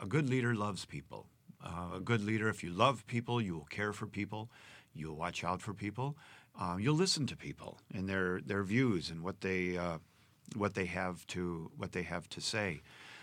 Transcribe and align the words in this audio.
a 0.00 0.06
good 0.06 0.28
leader 0.28 0.54
loves 0.54 0.84
people. 0.84 1.26
Uh, 1.62 1.96
a 1.96 2.00
good 2.00 2.24
leader, 2.24 2.48
if 2.48 2.64
you 2.64 2.70
love 2.70 3.06
people, 3.06 3.40
you 3.40 3.54
will 3.54 3.66
care 3.66 3.92
for 3.92 4.06
people, 4.06 4.50
you'll 4.94 5.16
watch 5.16 5.44
out 5.44 5.60
for 5.60 5.74
people, 5.74 6.16
uh, 6.58 6.76
you'll 6.80 6.96
listen 6.96 7.26
to 7.26 7.36
people 7.36 7.78
and 7.94 8.08
their 8.08 8.40
their 8.40 8.62
views 8.62 9.10
and 9.10 9.22
what 9.22 9.40
they 9.42 9.76
uh, 9.76 9.98
what 10.56 10.74
they 10.74 10.86
have 10.86 11.26
to 11.28 11.70
what 11.76 11.92
they 11.92 12.02
have 12.02 12.28
to 12.30 12.40
say. 12.40 12.80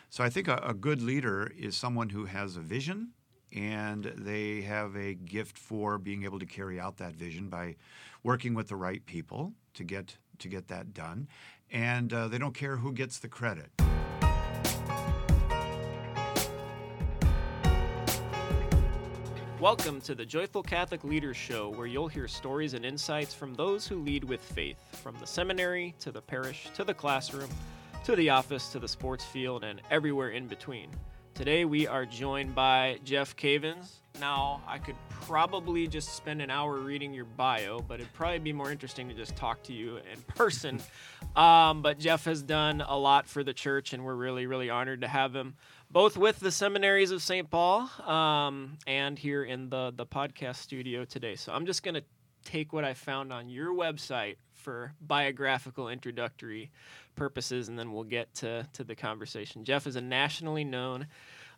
So 0.10 0.24
I 0.24 0.30
think 0.30 0.48
a, 0.48 0.58
a 0.64 0.74
good 0.74 1.02
leader 1.02 1.52
is 1.58 1.76
someone 1.76 2.10
who 2.10 2.26
has 2.26 2.56
a 2.56 2.62
vision 2.62 3.10
and 3.54 4.04
they 4.16 4.62
have 4.62 4.96
a 4.96 5.14
gift 5.16 5.58
for 5.58 5.98
being 5.98 6.24
able 6.24 6.40
to 6.40 6.46
carry 6.46 6.80
out 6.80 6.98
that 6.98 7.16
vision 7.16 7.50
by 7.50 7.76
working 8.24 8.54
with 8.54 8.68
the 8.68 8.76
right 8.76 9.06
people 9.06 9.54
to 9.74 9.84
get 9.84 10.18
to 10.40 10.48
get 10.48 10.68
that 10.68 10.94
done, 10.94 11.28
and 11.72 12.14
uh, 12.14 12.28
they 12.28 12.38
don't 12.38 12.54
care 12.54 12.78
who 12.78 12.94
gets 12.94 13.18
the 13.18 13.28
credit. 13.28 13.72
Welcome 19.60 20.02
to 20.02 20.14
the 20.14 20.24
Joyful 20.24 20.62
Catholic 20.62 21.04
Leaders 21.04 21.36
Show, 21.36 21.70
where 21.70 21.88
you'll 21.88 22.08
hear 22.08 22.28
stories 22.28 22.76
and 22.76 22.86
insights 22.86 23.34
from 23.34 23.56
those 23.56 23.88
who 23.88 23.96
lead 23.96 24.24
with 24.24 24.40
faith, 24.40 24.78
from 25.02 25.16
the 25.20 25.26
seminary 25.26 25.96
to 26.00 26.12
the 26.12 26.22
parish 26.22 26.70
to 26.76 26.84
the 26.84 26.94
classroom 26.94 27.50
to 28.04 28.16
the 28.16 28.30
office 28.30 28.72
to 28.74 28.78
the 28.78 28.88
sports 28.88 29.26
field 29.26 29.64
and 29.64 29.82
everywhere 29.90 30.30
in 30.30 30.46
between. 30.46 30.92
Today 31.34 31.66
we 31.66 31.88
are 31.88 32.06
joined 32.06 32.54
by 32.54 33.00
Jeff 33.04 33.36
Cavins. 33.36 33.94
Now, 34.20 34.62
I 34.68 34.78
could 34.78 34.96
probably 35.10 35.88
just 35.88 36.16
spend 36.16 36.40
an 36.42 36.52
hour 36.52 36.78
reading 36.78 37.12
your 37.12 37.26
bio, 37.26 37.80
but 37.80 38.00
it'd 38.00 38.14
probably 38.14 38.38
be 38.40 38.54
more 38.54 38.72
interesting 38.72 39.10
to 39.10 39.16
just 39.16 39.36
talk 39.36 39.64
to 39.64 39.74
you 39.74 39.98
in 39.98 40.22
person. 40.28 40.80
Um, 41.36 41.84
but 41.84 42.00
Jeff 42.00 42.26
has 42.26 42.42
done 42.42 42.82
a 42.82 42.98
lot 42.98 43.28
for 43.28 43.44
the 43.44 43.54
church, 43.54 43.94
and 43.94 44.04
we're 44.04 44.16
really, 44.16 44.48
really 44.48 44.72
honored 44.72 45.02
to 45.02 45.08
have 45.08 45.36
him 45.36 45.54
both 45.90 46.18
with 46.18 46.40
the 46.40 46.52
seminaries 46.52 47.12
of 47.12 47.22
St. 47.22 47.50
Paul 47.50 47.90
um, 48.06 48.78
and 48.86 49.18
here 49.18 49.44
in 49.44 49.70
the, 49.70 49.94
the 49.96 50.06
podcast 50.06 50.58
studio 50.58 51.06
today. 51.06 51.36
So 51.36 51.54
I'm 51.54 51.66
just 51.66 51.84
going 51.84 51.96
to 51.96 52.04
take 52.44 52.74
what 52.74 52.84
I 52.84 52.94
found 52.94 53.32
on 53.32 53.50
your 53.50 53.74
website 53.74 54.36
for 54.54 54.94
biographical 55.02 55.90
introductory 55.90 56.72
purposes, 57.16 57.68
and 57.70 57.80
then 57.80 57.94
we'll 57.94 58.04
get 58.04 58.34
to, 58.36 58.68
to 58.74 58.84
the 58.84 58.96
conversation. 58.96 59.64
Jeff 59.64 59.88
is 59.88 59.96
a 59.96 60.02
nationally 60.02 60.64
known 60.64 61.08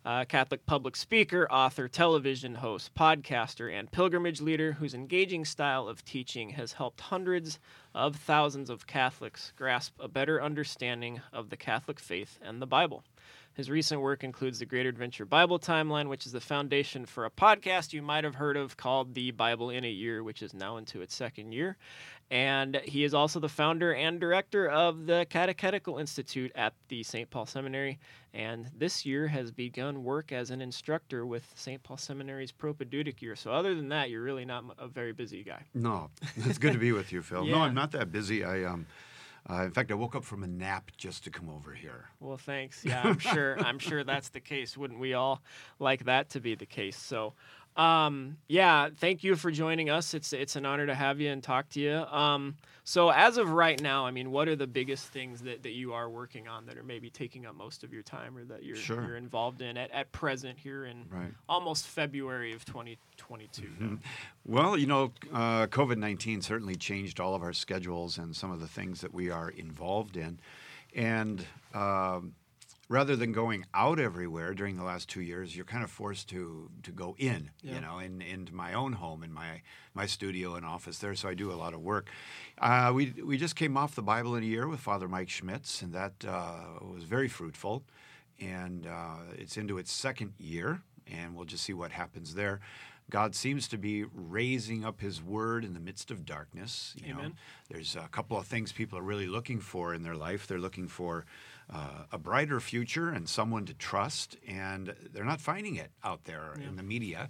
uh, 0.05 0.25
Catholic 0.25 0.65
public 0.65 0.95
speaker, 0.95 1.47
author, 1.51 1.87
television 1.87 2.55
host, 2.55 2.93
podcaster, 2.95 3.71
and 3.71 3.91
pilgrimage 3.91 4.41
leader 4.41 4.73
whose 4.73 4.93
engaging 4.93 5.43
style 5.43 5.87
of 5.87 6.05
teaching 6.05 6.51
has 6.51 6.73
helped 6.73 7.01
hundreds 7.01 7.59
of 7.93 8.15
thousands 8.15 8.69
of 8.69 8.87
Catholics 8.87 9.51
grasp 9.57 9.93
a 9.99 10.07
better 10.07 10.41
understanding 10.41 11.21
of 11.33 11.49
the 11.49 11.57
Catholic 11.57 11.99
faith 11.99 12.39
and 12.41 12.61
the 12.61 12.67
Bible. 12.67 13.03
His 13.59 13.69
recent 13.69 13.99
work 13.99 14.23
includes 14.23 14.59
the 14.59 14.65
Greater 14.65 14.87
Adventure 14.87 15.25
Bible 15.25 15.59
Timeline, 15.59 16.07
which 16.07 16.25
is 16.25 16.31
the 16.31 16.39
foundation 16.39 17.05
for 17.05 17.25
a 17.25 17.29
podcast 17.29 17.91
you 17.91 18.01
might 18.01 18.23
have 18.23 18.35
heard 18.35 18.55
of 18.55 18.77
called 18.77 19.13
The 19.13 19.31
Bible 19.31 19.69
in 19.69 19.83
a 19.83 19.89
Year, 19.89 20.23
which 20.23 20.41
is 20.41 20.53
now 20.53 20.77
into 20.77 21.01
its 21.01 21.13
second 21.13 21.51
year. 21.51 21.75
And 22.31 22.77
he 22.85 23.03
is 23.03 23.13
also 23.13 23.41
the 23.41 23.49
founder 23.49 23.93
and 23.93 24.17
director 24.17 24.69
of 24.69 25.07
the 25.07 25.27
Catechetical 25.29 25.97
Institute 25.97 26.53
at 26.55 26.73
the 26.87 27.03
St. 27.03 27.29
Paul 27.29 27.45
Seminary. 27.45 27.99
And 28.33 28.71
this 28.77 29.05
year 29.05 29.27
has 29.27 29.51
begun 29.51 30.05
work 30.05 30.31
as 30.31 30.51
an 30.51 30.61
instructor 30.61 31.25
with 31.25 31.51
St. 31.55 31.83
Paul 31.83 31.97
Seminary's 31.97 32.53
Propedeutic 32.53 33.21
year. 33.21 33.35
So, 33.35 33.51
other 33.51 33.75
than 33.75 33.89
that, 33.89 34.09
you're 34.09 34.23
really 34.23 34.45
not 34.45 34.63
a 34.77 34.87
very 34.87 35.11
busy 35.11 35.43
guy. 35.43 35.65
No, 35.73 36.11
it's 36.37 36.59
good 36.59 36.71
to 36.71 36.79
be 36.79 36.93
with 36.93 37.11
you, 37.11 37.21
Phil. 37.21 37.43
Yeah. 37.43 37.55
No, 37.55 37.61
I'm 37.63 37.73
not 37.81 37.91
that 37.91 38.09
busy. 38.09 38.45
I 38.45 38.63
um, 38.63 38.85
uh, 39.49 39.63
in 39.63 39.71
fact, 39.71 39.91
I 39.91 39.95
woke 39.95 40.15
up 40.15 40.23
from 40.23 40.43
a 40.43 40.47
nap 40.47 40.91
just 40.97 41.23
to 41.25 41.29
come 41.29 41.49
over 41.49 41.73
here. 41.73 42.09
Well, 42.19 42.37
thanks. 42.37 42.83
Yeah, 42.83 43.01
I'm 43.03 43.19
sure. 43.19 43.59
I'm 43.59 43.79
sure 43.79 44.03
that's 44.03 44.29
the 44.29 44.39
case. 44.39 44.77
Wouldn't 44.77 44.99
we 44.99 45.13
all 45.13 45.41
like 45.79 46.05
that 46.05 46.29
to 46.31 46.39
be 46.39 46.55
the 46.55 46.65
case? 46.65 46.97
So, 46.97 47.33
um, 47.79 48.37
yeah, 48.47 48.89
thank 48.97 49.23
you 49.23 49.35
for 49.35 49.51
joining 49.51 49.89
us. 49.89 50.13
It's 50.13 50.33
it's 50.33 50.55
an 50.55 50.65
honor 50.65 50.85
to 50.85 50.93
have 50.95 51.21
you 51.21 51.29
and 51.31 51.41
talk 51.41 51.69
to 51.69 51.79
you. 51.79 51.93
Um, 52.11 52.55
so, 52.83 53.09
as 53.09 53.37
of 53.37 53.51
right 53.51 53.79
now, 53.81 54.05
I 54.05 54.11
mean, 54.11 54.31
what 54.31 54.47
are 54.47 54.55
the 54.55 54.65
biggest 54.67 55.07
things 55.09 55.41
that, 55.41 55.61
that 55.63 55.73
you 55.73 55.93
are 55.93 56.09
working 56.09 56.47
on 56.47 56.65
that 56.65 56.75
are 56.77 56.83
maybe 56.83 57.09
taking 57.09 57.45
up 57.45 57.55
most 57.55 57.83
of 57.83 57.93
your 57.93 58.01
time, 58.01 58.35
or 58.35 58.43
that 58.45 58.63
you're 58.63 58.75
Sure. 58.75 59.05
you're 59.05 59.15
involved 59.15 59.61
in 59.61 59.77
at, 59.77 59.91
at 59.91 60.11
present 60.11 60.57
here 60.57 60.85
in 60.85 61.05
Right. 61.09 61.31
almost 61.47 61.85
February 61.87 62.51
of 62.53 62.65
2022? 62.65 63.61
Mm-hmm. 63.61 63.95
Well, 64.45 64.75
you 64.77 64.87
know, 64.87 65.11
uh, 65.31 65.67
COVID 65.67 65.97
19 65.97 66.41
certainly 66.41 66.75
changed 66.75 67.19
all 67.19 67.33
of 67.35 67.43
our 67.43 67.53
schedules 67.53 68.17
and 68.17 68.35
some 68.35 68.51
of 68.51 68.59
the 68.59 68.67
things 68.67 69.01
that 69.01 69.13
we 69.13 69.29
are 69.29 69.49
involved 69.51 70.17
in. 70.17 70.39
And 70.95 71.45
um, 71.73 72.33
rather 72.89 73.15
than 73.15 73.31
going 73.31 73.65
out 73.73 73.99
everywhere 73.99 74.53
during 74.55 74.75
the 74.75 74.83
last 74.83 75.07
two 75.07 75.21
years, 75.21 75.55
you're 75.55 75.63
kind 75.63 75.83
of 75.83 75.91
forced 75.91 76.27
to, 76.29 76.69
to 76.81 76.91
go 76.91 77.15
in, 77.19 77.51
Yeah. 77.61 77.75
you 77.75 77.81
know, 77.81 77.99
in, 77.99 78.21
into 78.21 78.53
my 78.53 78.73
own 78.73 78.93
home, 78.93 79.21
in 79.23 79.31
my, 79.31 79.61
my 79.93 80.07
studio 80.07 80.55
and 80.55 80.65
office 80.65 80.97
there. 80.97 81.13
So 81.13 81.29
I 81.29 81.35
do 81.35 81.51
a 81.51 81.53
lot 81.53 81.75
of 81.75 81.81
work. 81.81 82.09
Uh, 82.57 82.91
we, 82.93 83.13
we 83.23 83.37
just 83.37 83.55
came 83.55 83.77
off 83.77 83.93
the 83.93 84.01
Bible 84.01 84.35
in 84.35 84.43
a 84.43 84.47
year 84.47 84.67
with 84.67 84.79
Father 84.79 85.07
Mike 85.07 85.29
Schmitz, 85.29 85.83
and 85.83 85.93
that 85.93 86.13
uh, 86.27 86.61
was 86.81 87.03
very 87.03 87.27
fruitful. 87.27 87.83
And 88.41 88.87
uh, 88.87 89.17
it's 89.37 89.55
into 89.55 89.77
its 89.77 89.91
second 89.91 90.33
year, 90.39 90.81
and 91.05 91.35
we'll 91.35 91.45
just 91.45 91.63
see 91.63 91.73
what 91.73 91.91
happens 91.91 92.33
there. 92.33 92.59
God 93.11 93.33
seems 93.35 93.67
to 93.69 93.77
be 93.77 94.05
raising 94.13 94.85
up 94.85 95.01
His 95.01 95.21
Word 95.21 95.65
in 95.65 95.73
the 95.73 95.79
midst 95.79 96.09
of 96.11 96.25
darkness. 96.25 96.95
You 97.03 97.13
know, 97.15 97.31
there's 97.69 97.95
a 97.95 98.07
couple 98.07 98.37
of 98.37 98.45
things 98.45 98.71
people 98.71 98.97
are 98.99 99.03
really 99.03 99.25
looking 99.27 99.59
for 99.59 99.93
in 99.95 100.03
their 100.03 100.15
life. 100.15 100.45
They're 100.47 100.59
looking 100.59 100.87
for 100.87 101.25
uh, 101.71 102.05
a 102.11 102.17
brighter 102.17 102.59
future 102.59 103.09
and 103.09 103.29
someone 103.29 103.65
to 103.65 103.73
trust, 103.73 104.37
and 104.47 104.95
they're 105.13 105.23
not 105.23 105.41
finding 105.41 105.75
it 105.75 105.91
out 106.03 106.23
there 106.25 106.53
in 106.67 106.75
the 106.75 106.83
media. 106.83 107.29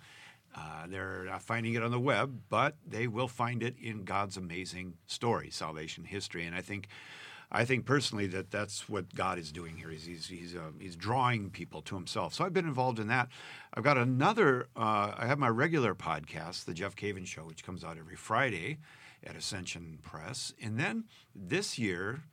Uh, 0.55 0.88
they're 0.88 1.25
not 1.25 1.44
finding 1.44 1.73
it 1.75 1.83
on 1.83 1.91
the 1.91 2.00
web, 2.00 2.41
but 2.50 2.75
they 2.88 3.07
will 3.07 3.27
find 3.27 3.61
it 3.61 3.75
in 3.79 4.03
God's 4.03 4.38
amazing 4.38 4.95
story, 5.07 5.50
salvation 5.51 6.05
history. 6.05 6.45
And 6.45 6.55
I 6.55 6.61
think, 6.61 6.88
I 7.51 7.66
think 7.66 7.85
personally 7.85 8.27
that 8.27 8.50
that's 8.50 8.89
what 8.89 9.13
God 9.13 9.38
is 9.38 9.51
doing 9.51 9.77
here. 9.77 9.89
He's 9.89 10.05
he's 10.05 10.27
he's, 10.27 10.56
uh, 10.56 10.71
he's 10.79 10.95
drawing 10.95 11.50
people 11.51 11.81
to 11.83 11.95
Himself. 11.95 12.33
So 12.33 12.45
I've 12.45 12.53
been 12.53 12.66
involved 12.67 13.00
in 13.00 13.07
that. 13.07 13.27
I've 13.73 13.83
got 13.83 13.97
another. 13.97 14.67
Uh, 14.75 15.13
I 15.17 15.27
have 15.27 15.38
my 15.38 15.50
regular 15.50 15.94
podcast, 15.94 16.66
the 16.66 16.73
Jeff 16.73 16.95
Cavins 16.95 17.27
Show, 17.27 17.44
which 17.44 17.63
comes 17.63 17.83
out 17.83 17.97
every 17.97 18.16
Friday 18.16 18.79
at 19.23 19.35
Ascension 19.35 20.00
Press, 20.01 20.53
and 20.61 20.79
then 20.79 21.03
this 21.35 21.77
year. 21.77 22.23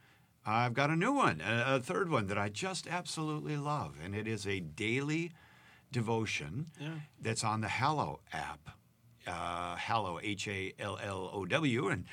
I've 0.46 0.74
got 0.74 0.90
a 0.90 0.96
new 0.96 1.12
one, 1.12 1.42
a, 1.44 1.80
third 1.80 2.08
one 2.08 2.28
that 2.28 2.38
I 2.38 2.48
just 2.48 2.86
absolutely 2.86 3.56
love, 3.56 3.96
and 4.02 4.14
it 4.14 4.28
is 4.28 4.46
a 4.46 4.60
daily 4.60 5.32
devotion 5.90 6.66
Yeah. 6.80 7.00
that's 7.20 7.44
on 7.44 7.60
the 7.60 7.68
Hallow 7.68 8.20
app. 8.32 8.70
Uh, 9.26 9.74
Hallow, 9.74 10.20
H 10.22 10.46
A 10.46 10.72
L 10.78 10.98
L 11.02 11.30
O 11.32 11.44
W, 11.46 11.88
and 11.88 12.04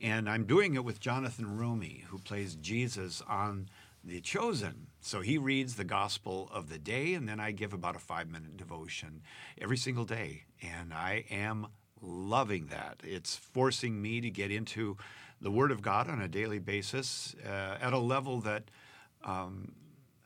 and 0.00 0.28
I'm 0.28 0.46
doing 0.46 0.74
it 0.74 0.84
with 0.84 1.00
Jonathan 1.00 1.58
Roumie, 1.58 2.04
who 2.04 2.18
plays 2.18 2.56
Jesus 2.56 3.22
on 3.28 3.68
The 4.02 4.20
Chosen. 4.22 4.86
So 5.00 5.20
he 5.20 5.36
reads 5.36 5.76
the 5.76 5.84
Gospel 5.84 6.48
of 6.52 6.70
the 6.70 6.78
day, 6.78 7.12
and 7.12 7.28
then 7.28 7.38
I 7.40 7.50
give 7.52 7.74
about 7.74 7.94
a 7.94 7.98
five 7.98 8.30
minute 8.30 8.56
devotion 8.56 9.20
every 9.60 9.76
single 9.76 10.04
day, 10.06 10.44
and 10.62 10.94
I 10.94 11.24
am 11.30 11.66
loving 12.00 12.66
that. 12.68 13.00
It's 13.04 13.36
forcing 13.36 14.00
me 14.00 14.20
to 14.22 14.30
get 14.30 14.50
into 14.50 14.96
the 15.42 15.50
Word 15.50 15.72
of 15.72 15.82
God 15.82 16.08
on 16.08 16.22
a 16.22 16.28
daily 16.28 16.60
basis 16.60 17.34
uh, 17.44 17.76
at 17.80 17.92
a 17.92 17.98
level 17.98 18.40
that 18.40 18.70
um, 19.24 19.72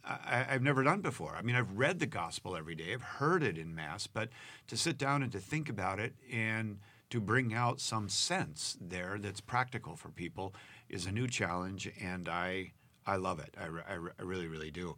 I, 0.04 0.46
I've 0.50 0.62
never 0.62 0.84
done 0.84 1.00
before. 1.00 1.34
I 1.36 1.42
mean, 1.42 1.56
I've 1.56 1.72
read 1.72 1.98
the 1.98 2.06
gospel 2.06 2.56
every 2.56 2.74
day, 2.74 2.92
I've 2.92 3.02
heard 3.02 3.42
it 3.42 3.58
in 3.58 3.74
Mass, 3.74 4.06
but 4.06 4.28
to 4.68 4.76
sit 4.76 4.98
down 4.98 5.22
and 5.22 5.32
to 5.32 5.40
think 5.40 5.68
about 5.68 5.98
it 5.98 6.14
and 6.30 6.78
to 7.10 7.20
bring 7.20 7.54
out 7.54 7.80
some 7.80 8.08
sense 8.08 8.76
there 8.80 9.16
that's 9.18 9.40
practical 9.40 9.96
for 9.96 10.10
people 10.10 10.54
is 10.88 11.06
a 11.06 11.12
new 11.12 11.26
challenge, 11.26 11.90
and 12.00 12.28
I, 12.28 12.72
I 13.06 13.16
love 13.16 13.38
it. 13.38 13.54
I, 13.58 13.66
I, 13.66 13.94
I 14.18 14.22
really, 14.22 14.48
really 14.48 14.70
do. 14.70 14.96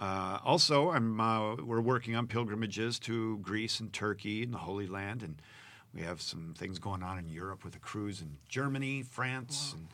Uh, 0.00 0.38
also, 0.44 0.90
I'm, 0.90 1.20
uh, 1.20 1.56
we're 1.56 1.80
working 1.80 2.14
on 2.14 2.26
pilgrimages 2.28 2.98
to 3.00 3.38
Greece 3.38 3.80
and 3.80 3.92
Turkey 3.92 4.44
and 4.44 4.54
the 4.54 4.58
Holy 4.58 4.86
Land, 4.86 5.22
and 5.22 5.42
we 5.94 6.02
have 6.02 6.20
some 6.20 6.54
things 6.56 6.78
going 6.78 7.02
on 7.02 7.18
in 7.18 7.28
Europe 7.28 7.64
with 7.64 7.74
a 7.76 7.78
cruise 7.78 8.20
in 8.20 8.36
Germany, 8.48 9.02
France, 9.02 9.74
and 9.74 9.88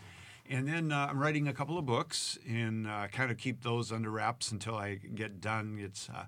and 0.51 0.69
then 0.69 0.93
uh, 0.93 1.07
I'm 1.11 1.19
writing 1.19 1.49
a 1.49 1.55
couple 1.55 1.79
of 1.79 1.87
books 1.87 2.39
and 2.49 2.87
uh, 2.87 3.09
kind 3.09 3.31
of 3.31 3.39
keep 3.39 3.63
those 3.63 3.91
under 3.91 4.11
wraps 4.11 4.53
until 4.53 4.75
I 4.77 4.97
get 4.97 5.41
done. 5.41 5.79
It's 5.81 6.11
uh, 6.11 6.27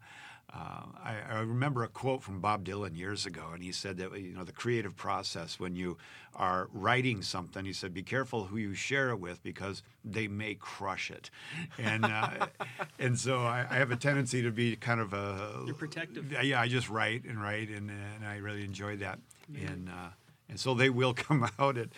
uh, 0.55 0.83
I, 1.03 1.17
I 1.31 1.41
remember 1.41 1.83
a 1.83 1.89
quote 1.89 2.23
from 2.23 2.41
Bob 2.41 2.65
Dylan 2.65 2.97
years 2.97 3.27
ago, 3.27 3.43
and 3.53 3.63
he 3.63 3.73
said 3.73 3.99
that 3.99 4.19
you 4.19 4.33
know 4.33 4.45
the 4.45 4.53
creative 4.53 4.97
process 4.97 5.59
when 5.59 5.77
you 5.77 5.99
are 6.35 6.69
writing 6.73 7.21
something, 7.23 7.65
he 7.65 7.73
said, 7.73 7.93
be 7.93 8.03
careful 8.03 8.45
who 8.45 8.57
you 8.57 8.75
share 8.75 9.11
it 9.11 9.19
with 9.19 9.43
because 9.43 9.83
they 10.05 10.29
may 10.29 10.55
crush 10.55 11.11
it, 11.11 11.31
and 11.79 12.05
uh, 12.05 12.47
and 12.99 13.19
so 13.19 13.41
I, 13.41 13.67
I 13.69 13.75
have 13.75 13.91
a 13.91 13.97
tendency 13.97 14.43
to 14.43 14.51
be 14.51 14.77
kind 14.77 15.01
of 15.01 15.13
a 15.13 15.63
You're 15.67 15.75
protective. 15.75 16.33
yeah, 16.43 16.61
I 16.61 16.69
just 16.69 16.89
write 16.89 17.25
and 17.25 17.43
write, 17.43 17.69
and, 17.69 17.91
and 17.91 18.25
I 18.25 18.37
really 18.37 18.65
enjoy 18.65 18.97
that. 18.99 19.19
And 19.55 19.89
uh, 19.89 20.11
and 20.49 20.59
so 20.61 20.75
they 20.75 20.91
will 20.91 21.15
come 21.27 21.49
out 21.59 21.77
at 21.79 21.89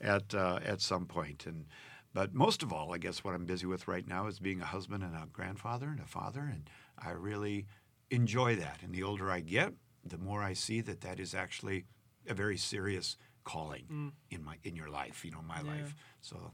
at 0.00 0.34
uh, 0.34 0.60
at 0.64 0.80
some 0.80 1.06
point. 1.06 1.46
And 1.46 1.66
but 2.12 2.32
most 2.34 2.62
of 2.62 2.72
all, 2.72 2.94
I 2.94 2.98
guess 2.98 3.24
what 3.24 3.34
I'm 3.34 3.44
busy 3.44 3.66
with 3.66 3.88
right 3.88 4.06
now 4.06 4.26
is 4.26 4.38
being 4.38 4.60
a 4.60 4.66
husband 4.66 5.02
and 5.02 5.14
a 5.14 5.26
grandfather 5.32 5.88
and 5.88 6.00
a 6.00 6.06
father, 6.06 6.40
and 6.40 6.68
I 6.98 7.10
really 7.10 7.66
enjoy 8.10 8.56
that. 8.56 8.82
And 8.82 8.94
the 8.94 9.02
older 9.02 9.30
I 9.30 9.40
get, 9.40 9.72
the 10.04 10.18
more 10.18 10.42
I 10.42 10.52
see 10.54 10.80
that 10.82 11.00
that 11.00 11.18
is 11.18 11.34
actually 11.34 11.84
a 12.28 12.34
very 12.34 12.56
serious 12.56 13.16
calling 13.44 14.12
in 14.30 14.42
my 14.44 14.56
in 14.62 14.76
your 14.76 14.88
life, 14.88 15.24
you 15.24 15.30
know, 15.30 15.42
my 15.42 15.60
Yeah. 15.60 15.68
life. 15.68 15.94
So 16.22 16.52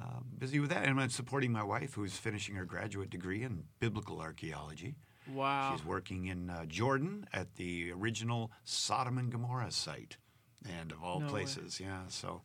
uh, 0.00 0.20
busy 0.38 0.60
with 0.60 0.70
that, 0.70 0.84
and 0.86 1.00
I'm 1.00 1.10
supporting 1.10 1.52
my 1.52 1.62
wife, 1.64 1.94
who's 1.94 2.16
finishing 2.16 2.54
her 2.56 2.64
graduate 2.64 3.10
degree 3.10 3.42
in 3.42 3.64
biblical 3.80 4.20
archaeology. 4.20 4.94
Wow. 5.32 5.74
She's 5.76 5.84
working 5.86 6.26
in 6.26 6.50
uh, 6.50 6.64
Jordan 6.66 7.26
at 7.32 7.54
the 7.56 7.92
original 7.92 8.50
Sodom 8.64 9.18
and 9.18 9.30
Gomorrah 9.30 9.70
site, 9.70 10.16
and 10.80 10.90
of 10.92 11.02
all 11.02 11.20
No 11.20 11.26
way. 11.26 11.30
places, 11.32 11.78
yeah. 11.80 12.00
So 12.08 12.42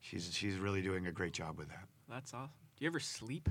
she's 0.00 0.32
she's 0.34 0.56
really 0.56 0.82
doing 0.82 1.06
a 1.06 1.12
great 1.12 1.32
job 1.32 1.58
with 1.58 1.68
that. 1.68 1.84
That's 2.08 2.34
awesome. 2.34 2.50
Do 2.76 2.84
you 2.84 2.90
ever 2.90 3.00
sleep? 3.00 3.48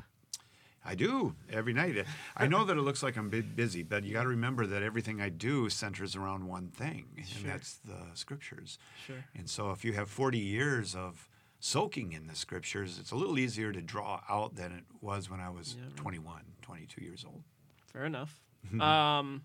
I 0.86 0.96
do 0.96 1.36
every 1.52 1.74
night. 1.74 2.06
I 2.38 2.48
know 2.48 2.64
that 2.64 2.78
it 2.78 2.82
looks 2.82 3.04
like 3.04 3.18
I'm 3.18 3.30
busy, 3.30 3.84
but 3.84 4.06
you 4.06 4.14
got 4.14 4.24
to 4.24 4.30
remember 4.30 4.66
that 4.68 4.84
everything 4.84 5.20
I 5.20 5.28
do 5.28 5.68
centers 5.70 6.16
around 6.16 6.48
one 6.48 6.70
thing, 6.70 7.08
and 7.18 7.26
Sure. 7.28 7.50
that's 7.50 7.74
the 7.84 7.98
scriptures. 8.14 8.80
Sure. 9.06 9.26
And 9.36 9.50
so, 9.50 9.72
if 9.72 9.84
you 9.84 9.92
have 9.94 10.10
40 10.10 10.38
years 10.38 10.96
of 10.96 11.28
soaking 11.60 12.14
in 12.14 12.28
the 12.28 12.36
scriptures, 12.36 13.00
it's 13.00 13.12
a 13.12 13.16
little 13.18 13.38
easier 13.38 13.74
to 13.74 13.82
draw 13.82 14.22
out 14.30 14.56
than 14.56 14.72
it 14.72 14.86
was 15.02 15.30
when 15.30 15.42
I 15.42 15.50
was 15.50 15.76
Yeah, 15.78 15.88
right. 15.88 15.96
21, 15.98 16.42
22 16.62 17.04
years 17.04 17.26
old. 17.26 17.44
Fair 17.92 18.06
enough. 18.06 18.40
um, 18.82 19.44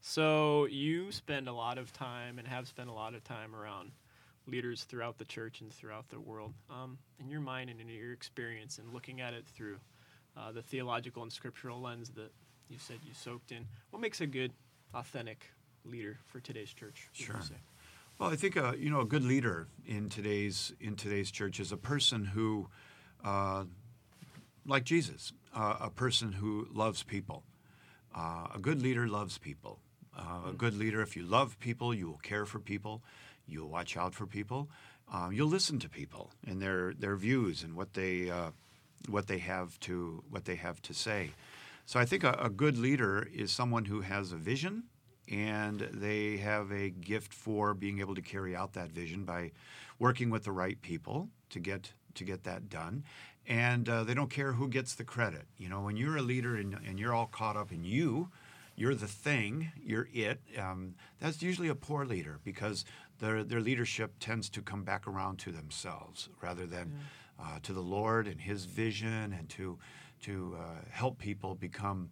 so 0.00 0.66
you 0.66 1.12
spend 1.12 1.48
a 1.48 1.52
lot 1.52 1.78
of 1.78 1.92
time 1.92 2.38
and 2.38 2.48
have 2.48 2.66
spent 2.66 2.88
a 2.88 2.92
lot 2.92 3.14
of 3.14 3.22
time 3.24 3.54
around 3.54 3.92
leaders 4.46 4.84
throughout 4.84 5.18
the 5.18 5.24
church 5.24 5.60
and 5.60 5.72
throughout 5.72 6.08
the 6.08 6.18
world. 6.18 6.52
Um, 6.70 6.98
in 7.20 7.28
your 7.28 7.40
mind 7.40 7.70
and 7.70 7.80
in 7.80 7.88
your 7.88 8.12
experience 8.12 8.78
and 8.78 8.92
looking 8.92 9.20
at 9.20 9.34
it 9.34 9.46
through 9.46 9.78
uh, 10.36 10.52
the 10.52 10.62
theological 10.62 11.22
and 11.22 11.32
scriptural 11.32 11.80
lens 11.80 12.10
that 12.10 12.32
you 12.68 12.78
said 12.78 12.98
you 13.06 13.14
soaked 13.14 13.52
in, 13.52 13.66
what 13.90 14.00
makes 14.00 14.20
a 14.20 14.26
good, 14.26 14.52
authentic 14.94 15.50
leader 15.84 16.18
for 16.26 16.40
today's 16.40 16.72
church? 16.72 17.08
Sure. 17.12 17.40
say? 17.40 17.54
Well, 18.18 18.30
I 18.30 18.36
think 18.36 18.56
uh, 18.56 18.72
you 18.78 18.90
know 18.90 19.00
a 19.00 19.04
good 19.04 19.24
leader 19.24 19.68
in 19.86 20.08
today's 20.08 20.72
in 20.80 20.96
today's 20.96 21.30
church 21.30 21.58
is 21.58 21.72
a 21.72 21.76
person 21.76 22.24
who, 22.24 22.68
uh, 23.24 23.64
like 24.66 24.84
Jesus, 24.84 25.32
uh, 25.54 25.76
a 25.80 25.90
person 25.90 26.32
who 26.32 26.68
loves 26.72 27.02
people. 27.02 27.42
Uh, 28.14 28.46
a 28.54 28.58
good 28.58 28.82
leader 28.82 29.08
loves 29.08 29.38
people. 29.38 29.78
Uh, 30.16 30.50
a 30.50 30.52
good 30.52 30.74
leader, 30.74 31.00
if 31.00 31.16
you 31.16 31.22
love 31.22 31.58
people, 31.58 31.94
you 31.94 32.06
will 32.06 32.18
care 32.18 32.44
for 32.44 32.58
people, 32.58 33.02
you'll 33.46 33.68
watch 33.68 33.96
out 33.96 34.14
for 34.14 34.26
people, 34.26 34.68
uh, 35.12 35.30
you'll 35.32 35.48
listen 35.48 35.78
to 35.78 35.88
people 35.88 36.30
and 36.46 36.60
their 36.60 36.94
their 36.94 37.16
views 37.16 37.62
and 37.62 37.74
what 37.74 37.94
they 37.94 38.30
uh, 38.30 38.50
what 39.08 39.26
they 39.26 39.38
have 39.38 39.78
to 39.80 40.22
what 40.30 40.44
they 40.44 40.56
have 40.56 40.80
to 40.82 40.94
say. 40.94 41.30
So 41.86 41.98
I 41.98 42.04
think 42.04 42.24
a, 42.24 42.32
a 42.32 42.50
good 42.50 42.78
leader 42.78 43.28
is 43.34 43.50
someone 43.50 43.86
who 43.86 44.02
has 44.02 44.32
a 44.32 44.36
vision 44.36 44.84
and 45.30 45.80
they 45.92 46.36
have 46.38 46.70
a 46.72 46.90
gift 46.90 47.32
for 47.32 47.74
being 47.74 48.00
able 48.00 48.14
to 48.14 48.22
carry 48.22 48.54
out 48.54 48.74
that 48.74 48.90
vision 48.90 49.24
by 49.24 49.52
working 49.98 50.30
with 50.30 50.44
the 50.44 50.52
right 50.52 50.80
people 50.82 51.28
to 51.50 51.60
get 51.60 51.92
to 52.14 52.24
get 52.24 52.44
that 52.44 52.68
done. 52.68 53.04
And 53.46 53.88
uh, 53.88 54.04
they 54.04 54.14
don't 54.14 54.30
care 54.30 54.52
who 54.52 54.68
gets 54.68 54.94
the 54.94 55.04
credit. 55.04 55.46
You 55.58 55.68
know, 55.68 55.80
when 55.80 55.96
you're 55.96 56.16
a 56.16 56.22
leader 56.22 56.56
and, 56.56 56.78
and 56.86 56.98
you're 56.98 57.12
all 57.12 57.26
caught 57.26 57.56
up 57.56 57.72
in 57.72 57.84
you, 57.84 58.30
you're 58.76 58.94
the 58.94 59.08
thing, 59.08 59.72
you're 59.84 60.08
it. 60.12 60.40
Um, 60.58 60.94
that's 61.20 61.42
usually 61.42 61.68
a 61.68 61.74
poor 61.74 62.04
leader 62.04 62.38
because 62.44 62.84
their 63.18 63.44
their 63.44 63.60
leadership 63.60 64.12
tends 64.18 64.48
to 64.50 64.62
come 64.62 64.82
back 64.82 65.06
around 65.06 65.38
to 65.40 65.52
themselves 65.52 66.28
rather 66.40 66.66
than 66.66 66.98
uh, 67.40 67.58
to 67.62 67.72
the 67.72 67.80
Lord 67.80 68.26
and 68.26 68.40
His 68.40 68.64
vision 68.64 69.34
and 69.38 69.48
to 69.50 69.78
to 70.22 70.56
uh, 70.58 70.84
help 70.90 71.18
people 71.18 71.54
become 71.54 72.10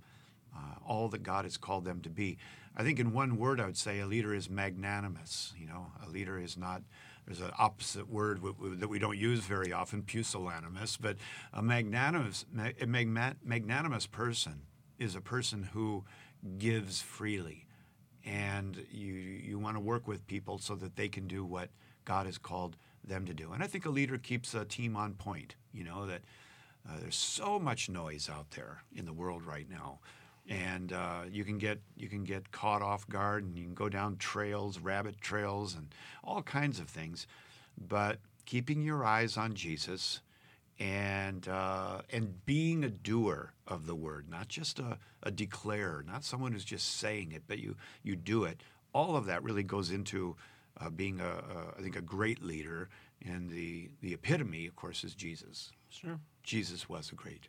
uh, 0.55 0.75
all 0.87 1.09
that 1.09 1.23
God 1.23 1.45
has 1.45 1.57
called 1.57 1.85
them 1.85 2.01
to 2.03 2.11
be. 2.11 2.39
I 2.77 2.83
think 2.83 2.99
in 2.99 3.13
one 3.13 3.37
word, 3.37 3.61
I 3.61 3.67
would 3.67 3.77
say 3.77 4.01
a 4.01 4.07
leader 4.07 4.35
is 4.35 4.51
magnanimous. 4.51 5.53
You 5.59 5.67
know, 5.67 5.87
a 6.07 6.11
leader 6.11 6.39
is 6.39 6.57
not. 6.57 6.83
There's 7.31 7.49
an 7.49 7.55
opposite 7.61 8.11
word 8.11 8.41
that 8.81 8.89
we 8.89 8.99
don't 8.99 9.17
use 9.17 9.39
very 9.39 9.73
often, 9.73 10.03
pusillanimous. 10.03 10.97
But 10.97 11.17
a 11.53 11.63
magnanimous, 11.63 12.45
magnanimous 12.53 14.07
person 14.09 14.63
is 14.99 15.15
a 15.15 15.21
person 15.21 15.63
who 15.73 16.05
gives 16.59 17.01
freely, 17.01 17.69
and 18.25 18.85
you 18.91 19.13
you 19.13 19.61
want 19.61 19.77
to 19.77 19.81
work 19.81 20.09
with 20.09 20.27
people 20.27 20.59
so 20.59 20.75
that 20.75 20.97
they 20.97 21.09
can 21.09 21.29
do 21.29 21.45
what 21.45 21.69
God 22.05 22.27
has 22.27 22.37
called 22.37 22.77
them 23.05 23.25
to 23.27 23.33
do. 23.33 23.53
And 23.53 23.63
I 23.63 23.69
think 23.69 23.87
a 23.87 23.91
leader 23.91 24.19
keeps 24.19 24.53
a 24.53 24.65
team 24.65 24.97
on 24.97 25.15
point. 25.15 25.55
You 25.73 25.85
know 25.85 26.07
that 26.07 26.23
uh, 26.89 26.95
there's 27.01 27.15
so 27.15 27.61
much 27.61 27.89
noise 27.89 28.29
out 28.29 28.51
there 28.57 28.83
in 28.93 29.05
the 29.05 29.13
world 29.13 29.45
right 29.45 29.71
now, 29.71 30.01
and 30.51 30.93
uh, 30.93 31.23
you 31.31 31.45
can 31.45 31.59
get 31.59 31.81
you 31.97 32.09
can 32.09 32.25
get 32.25 32.51
caught 32.51 32.83
off 32.83 33.09
guard, 33.09 33.45
and 33.45 33.57
you 33.57 33.65
can 33.65 33.75
go 33.75 33.89
down 33.89 34.17
trails, 34.17 34.81
rabbit 34.81 35.21
trails, 35.21 35.75
and 35.75 35.95
all 36.25 36.43
kinds 36.43 36.81
of 36.81 36.89
things. 36.89 37.27
But 37.79 38.19
keeping 38.45 38.83
your 38.83 39.05
eyes 39.05 39.37
on 39.37 39.55
Jesus, 39.55 40.21
and 40.81 41.47
uh, 41.47 42.01
and 42.13 42.45
being 42.45 42.83
a 42.83 42.91
doer 42.91 43.53
of 43.69 43.87
the 43.87 43.95
word, 43.95 44.29
not 44.29 44.49
just 44.49 44.81
a, 44.81 44.99
a 45.23 45.31
declarer, 45.31 46.05
not 46.07 46.25
someone 46.25 46.53
who's 46.53 46.65
just 46.65 46.97
saying 46.97 47.31
it, 47.31 47.45
but 47.47 47.61
you 47.61 47.77
you 48.03 48.17
do 48.17 48.45
it. 48.45 48.61
All 48.93 49.17
of 49.17 49.27
that 49.27 49.45
really 49.45 49.63
goes 49.63 49.93
into 49.93 50.35
uh, 50.81 50.91
being 50.91 51.21
a, 51.21 51.29
a 51.29 51.79
I 51.79 51.83
think 51.83 51.95
a 51.95 52.03
great 52.03 52.43
leader, 52.43 52.89
and 53.25 53.49
the 53.49 53.89
the 54.01 54.15
epitome, 54.15 54.67
of 54.67 54.75
course, 54.75 55.05
is 55.05 55.15
Jesus. 55.15 55.71
Sure. 55.91 56.19
Jesus 56.43 56.89
was 56.89 57.13
a 57.13 57.15
great 57.15 57.47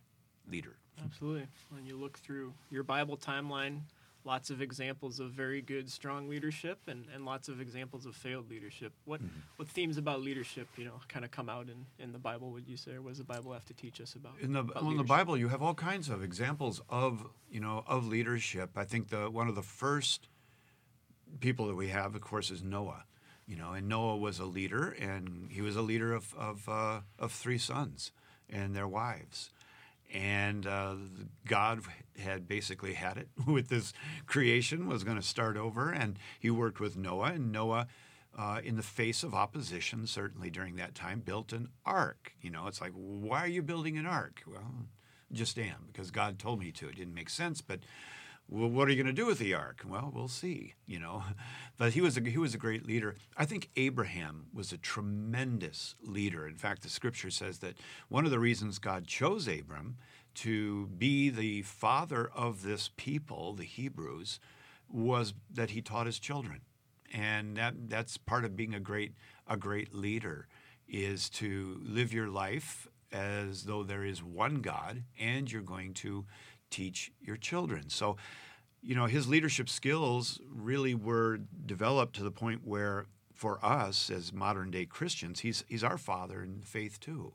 leader. 0.48 0.76
Absolutely. 1.04 1.48
When 1.70 1.86
you 1.86 1.98
look 1.98 2.18
through 2.20 2.54
your 2.70 2.84
Bible 2.84 3.18
timeline, 3.18 3.82
lots 4.24 4.50
of 4.50 4.62
examples 4.62 5.20
of 5.20 5.32
very 5.32 5.62
good, 5.62 5.90
strong 5.90 6.30
leadership 6.30 6.80
and, 6.88 7.06
and 7.14 7.26
lots 7.26 7.48
of 7.50 7.60
examples 7.60 8.06
of 8.06 8.16
failed 8.16 8.50
leadership. 8.50 8.94
What 9.06 9.22
what 9.56 9.68
themes 9.68 9.98
about 9.98 10.22
leadership, 10.22 10.68
you 10.78 10.86
know, 10.86 11.00
kind 11.08 11.26
of 11.26 11.32
come 11.32 11.50
out 11.50 11.68
in, 11.68 11.86
in 12.04 12.12
the 12.12 12.20
Bible, 12.20 12.52
would 12.52 12.68
you 12.68 12.78
say? 12.78 12.94
Or 12.94 13.02
what 13.02 13.10
does 13.10 13.18
the 13.18 13.24
Bible 13.24 13.52
have 13.54 13.66
to 13.66 13.74
teach 13.74 14.00
us 14.02 14.16
about? 14.16 14.34
In 14.40 14.54
the 14.54 14.60
about 14.60 14.84
well, 14.84 14.92
in 14.92 14.98
the? 14.98 15.04
Bible, 15.04 15.38
you 15.38 15.48
have 15.50 15.62
all 15.62 15.74
kinds 15.74 16.10
of 16.10 16.24
examples 16.24 16.82
of 16.90 17.26
you 17.50 17.60
know 17.60 17.84
of 17.88 18.08
leadership. 18.08 18.72
I 18.76 18.86
think 18.86 19.10
the 19.10 19.30
one 19.30 19.48
of 19.48 19.56
the 19.56 19.64
first 19.64 20.28
people 21.40 21.68
that 21.68 21.76
we 21.76 21.88
have, 21.88 22.16
of 22.16 22.22
course, 22.22 22.52
is 22.52 22.64
Noah. 22.64 23.06
You 23.48 23.58
know, 23.58 23.74
and 23.74 23.90
Noah 23.90 24.18
was 24.18 24.40
a 24.40 24.46
leader, 24.46 24.96
and 25.00 25.50
he 25.52 25.62
was 25.62 25.76
a 25.76 25.82
leader 25.82 26.14
of 26.14 26.34
of, 26.36 26.70
uh, 26.70 27.02
of 27.20 27.32
three 27.32 27.58
sons 27.58 28.12
and 28.50 28.76
their 28.76 28.88
wives. 28.88 29.50
And 30.14 30.68
uh, 30.68 30.96
God 31.48 31.82
had 32.20 32.48
basically 32.48 32.94
had 32.94 33.18
it 33.18 33.30
with 33.48 33.70
this 33.70 33.94
creation, 34.26 34.88
was 34.88 35.04
going 35.04 35.18
to 35.18 35.24
start 35.24 35.58
over, 35.58 35.92
and 35.92 36.18
he 36.40 36.50
worked 36.50 36.80
with 36.80 36.98
Noah. 36.98 37.34
And 37.34 37.52
Noah, 37.52 37.88
uh, 38.38 38.62
in 38.64 38.76
the 38.76 38.84
face 38.84 39.24
of 39.24 39.34
opposition, 39.34 40.08
certainly 40.08 40.50
during 40.50 40.76
that 40.76 40.96
time, 40.96 41.20
built 41.20 41.54
an 41.54 41.70
ark. 41.86 42.34
You 42.42 42.50
know, 42.50 42.68
it's 42.68 42.82
like, 42.82 42.94
why 42.94 43.44
are 43.44 43.48
you 43.48 43.62
building 43.62 43.98
an 43.98 44.06
ark? 44.06 44.42
Well, 44.46 44.86
just 45.32 45.58
am, 45.58 45.88
because 45.92 46.12
God 46.12 46.40
told 46.40 46.60
me 46.60 46.72
to. 46.74 46.90
It 46.90 46.96
didn't 46.96 47.14
make 47.14 47.30
sense, 47.30 47.62
but 47.62 47.80
well, 48.52 48.70
what 48.70 48.88
are 48.88 48.92
you 48.92 49.02
going 49.02 49.16
to 49.16 49.22
do 49.22 49.26
with 49.26 49.40
the 49.40 49.54
ark? 49.54 49.82
Well, 49.88 50.12
we'll 50.14 50.28
see. 50.28 50.74
You 50.86 51.00
know, 51.00 51.24
but 51.78 51.94
he 51.94 52.02
was 52.02 52.18
a, 52.18 52.22
he 52.22 52.38
was 52.38 52.54
a 52.54 52.58
great 52.60 52.86
leader. 52.86 53.16
I 53.38 53.46
think 53.46 53.70
Abraham 53.78 54.48
was 54.54 54.72
a 54.74 54.78
tremendous 54.78 55.96
leader. 56.04 56.46
In 56.46 56.56
fact, 56.56 56.84
the 56.84 56.90
Scripture 56.90 57.32
says 57.32 57.60
that 57.60 57.78
one 58.10 58.26
of 58.26 58.32
the 58.32 58.40
reasons 58.40 58.78
God 58.78 59.08
chose 59.08 59.48
Abram 59.48 59.98
to 60.34 60.88
be 60.88 61.30
the 61.30 61.62
father 61.62 62.30
of 62.36 62.64
this 62.64 62.90
people, 62.98 63.54
the 63.54 63.64
Hebrews, 63.64 64.40
was 64.90 65.34
that 65.50 65.72
he 65.72 65.82
taught 65.82 66.06
his 66.06 66.20
children, 66.20 66.62
and 67.14 67.56
that 67.56 67.90
that's 67.90 68.18
part 68.18 68.44
of 68.44 68.58
being 68.58 68.76
a 68.76 68.80
great 68.80 69.14
a 69.48 69.56
great 69.56 69.94
leader 69.94 70.48
is 70.88 71.30
to 71.30 71.80
live 71.82 72.12
your 72.12 72.28
life 72.28 72.88
as 73.12 73.64
though 73.64 73.84
there 73.84 74.06
is 74.06 74.24
one 74.24 74.62
God, 74.62 75.04
and 75.20 75.52
you're 75.52 75.62
going 75.62 75.94
to 75.96 76.26
teach 76.72 77.12
your 77.22 77.38
children. 77.38 77.90
So, 77.90 78.18
you 78.82 78.96
know, 78.96 79.06
his 79.06 79.28
leadership 79.28 79.70
skills 79.70 80.40
really 80.50 80.96
were 80.96 81.40
developed 81.66 82.16
to 82.16 82.24
the 82.24 82.32
point 82.32 82.62
where, 82.66 83.06
for 83.36 83.64
us 83.64 84.10
as 84.10 84.34
modern 84.34 84.72
day 84.72 84.86
Christians, 84.86 85.42
he's 85.42 85.64
he's 85.68 85.84
our 85.84 85.98
father 85.98 86.42
in 86.42 86.62
faith 86.64 87.00
too. 87.00 87.34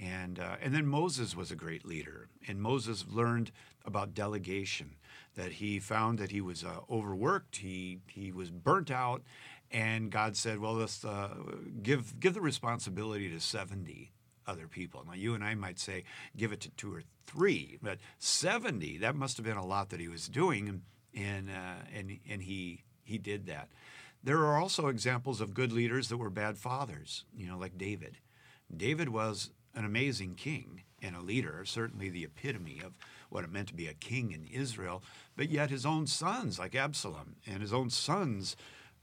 And 0.00 0.38
uh, 0.38 0.56
and 0.62 0.74
then 0.74 0.86
Moses 0.86 1.36
was 1.36 1.50
a 1.50 1.56
great 1.56 1.84
leader, 1.84 2.28
and 2.46 2.60
Moses 2.60 3.04
learned 3.08 3.50
about 3.84 4.14
delegation. 4.14 4.96
That 5.34 5.52
he 5.52 5.78
found 5.78 6.18
that 6.18 6.30
he 6.30 6.40
was 6.40 6.64
uh, 6.64 6.80
overworked, 6.88 7.56
he 7.56 7.98
he 8.06 8.32
was 8.32 8.50
burnt 8.50 8.90
out, 8.90 9.22
and 9.70 10.10
God 10.10 10.36
said, 10.36 10.58
"Well, 10.58 10.74
let's 10.74 11.04
uh, 11.04 11.34
give 11.82 12.18
give 12.20 12.34
the 12.34 12.40
responsibility 12.40 13.28
to 13.30 13.40
seventy 13.40 14.12
other 14.50 14.68
people." 14.68 15.04
Now, 15.06 15.14
you 15.14 15.34
and 15.34 15.44
I 15.44 15.54
might 15.54 15.78
say, 15.78 16.04
"Give 16.36 16.52
it 16.52 16.60
to 16.60 16.70
two 16.70 16.94
or 16.94 17.02
three, 17.26 17.78
but 17.82 17.98
seventy 18.18 18.98
that 18.98 19.14
must 19.14 19.36
have 19.36 19.46
been 19.46 19.56
a 19.56 19.66
lot 19.66 19.90
that 19.90 20.00
he 20.00 20.08
was 20.08 20.28
doing, 20.28 20.82
and 21.14 21.50
uh, 21.50 21.82
and, 21.94 22.18
and 22.28 22.42
he 22.42 22.84
he 23.04 23.18
did 23.18 23.46
that. 23.46 23.68
There 24.22 24.38
are 24.38 24.58
also 24.58 24.88
examples 24.88 25.40
of 25.40 25.54
good 25.54 25.72
leaders 25.72 26.08
that 26.08 26.18
were 26.18 26.30
bad 26.30 26.58
fathers, 26.58 27.24
you 27.34 27.46
know, 27.46 27.56
like 27.56 27.78
David. 27.78 28.18
David 28.74 29.08
was 29.08 29.50
an 29.74 29.84
amazing 29.84 30.34
king 30.34 30.82
and 31.02 31.16
a 31.16 31.22
leader, 31.22 31.64
certainly 31.64 32.10
the 32.10 32.24
epitome 32.24 32.80
of 32.84 32.92
what 33.30 33.44
it 33.44 33.52
meant 33.52 33.68
to 33.68 33.74
be 33.74 33.86
a 33.86 33.94
king 33.94 34.32
in 34.32 34.46
Israel, 34.46 35.02
but 35.36 35.48
yet 35.48 35.70
his 35.70 35.86
own 35.86 36.06
sons, 36.06 36.58
like 36.58 36.74
Absalom, 36.74 37.36
and 37.46 37.62
his 37.62 37.72
own 37.72 37.88
sons, 37.88 38.56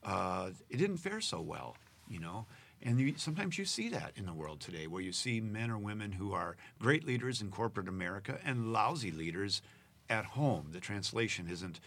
uh, 0.03 0.51
it 0.69 0.77
didn't 0.77 0.97
fare 0.97 1.21
so 1.21 1.41
well, 1.41 1.75
you 2.07 2.19
know. 2.19 2.45
And 2.81 2.99
you, 2.99 3.15
sometimes 3.17 3.57
you 3.57 3.65
see 3.65 3.89
that 3.89 4.11
in 4.15 4.25
the 4.25 4.33
world 4.33 4.59
today, 4.59 4.87
where 4.87 5.01
you 5.01 5.11
see 5.11 5.41
men 5.41 5.71
or 5.71 5.77
women 5.77 6.11
who 6.11 6.33
are 6.33 6.57
great 6.79 7.05
leaders 7.05 7.41
in 7.41 7.49
corporate 7.49 7.87
America 7.87 8.39
and 8.45 8.71
lousy 8.71 9.11
leaders 9.11 9.61
at 10.09 10.25
home. 10.25 10.69
The 10.71 10.79
translation 10.79 11.47
isn't 11.49 11.79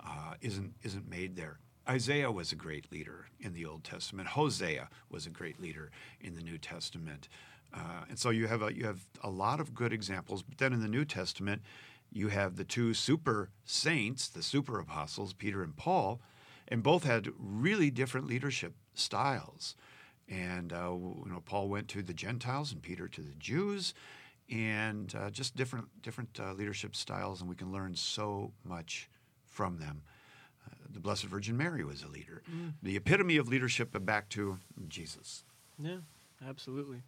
uh, 0.00 0.34
isn't 0.40 0.74
isn't 0.82 1.08
made 1.10 1.36
there. 1.36 1.58
Isaiah 1.88 2.30
was 2.30 2.52
a 2.52 2.56
great 2.56 2.90
leader 2.90 3.26
in 3.40 3.54
the 3.54 3.64
Old 3.64 3.84
Testament. 3.84 4.28
Hosea 4.28 4.88
was 5.10 5.26
a 5.26 5.30
great 5.30 5.60
leader 5.60 5.90
in 6.20 6.34
the 6.34 6.42
New 6.42 6.58
Testament. 6.58 7.28
Uh, 7.72 8.04
and 8.08 8.18
so 8.18 8.30
you 8.30 8.46
have 8.46 8.62
a, 8.62 8.74
you 8.74 8.84
have 8.84 9.04
a 9.22 9.30
lot 9.30 9.60
of 9.60 9.74
good 9.74 9.92
examples. 9.92 10.42
But 10.42 10.58
then 10.58 10.72
in 10.72 10.80
the 10.80 10.88
New 10.88 11.04
Testament, 11.04 11.62
you 12.12 12.28
have 12.28 12.56
the 12.56 12.64
two 12.64 12.94
super 12.94 13.50
saints, 13.64 14.28
the 14.28 14.42
super 14.42 14.80
apostles, 14.80 15.32
Peter 15.32 15.62
and 15.62 15.76
Paul, 15.76 16.20
and 16.68 16.82
both 16.82 17.04
had 17.04 17.28
really 17.38 17.90
different 17.90 18.26
leadership 18.26 18.74
styles. 18.94 19.76
And 20.28 20.72
uh, 20.72 20.90
you 20.92 21.30
know, 21.30 21.42
Paul 21.44 21.68
went 21.68 21.88
to 21.88 22.02
the 22.02 22.14
Gentiles 22.14 22.72
and 22.72 22.82
Peter 22.82 23.06
to 23.08 23.20
the 23.20 23.34
Jews, 23.38 23.94
and 24.50 25.14
uh, 25.16 25.30
just 25.30 25.56
different 25.56 25.86
different 26.02 26.40
uh, 26.40 26.52
leadership 26.52 26.96
styles, 26.96 27.40
and 27.40 27.48
we 27.48 27.56
can 27.56 27.72
learn 27.72 27.94
so 27.94 28.52
much 28.64 29.08
from 29.44 29.78
them. 29.78 30.02
Uh, 30.66 30.74
the 30.92 31.00
Blessed 31.00 31.24
Virgin 31.24 31.56
Mary 31.56 31.84
was 31.84 32.02
a 32.02 32.08
leader, 32.08 32.42
mm. 32.50 32.72
the 32.82 32.96
epitome 32.96 33.36
of 33.36 33.48
leadership. 33.48 33.90
but 33.92 34.04
Back 34.04 34.28
to 34.30 34.58
Jesus. 34.88 35.44
Yeah, 35.78 35.98
absolutely 36.46 37.02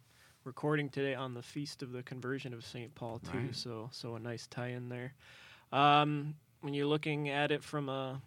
recording 0.45 0.89
today 0.89 1.13
on 1.13 1.33
the 1.33 1.41
feast 1.41 1.83
of 1.83 1.91
the 1.91 2.01
conversion 2.01 2.53
of 2.53 2.65
St. 2.65 2.93
Paul 2.95 3.19
too. 3.19 3.37
Right. 3.37 3.55
So 3.55 3.89
so 3.91 4.15
a 4.15 4.19
nice 4.19 4.47
tie 4.47 4.69
in 4.69 4.89
there. 4.89 5.13
Um, 5.71 6.35
when 6.61 6.73
you're 6.73 6.87
looking 6.87 7.29
at 7.29 7.51
it 7.51 7.63
from 7.63 7.89
a 7.89 8.21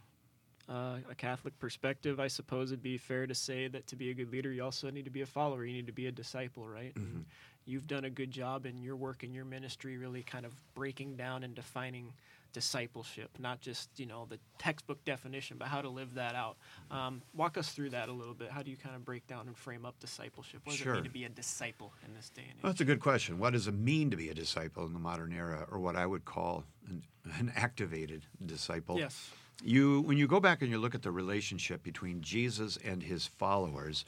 uh, 0.68 0.98
a 1.10 1.14
Catholic 1.14 1.58
perspective, 1.58 2.20
I 2.20 2.28
suppose 2.28 2.70
it'd 2.70 2.82
be 2.82 2.98
fair 2.98 3.26
to 3.26 3.34
say 3.34 3.68
that 3.68 3.86
to 3.88 3.96
be 3.96 4.10
a 4.10 4.14
good 4.14 4.30
leader, 4.30 4.52
you 4.52 4.62
also 4.62 4.90
need 4.90 5.04
to 5.04 5.10
be 5.10 5.22
a 5.22 5.26
follower. 5.26 5.64
You 5.64 5.72
need 5.72 5.86
to 5.86 5.92
be 5.92 6.06
a 6.06 6.12
disciple, 6.12 6.68
right? 6.68 6.94
Mm-hmm. 6.94 7.20
You've 7.64 7.86
done 7.86 8.04
a 8.04 8.10
good 8.10 8.30
job 8.30 8.66
in 8.66 8.82
your 8.82 8.96
work 8.96 9.22
in 9.22 9.32
your 9.32 9.44
ministry, 9.44 9.96
really 9.96 10.22
kind 10.22 10.44
of 10.44 10.52
breaking 10.74 11.16
down 11.16 11.44
and 11.44 11.54
defining 11.54 12.12
discipleship, 12.52 13.30
not 13.38 13.60
just 13.60 13.88
you 13.96 14.06
know 14.06 14.26
the 14.28 14.38
textbook 14.58 15.04
definition, 15.04 15.56
but 15.58 15.68
how 15.68 15.80
to 15.80 15.88
live 15.88 16.14
that 16.14 16.34
out. 16.34 16.56
Um, 16.90 17.22
walk 17.34 17.56
us 17.56 17.70
through 17.70 17.90
that 17.90 18.08
a 18.08 18.12
little 18.12 18.34
bit. 18.34 18.50
How 18.50 18.62
do 18.62 18.70
you 18.70 18.76
kind 18.76 18.94
of 18.94 19.04
break 19.04 19.26
down 19.26 19.46
and 19.46 19.56
frame 19.56 19.84
up 19.84 19.98
discipleship? 20.00 20.60
What 20.64 20.72
does 20.72 20.80
sure. 20.80 20.92
it 20.92 20.96
mean 20.96 21.04
to 21.04 21.10
be 21.10 21.24
a 21.24 21.28
disciple 21.28 21.92
in 22.06 22.14
this 22.14 22.28
day 22.30 22.42
and 22.42 22.58
age? 22.58 22.62
Well, 22.62 22.72
that's 22.72 22.80
a 22.80 22.84
good 22.84 23.00
question. 23.00 23.38
What 23.38 23.52
does 23.52 23.68
it 23.68 23.74
mean 23.74 24.10
to 24.10 24.16
be 24.16 24.28
a 24.28 24.34
disciple 24.34 24.84
in 24.86 24.92
the 24.92 24.98
modern 25.00 25.32
era, 25.32 25.66
or 25.70 25.78
what 25.78 25.96
I 25.96 26.06
would 26.06 26.24
call 26.24 26.64
an, 26.88 27.02
an 27.38 27.52
activated 27.56 28.26
disciple? 28.44 28.98
Yes. 28.98 29.30
You, 29.62 30.00
when 30.02 30.16
you 30.16 30.26
go 30.26 30.40
back 30.40 30.62
and 30.62 30.70
you 30.70 30.78
look 30.78 30.94
at 30.94 31.02
the 31.02 31.12
relationship 31.12 31.82
between 31.82 32.20
Jesus 32.20 32.78
and 32.84 33.02
his 33.02 33.26
followers, 33.26 34.04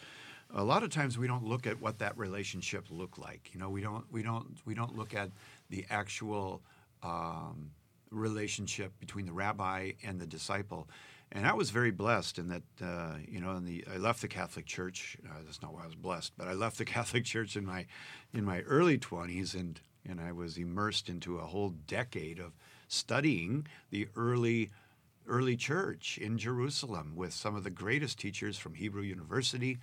a 0.53 0.65
lot 0.65 0.83
of 0.83 0.91
times 0.91 1.17
we 1.19 1.27
don't 1.27 1.45
look 1.45 1.67
at 1.67 1.81
what 1.81 1.99
that 1.99 2.17
relationship 2.19 2.87
looked 2.91 3.19
like. 3.19 3.51
You 3.53 3.61
know, 3.61 3.71
we 3.71 3.81
don't 3.81 4.05
we 4.13 4.23
don't 4.23 4.57
we 4.65 4.75
don't 4.75 4.97
look 4.97 5.15
at 5.15 5.31
the 5.71 5.85
actual 5.91 6.63
um, 7.03 7.71
relationship 8.11 8.93
between 9.01 9.27
the 9.27 9.33
rabbi 9.33 9.93
and 10.03 10.21
the 10.21 10.27
disciple. 10.27 10.89
And 11.33 11.47
I 11.47 11.53
was 11.53 11.71
very 11.71 11.91
blessed 11.91 12.39
in 12.39 12.49
that, 12.49 12.63
uh, 12.81 13.17
you 13.27 13.41
know, 13.41 13.53
in 13.57 13.65
the 13.65 13.85
I 13.93 13.97
left 13.97 14.23
the 14.23 14.29
Catholic 14.29 14.67
Church. 14.67 15.17
Uh, 15.29 15.39
that's 15.45 15.63
not 15.63 15.73
why 15.73 15.83
I 15.83 15.87
was 15.87 15.97
blessed, 15.97 16.33
but 16.37 16.47
I 16.47 16.53
left 16.53 16.79
the 16.79 16.85
Catholic 16.97 17.25
Church 17.25 17.57
in 17.57 17.67
my 17.67 17.87
in 18.33 18.45
my 18.45 18.61
early 18.61 18.99
20s, 18.99 19.55
and 19.55 19.81
and 20.09 20.21
I 20.21 20.33
was 20.33 20.57
immersed 20.57 21.09
into 21.09 21.39
a 21.39 21.47
whole 21.47 21.71
decade 21.71 22.39
of 22.39 22.53
studying 22.89 23.67
the 23.91 24.09
early 24.17 24.71
early 25.27 25.57
church 25.57 26.19
in 26.19 26.39
Jerusalem 26.39 27.13
with 27.17 27.33
some 27.33 27.55
of 27.57 27.65
the 27.65 27.71
greatest 27.71 28.19
teachers 28.19 28.59
from 28.59 28.75
Hebrew 28.75 29.03
University 29.03 29.79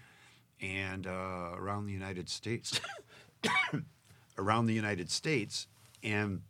and 0.62 1.08
uh, 1.08 1.52
around 1.56 1.86
the 1.86 1.94
United 1.94 2.30
States. 2.30 2.80
around 4.38 4.66
the 4.66 4.74
United 4.74 5.10
States, 5.10 5.68
and 6.04 6.42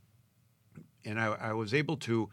and 1.04 1.20
I, 1.20 1.28
I 1.28 1.54
was 1.54 1.74
able 1.74 1.98
to 1.98 2.30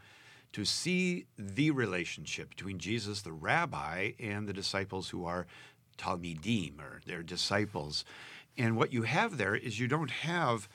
to 0.52 0.64
see 0.64 1.26
the 1.38 1.70
relationship 1.70 2.50
between 2.50 2.78
Jesus, 2.78 3.22
the 3.22 3.32
rabbi, 3.32 4.12
and 4.18 4.48
the 4.48 4.52
disciples 4.52 5.10
who 5.10 5.26
are 5.26 5.46
talmidim 5.98 6.80
or 6.80 7.00
their 7.06 7.22
disciples. 7.22 8.04
And 8.56 8.76
what 8.76 8.92
you 8.92 9.02
have 9.02 9.36
there 9.36 9.54
is 9.54 9.78
you 9.78 9.88
don't 9.88 10.10
have 10.10 10.68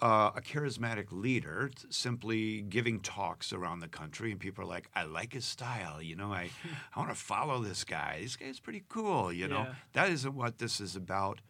uh, 0.00 0.30
a 0.36 0.40
charismatic 0.40 1.06
leader 1.10 1.70
simply 1.90 2.60
giving 2.60 3.00
talks 3.00 3.52
around 3.52 3.80
the 3.80 3.88
country, 3.88 4.30
and 4.30 4.38
people 4.38 4.64
are 4.64 4.68
like, 4.68 4.88
"I 4.94 5.04
like 5.04 5.32
his 5.32 5.44
style. 5.44 6.00
You 6.00 6.16
know, 6.16 6.32
I 6.32 6.50
I 6.94 7.00
want 7.00 7.10
to 7.10 7.16
follow 7.16 7.62
this 7.62 7.84
guy. 7.84 8.20
This 8.22 8.36
guy's 8.36 8.60
pretty 8.60 8.84
cool. 8.88 9.32
You 9.32 9.48
know, 9.48 9.62
yeah. 9.62 9.74
that 9.94 10.10
isn't 10.10 10.34
what 10.34 10.58
this 10.58 10.80
is 10.80 10.94
about 10.94 11.40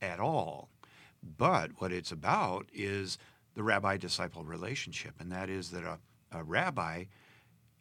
at 0.00 0.20
all. 0.20 0.70
But 1.22 1.72
what 1.78 1.92
it's 1.92 2.12
about 2.12 2.66
is 2.72 3.18
the 3.54 3.62
rabbi 3.62 3.96
disciple 3.96 4.44
relationship, 4.44 5.14
and 5.18 5.30
that 5.32 5.50
is 5.50 5.70
that 5.72 5.84
a, 5.84 5.98
a 6.32 6.44
rabbi 6.44 7.04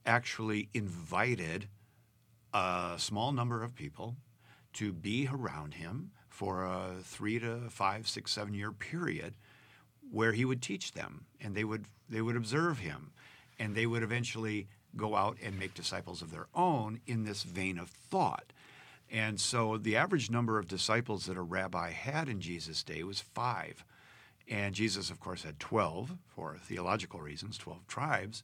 actually 0.06 0.70
invited 0.74 1.68
a 2.54 2.96
small 2.98 3.32
number 3.32 3.64
of 3.64 3.76
people 3.76 4.16
to 4.74 4.92
be 4.92 5.30
around 5.32 5.76
him 5.76 6.12
for 6.30 6.64
a 6.66 6.96
three 7.04 7.40
to 7.40 7.70
five, 7.70 8.08
six, 8.08 8.32
seven 8.32 8.54
year 8.54 8.72
period 8.72 9.36
where 10.12 10.34
he 10.34 10.46
would 10.46 10.62
teach 10.62 10.94
them 10.94 11.26
and 11.42 11.56
they 11.56 11.64
would 11.64 11.86
they 12.10 12.22
would 12.22 12.36
observe 12.36 12.80
him 12.80 13.12
and 13.60 13.76
they 13.76 13.86
would 13.86 14.04
eventually 14.04 14.68
go 14.96 15.16
out 15.16 15.38
and 15.44 15.60
make 15.60 15.74
disciples 15.74 16.22
of 16.22 16.32
their 16.32 16.48
own 16.56 17.00
in 17.06 17.26
this 17.26 17.44
vein 17.44 17.78
of 17.78 17.90
thought. 17.90 18.54
And 19.12 19.40
so 19.40 19.78
the 19.78 19.96
average 19.96 20.30
number 20.30 20.60
of 20.60 20.68
disciples 20.68 21.26
that 21.26 21.38
a 21.38 21.42
rabbi 21.42 21.92
had 21.92 22.28
in 22.28 22.42
Jesus' 22.42 22.84
day 22.84 23.04
was 23.04 23.20
five. 23.22 23.86
And 24.50 24.74
Jesus, 24.74 25.10
of 25.10 25.20
course, 25.20 25.44
had 25.44 25.60
12 25.60 26.18
for 26.28 26.58
theological 26.62 27.20
reasons, 27.20 27.58
12 27.58 27.88
tribes. 27.88 28.44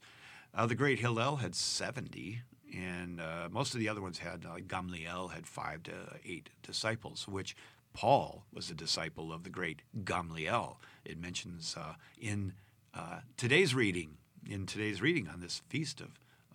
Uh, 0.54 0.66
the 0.66 0.74
great 0.74 1.00
Hillel 1.00 1.36
had 1.36 1.54
70, 1.54 2.40
and 2.74 3.20
uh, 3.20 3.48
most 3.50 3.74
of 3.74 3.80
the 3.80 3.88
other 3.88 4.02
ones 4.02 4.18
had, 4.18 4.44
uh, 4.46 4.58
Gamliel 4.58 5.32
had 5.32 5.46
five 5.46 5.82
to 5.84 5.92
eight 6.24 6.50
disciples, 6.62 7.26
which 7.26 7.56
Paul 7.92 8.44
was 8.52 8.70
a 8.70 8.74
disciple 8.74 9.32
of 9.32 9.44
the 9.44 9.50
great 9.50 9.82
Gamliel. 10.04 10.76
It 11.04 11.20
mentions 11.20 11.76
uh, 11.78 11.94
in 12.18 12.54
uh, 12.94 13.20
today's 13.36 13.74
reading, 13.74 14.16
in 14.48 14.66
today's 14.66 15.02
reading 15.02 15.28
on 15.28 15.40
this 15.40 15.62
feast 15.68 16.00
of, 16.00 16.10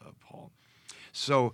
of 0.05 0.19
Paul. 0.19 0.51
So, 1.11 1.53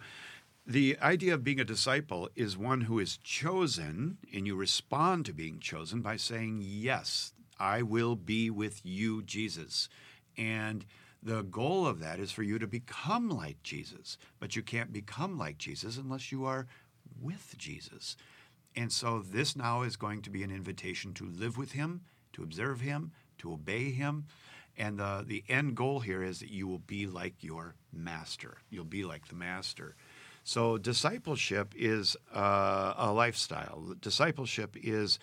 the 0.67 0.97
idea 0.99 1.35
of 1.35 1.43
being 1.43 1.59
a 1.59 1.65
disciple 1.65 2.29
is 2.35 2.57
one 2.57 2.81
who 2.81 2.97
is 2.97 3.17
chosen, 3.17 4.17
and 4.33 4.47
you 4.47 4.55
respond 4.55 5.25
to 5.25 5.33
being 5.33 5.59
chosen 5.59 6.01
by 6.01 6.17
saying, 6.17 6.61
Yes, 6.63 7.33
I 7.59 7.83
will 7.83 8.15
be 8.15 8.49
with 8.49 8.81
you, 8.83 9.21
Jesus. 9.21 9.89
And 10.37 10.85
the 11.21 11.43
goal 11.43 11.87
of 11.87 11.99
that 11.99 12.19
is 12.19 12.31
for 12.31 12.43
you 12.43 12.59
to 12.59 12.67
become 12.67 13.29
like 13.29 13.61
Jesus. 13.63 14.17
But 14.39 14.55
you 14.55 14.63
can't 14.63 14.91
become 14.91 15.37
like 15.37 15.57
Jesus 15.57 15.97
unless 15.97 16.31
you 16.31 16.45
are 16.45 16.67
with 17.21 17.55
Jesus. 17.57 18.17
And 18.75 18.91
so 18.91 19.19
this 19.19 19.55
now 19.55 19.83
is 19.83 19.95
going 19.95 20.21
to 20.23 20.29
be 20.29 20.43
an 20.43 20.51
invitation 20.51 21.13
to 21.15 21.25
live 21.25 21.57
with 21.57 21.71
him, 21.71 22.01
to 22.35 22.43
observe 22.43 22.81
him, 22.81 23.11
to 23.39 23.51
obey 23.51 23.91
him. 23.91 24.25
And 24.77 24.99
the, 24.99 25.23
the 25.25 25.43
end 25.47 25.75
goal 25.75 26.01
here 26.01 26.21
is 26.21 26.39
that 26.39 26.49
you 26.49 26.67
will 26.67 26.79
be 26.79 27.07
like 27.07 27.43
your 27.43 27.75
master. 27.93 28.57
You'll 28.69 28.85
be 28.85 29.03
like 29.03 29.27
the 29.27 29.35
master. 29.35 29.95
So 30.43 30.77
discipleship 30.77 31.73
is 31.75 32.15
uh, 32.33 32.93
a 32.97 33.11
lifestyle. 33.11 33.95
Discipleship 33.99 34.75
is 34.81 35.19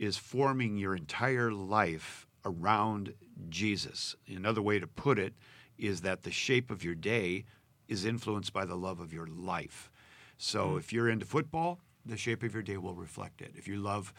is 0.00 0.16
forming 0.16 0.76
your 0.76 0.96
entire 0.96 1.52
life 1.52 2.26
around 2.44 3.14
Jesus. 3.48 4.16
Another 4.26 4.60
way 4.60 4.80
to 4.80 4.88
put 4.88 5.20
it 5.20 5.34
is 5.78 6.00
that 6.00 6.24
the 6.24 6.32
shape 6.32 6.72
of 6.72 6.82
your 6.82 6.96
day 6.96 7.44
is 7.86 8.04
influenced 8.04 8.52
by 8.52 8.64
the 8.64 8.74
love 8.74 8.98
of 8.98 9.12
your 9.12 9.28
life. 9.28 9.92
So 10.36 10.70
mm. 10.70 10.78
if 10.78 10.92
you're 10.92 11.08
into 11.08 11.26
football, 11.26 11.78
the 12.04 12.16
shape 12.16 12.42
of 12.42 12.52
your 12.52 12.62
day 12.62 12.76
will 12.76 12.94
reflect 12.94 13.40
it. 13.40 13.52
If 13.54 13.68
you 13.68 13.76
love, 13.76 14.12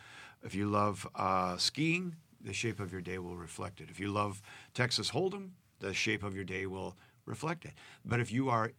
if 0.44 0.56
you 0.56 0.68
love 0.68 1.06
uh, 1.14 1.58
skiing, 1.58 2.16
the 2.46 2.54
shape 2.54 2.80
of 2.80 2.92
your 2.92 3.02
day 3.02 3.18
will 3.18 3.36
reflect 3.36 3.82
it. 3.82 3.90
If 3.90 4.00
you 4.00 4.10
love 4.10 4.42
Texas 4.74 5.12
Hold'em, 5.12 5.52
the 5.80 5.94
shape 5.94 6.24
of 6.24 6.36
your 6.36 6.46
day 6.46 6.66
will 6.66 6.96
reflect 7.26 7.66
it. 7.66 7.74
But 8.06 8.20
if 8.20 8.32
you 8.32 8.50
are 8.50 8.72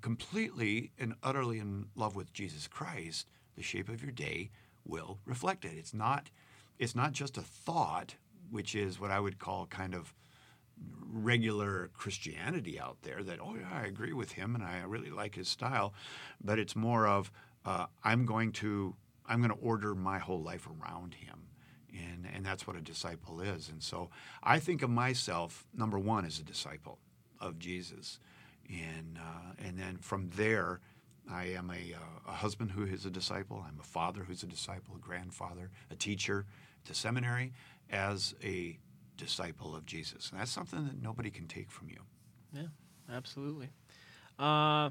completely 0.00 0.92
and 0.98 1.14
utterly 1.22 1.58
in 1.58 1.86
love 1.94 2.16
with 2.16 2.32
Jesus 2.32 2.66
Christ, 2.66 3.28
the 3.54 3.62
shape 3.62 3.88
of 3.88 4.02
your 4.02 4.12
day 4.12 4.50
will 4.84 5.18
reflect 5.24 5.64
it. 5.64 5.72
It's 5.76 5.94
not 5.94 6.30
it's 6.78 6.96
not 6.96 7.12
just 7.12 7.36
a 7.36 7.42
thought, 7.42 8.16
which 8.50 8.74
is 8.74 8.98
what 8.98 9.10
I 9.10 9.20
would 9.20 9.38
call 9.38 9.66
kind 9.66 9.94
of 9.94 10.14
regular 11.06 11.90
Christianity 11.94 12.80
out 12.80 12.96
there 13.02 13.22
that 13.22 13.38
oh 13.40 13.54
yeah 13.54 13.68
I 13.72 13.86
agree 13.86 14.12
with 14.12 14.32
him 14.32 14.54
and 14.54 14.64
I 14.64 14.82
really 14.82 15.10
like 15.10 15.34
his 15.34 15.48
style, 15.48 15.92
but 16.42 16.58
it's 16.58 16.74
more 16.74 17.06
of 17.06 17.30
uh, 17.64 17.86
I'm 18.02 18.26
going 18.26 18.52
to 18.52 18.96
I'm 19.26 19.40
going 19.40 19.50
to 19.50 19.64
order 19.64 19.94
my 19.94 20.18
whole 20.18 20.42
life 20.42 20.66
around 20.66 21.14
him, 21.14 21.46
and 22.10 22.26
and 22.34 22.44
that's 22.44 22.66
what 22.66 22.76
a 22.76 22.80
disciple 22.80 23.40
is. 23.40 23.68
And 23.68 23.82
so 23.82 24.10
I 24.42 24.58
think 24.58 24.82
of 24.82 24.90
myself 24.90 25.66
number 25.74 25.98
one 25.98 26.24
as 26.24 26.38
a 26.38 26.44
disciple 26.44 26.98
of 27.40 27.58
Jesus, 27.58 28.18
and 28.68 29.18
uh, 29.18 29.52
and 29.64 29.78
then 29.78 29.98
from 29.98 30.30
there. 30.36 30.80
I 31.30 31.44
am 31.50 31.70
a, 31.70 31.94
uh, 31.94 32.30
a 32.30 32.32
husband 32.32 32.72
who 32.72 32.84
is 32.84 33.06
a 33.06 33.10
disciple. 33.10 33.64
I'm 33.64 33.78
a 33.78 33.84
father 33.84 34.24
who's 34.24 34.42
a 34.42 34.46
disciple, 34.46 34.96
a 34.96 34.98
grandfather, 34.98 35.70
a 35.88 35.94
teacher 35.94 36.46
to 36.84 36.94
seminary 36.94 37.52
as 37.90 38.34
a 38.42 38.76
disciple 39.16 39.76
of 39.76 39.86
Jesus. 39.86 40.30
And 40.30 40.40
that's 40.40 40.50
something 40.50 40.84
that 40.86 41.00
nobody 41.00 41.30
can 41.30 41.46
take 41.46 41.70
from 41.70 41.90
you. 41.90 42.00
Yeah, 42.52 42.66
absolutely. 43.12 43.68
Uh, 44.38 44.90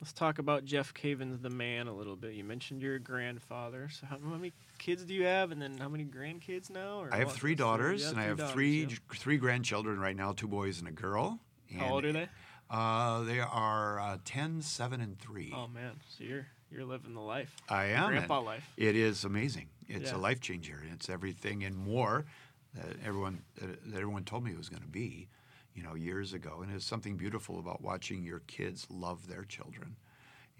let's 0.00 0.12
talk 0.12 0.38
about 0.38 0.64
Jeff 0.64 0.94
Cavins, 0.94 1.42
the 1.42 1.50
man, 1.50 1.86
a 1.86 1.94
little 1.94 2.16
bit. 2.16 2.34
You 2.34 2.44
mentioned 2.44 2.82
your 2.82 2.98
grandfather. 2.98 3.88
So, 3.90 4.06
how, 4.06 4.18
how 4.18 4.36
many 4.36 4.52
kids 4.78 5.04
do 5.04 5.14
you 5.14 5.24
have, 5.24 5.52
and 5.52 5.60
then 5.60 5.76
how 5.78 5.88
many 5.88 6.04
grandkids 6.04 6.70
now? 6.70 7.06
I 7.10 7.18
have 7.18 7.32
three 7.32 7.54
daughters, 7.54 8.06
and 8.06 8.18
I 8.18 8.24
have 8.24 8.38
daughters, 8.38 8.52
three 8.52 8.80
yeah. 8.82 8.96
three 9.14 9.36
grandchildren 9.36 9.98
right 10.00 10.16
now. 10.16 10.32
Two 10.32 10.48
boys 10.48 10.78
and 10.78 10.88
a 10.88 10.92
girl. 10.92 11.38
And 11.70 11.80
how 11.80 11.94
old 11.94 12.04
are 12.04 12.12
they? 12.12 12.28
Uh, 12.70 13.22
they 13.24 13.40
are 13.40 13.98
uh, 13.98 14.18
10, 14.24 14.62
7, 14.62 15.00
and 15.00 15.18
3. 15.18 15.52
Oh, 15.56 15.66
man. 15.66 15.98
So 16.08 16.22
you're 16.22 16.46
you're 16.70 16.84
living 16.84 17.14
the 17.14 17.20
life. 17.20 17.54
I 17.68 17.86
am. 17.86 18.10
Grandpa 18.10 18.40
life. 18.40 18.64
It 18.76 18.94
is 18.94 19.24
amazing. 19.24 19.68
It's 19.88 20.12
yeah. 20.12 20.16
a 20.16 20.18
life 20.18 20.40
changer. 20.40 20.84
It's 20.92 21.10
everything 21.10 21.64
and 21.64 21.76
more 21.76 22.26
that 22.74 22.96
everyone 23.04 23.42
that 23.60 23.96
everyone 23.96 24.22
told 24.22 24.44
me 24.44 24.52
it 24.52 24.56
was 24.56 24.68
going 24.68 24.82
to 24.82 24.88
be, 24.88 25.28
you 25.74 25.82
know, 25.82 25.94
years 25.94 26.32
ago. 26.32 26.60
And 26.62 26.72
it's 26.72 26.84
something 26.84 27.16
beautiful 27.16 27.58
about 27.58 27.82
watching 27.82 28.22
your 28.22 28.40
kids 28.40 28.86
love 28.90 29.28
their 29.28 29.44
children, 29.44 29.96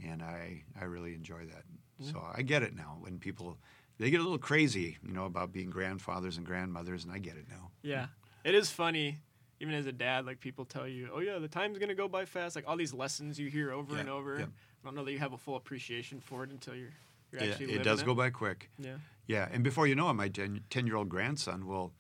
and 0.05 0.23
I 0.23 0.65
I 0.81 0.85
really 0.85 1.15
enjoy 1.15 1.47
that. 1.47 1.65
Mm-hmm. 2.03 2.11
So 2.11 2.23
I 2.35 2.43
get 2.43 2.63
it 2.63 2.75
now 2.75 2.97
when 3.01 3.19
people 3.19 3.59
they 3.99 4.11
get 4.11 4.21
a 4.21 4.23
little 4.23 4.39
crazy, 4.39 4.99
you 5.07 5.13
know, 5.13 5.27
about 5.27 5.53
being 5.53 5.71
grandfathers 5.71 6.37
and 6.37 6.47
grandmothers, 6.47 7.05
and 7.05 7.13
I 7.13 7.19
get 7.19 7.37
it 7.37 7.47
now. 7.49 7.71
Yeah, 7.83 8.07
it 8.45 8.55
is 8.55 8.71
funny. 8.71 9.19
Even 9.63 9.75
as 9.75 9.85
a 9.85 9.93
dad, 9.93 10.25
like 10.25 10.41
people 10.41 10.65
tell 10.65 10.89
you, 10.89 11.11
"Oh 11.13 11.21
yeah, 11.21 11.39
the 11.39 11.49
time's 11.49 11.79
gonna 11.79 11.95
go 11.95 12.09
by 12.09 12.25
fast." 12.25 12.57
Like 12.57 12.65
all 12.67 12.77
these 12.77 12.95
lessons 12.95 13.39
you 13.39 13.51
hear 13.51 13.73
over 13.73 13.95
yeah, 13.95 14.01
and 14.01 14.09
over. 14.09 14.39
Yeah. 14.39 14.47
I 14.47 14.87
don't 14.87 14.95
know 14.95 15.05
that 15.05 15.13
you 15.13 15.19
have 15.19 15.35
a 15.35 15.39
full 15.39 15.57
appreciation 15.57 16.21
for 16.21 16.45
it 16.45 16.51
until 16.51 16.75
you're, 16.75 16.95
you're 17.31 17.43
yeah, 17.43 17.51
actually. 17.51 17.75
It 17.75 17.83
does 17.83 18.01
it. 18.01 18.07
go 18.07 18.15
by 18.15 18.31
quick. 18.31 18.71
Yeah. 18.79 18.97
Yeah, 19.27 19.49
and 19.53 19.63
before 19.63 19.87
you 19.87 19.95
know 19.95 20.11
it, 20.11 20.15
my 20.15 20.29
ten-year-old 20.29 21.09
grandson 21.09 21.67
will 21.67 21.93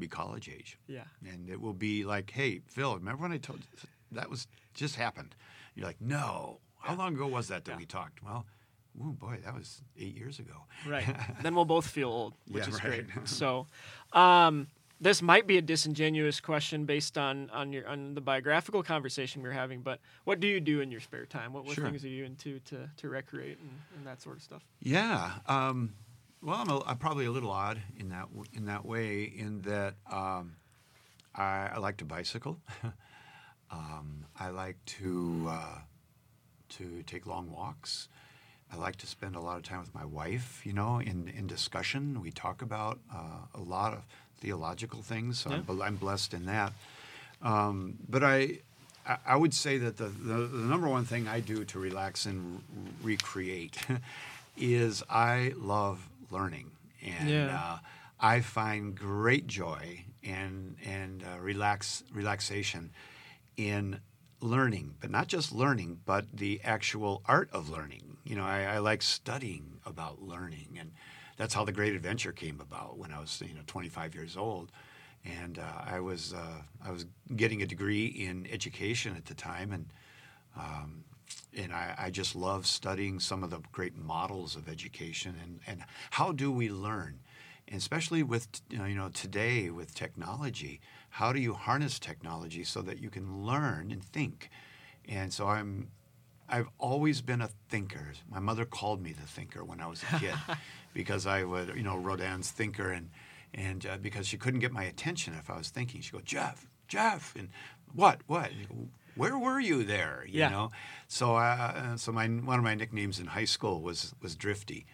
be 0.00 0.08
college 0.08 0.48
age. 0.48 0.78
Yeah. 0.86 1.04
And 1.26 1.48
it 1.48 1.60
will 1.60 1.74
be 1.74 2.04
like, 2.04 2.30
hey, 2.30 2.60
Phil, 2.66 2.96
remember 2.96 3.22
when 3.22 3.32
I 3.32 3.38
told 3.38 3.60
you 3.60 3.88
that 4.12 4.30
was 4.30 4.46
just 4.74 4.96
happened? 4.96 5.34
You're 5.74 5.86
like, 5.86 6.00
no. 6.00 6.58
How 6.78 6.94
long 6.94 7.14
ago 7.14 7.26
was 7.26 7.48
that 7.48 7.64
that 7.64 7.72
yeah. 7.72 7.78
we 7.78 7.86
talked? 7.86 8.22
Well, 8.22 8.46
oh 9.02 9.12
boy, 9.12 9.38
that 9.44 9.54
was 9.54 9.82
eight 9.98 10.16
years 10.16 10.38
ago. 10.38 10.54
Right. 10.86 11.04
then 11.42 11.54
we'll 11.54 11.64
both 11.64 11.86
feel 11.86 12.08
old, 12.08 12.34
which 12.48 12.64
yeah, 12.64 12.74
is 12.74 12.84
right. 12.84 13.06
great. 13.06 13.06
So, 13.28 13.66
um, 14.12 14.68
this 15.00 15.20
might 15.20 15.46
be 15.46 15.58
a 15.58 15.62
disingenuous 15.62 16.40
question 16.40 16.86
based 16.86 17.18
on 17.18 17.50
on 17.50 17.72
your 17.72 17.86
on 17.86 18.14
the 18.14 18.20
biographical 18.20 18.82
conversation 18.82 19.42
we 19.42 19.48
are 19.48 19.52
having, 19.52 19.82
but 19.82 20.00
what 20.24 20.40
do 20.40 20.46
you 20.46 20.60
do 20.60 20.80
in 20.80 20.90
your 20.90 21.00
spare 21.00 21.26
time? 21.26 21.52
What, 21.52 21.66
what 21.66 21.74
sure. 21.74 21.84
things 21.84 22.04
are 22.04 22.08
you 22.08 22.24
into 22.24 22.60
to 22.60 22.88
to 22.96 23.08
recreate 23.08 23.58
and, 23.58 23.70
and 23.96 24.06
that 24.06 24.22
sort 24.22 24.36
of 24.36 24.42
stuff? 24.42 24.64
Yeah. 24.80 25.32
Um, 25.46 25.92
well, 26.46 26.54
I'm, 26.60 26.70
a, 26.70 26.80
I'm, 26.86 26.96
probably 26.98 27.26
a 27.26 27.30
little 27.32 27.50
odd 27.50 27.82
in 27.98 28.10
that 28.10 28.28
in 28.54 28.66
that 28.66 28.86
way, 28.86 29.24
in 29.24 29.62
that 29.62 29.94
um, 30.10 30.54
I, 31.34 31.70
I, 31.74 31.78
like 31.78 31.96
to 31.96 32.04
bicycle. 32.04 32.60
um, 33.72 34.24
I 34.38 34.50
like 34.50 34.76
to 34.86 35.46
uh, 35.48 35.78
to 36.68 37.02
take 37.02 37.26
long 37.26 37.50
walks. 37.50 38.08
I 38.72 38.76
like 38.76 38.94
to 38.96 39.08
spend 39.08 39.34
a 39.34 39.40
lot 39.40 39.56
of 39.56 39.64
time 39.64 39.80
with 39.80 39.92
my 39.92 40.04
wife. 40.04 40.64
You 40.64 40.72
know, 40.72 41.00
in 41.00 41.28
in 41.36 41.48
discussion, 41.48 42.22
we 42.22 42.30
talk 42.30 42.62
about 42.62 43.00
uh, 43.12 43.46
a 43.52 43.60
lot 43.60 43.92
of 43.92 44.04
theological 44.40 45.02
things. 45.02 45.40
So 45.40 45.50
yeah. 45.50 45.62
I'm, 45.68 45.82
I'm, 45.82 45.96
blessed 45.96 46.32
in 46.32 46.46
that. 46.46 46.72
Um, 47.42 47.98
but 48.08 48.22
I, 48.22 48.58
I 49.26 49.34
would 49.34 49.52
say 49.52 49.78
that 49.78 49.96
the, 49.96 50.04
the, 50.04 50.34
the, 50.46 50.58
number 50.58 50.88
one 50.88 51.04
thing 51.04 51.26
I 51.26 51.40
do 51.40 51.64
to 51.64 51.78
relax 51.78 52.24
and 52.24 52.62
recreate 53.02 53.78
is 54.56 55.02
I 55.10 55.52
love 55.56 56.08
learning, 56.30 56.72
and 57.04 57.28
yeah. 57.28 57.60
uh, 57.60 57.78
I 58.18 58.40
find 58.40 58.94
great 58.94 59.46
joy 59.46 60.04
and 60.22 60.76
and 60.84 61.22
uh, 61.22 61.40
relax 61.40 62.02
relaxation 62.12 62.90
in 63.56 64.00
learning, 64.40 64.94
but 65.00 65.10
not 65.10 65.28
just 65.28 65.52
learning, 65.52 66.00
but 66.04 66.26
the 66.32 66.60
actual 66.62 67.22
art 67.26 67.48
of 67.52 67.70
learning. 67.70 68.16
You 68.24 68.36
know, 68.36 68.44
I, 68.44 68.62
I 68.62 68.78
like 68.78 69.02
studying 69.02 69.80
about 69.86 70.22
learning, 70.22 70.76
and 70.78 70.92
that's 71.36 71.54
how 71.54 71.64
the 71.64 71.72
Great 71.72 71.94
Adventure 71.94 72.32
came 72.32 72.60
about 72.60 72.98
when 72.98 73.12
I 73.12 73.20
was 73.20 73.42
you 73.46 73.54
know 73.54 73.62
25 73.66 74.14
years 74.14 74.36
old, 74.36 74.72
and 75.24 75.58
uh, 75.58 75.62
I 75.84 76.00
was 76.00 76.34
uh, 76.34 76.62
I 76.84 76.90
was 76.90 77.06
getting 77.34 77.62
a 77.62 77.66
degree 77.66 78.06
in 78.06 78.46
education 78.50 79.16
at 79.16 79.26
the 79.26 79.34
time, 79.34 79.72
and 79.72 79.86
um, 80.56 81.04
and 81.56 81.72
I, 81.72 81.94
I, 81.98 82.10
just 82.10 82.36
love 82.36 82.66
studying 82.66 83.18
some 83.18 83.42
of 83.42 83.50
the 83.50 83.60
great 83.72 83.96
models 83.96 84.56
of 84.56 84.68
education 84.68 85.34
and, 85.42 85.60
and 85.66 85.84
how 86.10 86.32
do 86.32 86.52
we 86.52 86.68
learn, 86.70 87.20
and 87.66 87.78
especially 87.78 88.22
with 88.22 88.48
you 88.70 88.78
know, 88.78 89.08
today 89.08 89.70
with 89.70 89.94
technology, 89.94 90.80
how 91.10 91.32
do 91.32 91.40
you 91.40 91.54
harness 91.54 91.98
technology 91.98 92.62
so 92.62 92.82
that 92.82 92.98
you 92.98 93.10
can 93.10 93.44
learn 93.44 93.90
and 93.90 94.04
think, 94.04 94.50
and 95.08 95.32
so 95.32 95.48
I'm 95.48 95.88
I've 96.48 96.68
always 96.78 97.22
been 97.22 97.40
a 97.40 97.48
thinker. 97.68 98.12
My 98.30 98.38
mother 98.38 98.64
called 98.64 99.02
me 99.02 99.12
the 99.12 99.26
thinker 99.26 99.64
when 99.64 99.80
I 99.80 99.86
was 99.88 100.02
a 100.02 100.18
kid 100.18 100.34
because 100.94 101.26
I 101.26 101.42
would, 101.42 101.74
you 101.76 101.82
know, 101.82 101.96
Rodin's 101.96 102.50
thinker, 102.50 102.90
and 102.90 103.10
and 103.54 103.86
uh, 103.86 103.96
because 103.98 104.26
she 104.26 104.36
couldn't 104.36 104.60
get 104.60 104.72
my 104.72 104.84
attention 104.84 105.34
if 105.34 105.50
I 105.50 105.56
was 105.56 105.70
thinking, 105.70 106.00
she'd 106.00 106.12
go, 106.12 106.20
Jeff, 106.24 106.68
Jeff, 106.88 107.34
and 107.36 107.48
what, 107.94 108.20
what? 108.26 108.50
Where 109.16 109.38
were 109.38 109.58
you 109.58 109.84
there? 109.84 110.24
You 110.26 110.40
yeah. 110.40 110.48
know, 110.48 110.70
so 111.08 111.36
uh, 111.36 111.96
so 111.96 112.12
my 112.12 112.26
one 112.26 112.58
of 112.58 112.64
my 112.64 112.74
nicknames 112.74 113.18
in 113.18 113.26
high 113.26 113.44
school 113.44 113.80
was 113.80 114.14
was 114.22 114.34
Drifty. 114.36 114.86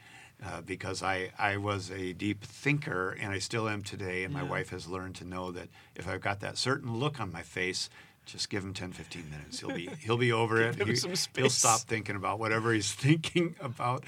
Uh, 0.44 0.60
because 0.60 1.04
I, 1.04 1.30
I 1.38 1.56
was 1.56 1.92
a 1.92 2.14
deep 2.14 2.42
thinker 2.42 3.10
and 3.10 3.30
I 3.32 3.38
still 3.38 3.68
am 3.68 3.82
today. 3.82 4.24
And 4.24 4.34
yeah. 4.34 4.42
my 4.42 4.48
wife 4.48 4.70
has 4.70 4.88
learned 4.88 5.14
to 5.16 5.24
know 5.24 5.52
that 5.52 5.68
if 5.94 6.08
I've 6.08 6.20
got 6.20 6.40
that 6.40 6.58
certain 6.58 6.98
look 6.98 7.20
on 7.20 7.30
my 7.30 7.42
face, 7.42 7.88
just 8.24 8.50
give 8.50 8.62
him 8.62 8.72
10, 8.72 8.92
15 8.92 9.30
minutes. 9.30 9.60
He'll 9.60 9.74
be 9.74 9.88
he'll 10.00 10.16
be 10.16 10.32
over 10.32 10.60
it. 10.68 10.76
He, 10.76 11.40
will 11.40 11.50
stop 11.50 11.80
thinking 11.80 12.16
about 12.16 12.38
whatever 12.38 12.72
he's 12.72 12.92
thinking 12.94 13.56
about 13.60 14.04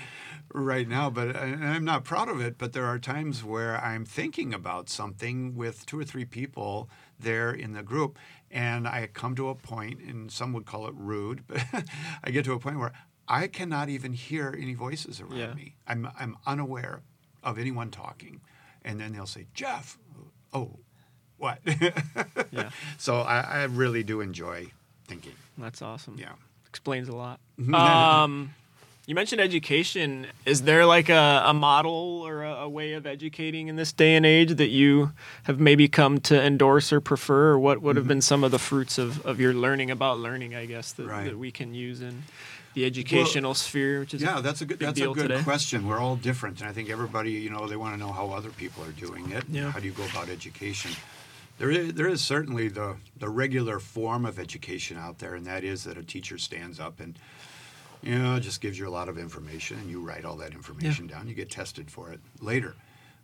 right 0.52 0.88
now. 0.88 1.10
But 1.10 1.36
I'm 1.36 1.84
not 1.84 2.04
proud 2.04 2.28
of 2.28 2.40
it. 2.40 2.56
But 2.58 2.72
there 2.72 2.86
are 2.86 2.98
times 2.98 3.42
where 3.42 3.76
I'm 3.82 4.04
thinking 4.04 4.54
about 4.54 4.88
something 4.88 5.56
with 5.56 5.84
two 5.86 5.98
or 5.98 6.04
three 6.04 6.24
people 6.24 6.88
there 7.18 7.50
in 7.50 7.72
the 7.72 7.82
group, 7.82 8.18
and 8.54 8.86
I 8.86 9.08
come 9.12 9.34
to 9.34 9.48
a 9.48 9.54
point, 9.56 10.00
and 10.00 10.30
some 10.30 10.52
would 10.52 10.64
call 10.64 10.86
it 10.86 10.94
rude, 10.96 11.42
but 11.48 11.60
I 12.24 12.30
get 12.30 12.44
to 12.44 12.52
a 12.52 12.60
point 12.60 12.78
where 12.78 12.92
I 13.26 13.48
cannot 13.48 13.88
even 13.88 14.12
hear 14.12 14.56
any 14.58 14.74
voices 14.74 15.20
around 15.20 15.36
yeah. 15.36 15.54
me. 15.54 15.74
I'm, 15.88 16.08
I'm 16.18 16.36
unaware 16.46 17.02
of 17.42 17.58
anyone 17.58 17.90
talking. 17.90 18.40
And 18.84 19.00
then 19.00 19.12
they'll 19.12 19.26
say, 19.26 19.46
Jeff, 19.54 19.98
oh, 20.52 20.78
what? 21.36 21.58
yeah. 22.52 22.70
So 22.96 23.16
I, 23.22 23.40
I, 23.40 23.62
really 23.64 24.04
do 24.04 24.20
enjoy 24.20 24.70
thinking. 25.08 25.32
That's 25.58 25.82
awesome. 25.82 26.16
Yeah. 26.18 26.32
Explains 26.68 27.08
a 27.08 27.16
lot. 27.16 27.40
um, 27.74 28.54
you 29.06 29.14
mentioned 29.14 29.40
education. 29.40 30.26
Is 30.46 30.62
there 30.62 30.86
like 30.86 31.08
a, 31.08 31.42
a 31.46 31.54
model 31.54 32.22
or 32.26 32.42
a, 32.42 32.52
a, 32.52 32.68
way 32.68 32.94
of 32.94 33.06
educating 33.06 33.68
in 33.68 33.76
this 33.76 33.92
day 33.92 34.16
and 34.16 34.24
age 34.24 34.54
that 34.54 34.68
you 34.68 35.12
have 35.44 35.60
maybe 35.60 35.88
come 35.88 36.20
to 36.20 36.42
endorse 36.42 36.92
or 36.92 37.00
prefer? 37.00 37.50
Or 37.50 37.58
what 37.58 37.82
would 37.82 37.96
have 37.96 38.04
mm-hmm. 38.04 38.08
been 38.08 38.22
some 38.22 38.42
of 38.42 38.50
the 38.50 38.58
fruits 38.58 38.96
of, 38.96 39.24
of 39.26 39.40
your 39.40 39.52
learning 39.52 39.90
about 39.90 40.18
learning, 40.18 40.54
I 40.54 40.64
guess, 40.64 40.92
that, 40.92 41.06
right. 41.06 41.24
that 41.26 41.38
we 41.38 41.50
can 41.50 41.74
use 41.74 42.00
in 42.00 42.22
the 42.72 42.84
educational 42.86 43.50
well, 43.50 43.54
sphere, 43.54 44.00
which 44.00 44.14
is 44.14 44.22
yeah, 44.22 44.40
that's 44.40 44.60
a 44.60 44.66
good 44.66 44.80
that's 44.80 45.00
a 45.00 45.06
good 45.06 45.28
today. 45.28 45.42
question. 45.42 45.86
We're 45.86 46.00
all 46.00 46.16
different, 46.16 46.60
and 46.60 46.68
I 46.68 46.72
think 46.72 46.90
everybody, 46.90 47.30
you 47.30 47.50
know, 47.50 47.68
they 47.68 47.76
want 47.76 47.94
to 47.94 47.98
know 47.98 48.10
how 48.10 48.30
other 48.30 48.50
people 48.50 48.82
are 48.84 48.90
doing 48.92 49.30
it. 49.30 49.44
Yeah. 49.48 49.70
How 49.70 49.78
do 49.78 49.86
you 49.86 49.92
go 49.92 50.04
about 50.06 50.28
education? 50.28 50.90
There 51.58 51.70
is, 51.70 51.94
there 51.94 52.08
is 52.08 52.20
certainly 52.20 52.66
the 52.66 52.96
the 53.16 53.28
regular 53.28 53.78
form 53.78 54.26
of 54.26 54.40
education 54.40 54.98
out 54.98 55.20
there, 55.20 55.36
and 55.36 55.46
that 55.46 55.62
is 55.62 55.84
that 55.84 55.96
a 55.96 56.02
teacher 56.02 56.36
stands 56.36 56.80
up 56.80 56.98
and 56.98 57.16
you 58.04 58.18
know, 58.18 58.36
it 58.36 58.40
just 58.40 58.60
gives 58.60 58.78
you 58.78 58.86
a 58.86 58.90
lot 58.90 59.08
of 59.08 59.18
information, 59.18 59.78
and 59.78 59.90
you 59.90 60.00
write 60.00 60.24
all 60.24 60.36
that 60.36 60.52
information 60.52 61.08
yeah. 61.08 61.16
down. 61.16 61.28
You 61.28 61.34
get 61.34 61.50
tested 61.50 61.90
for 61.90 62.12
it 62.12 62.20
later. 62.40 62.74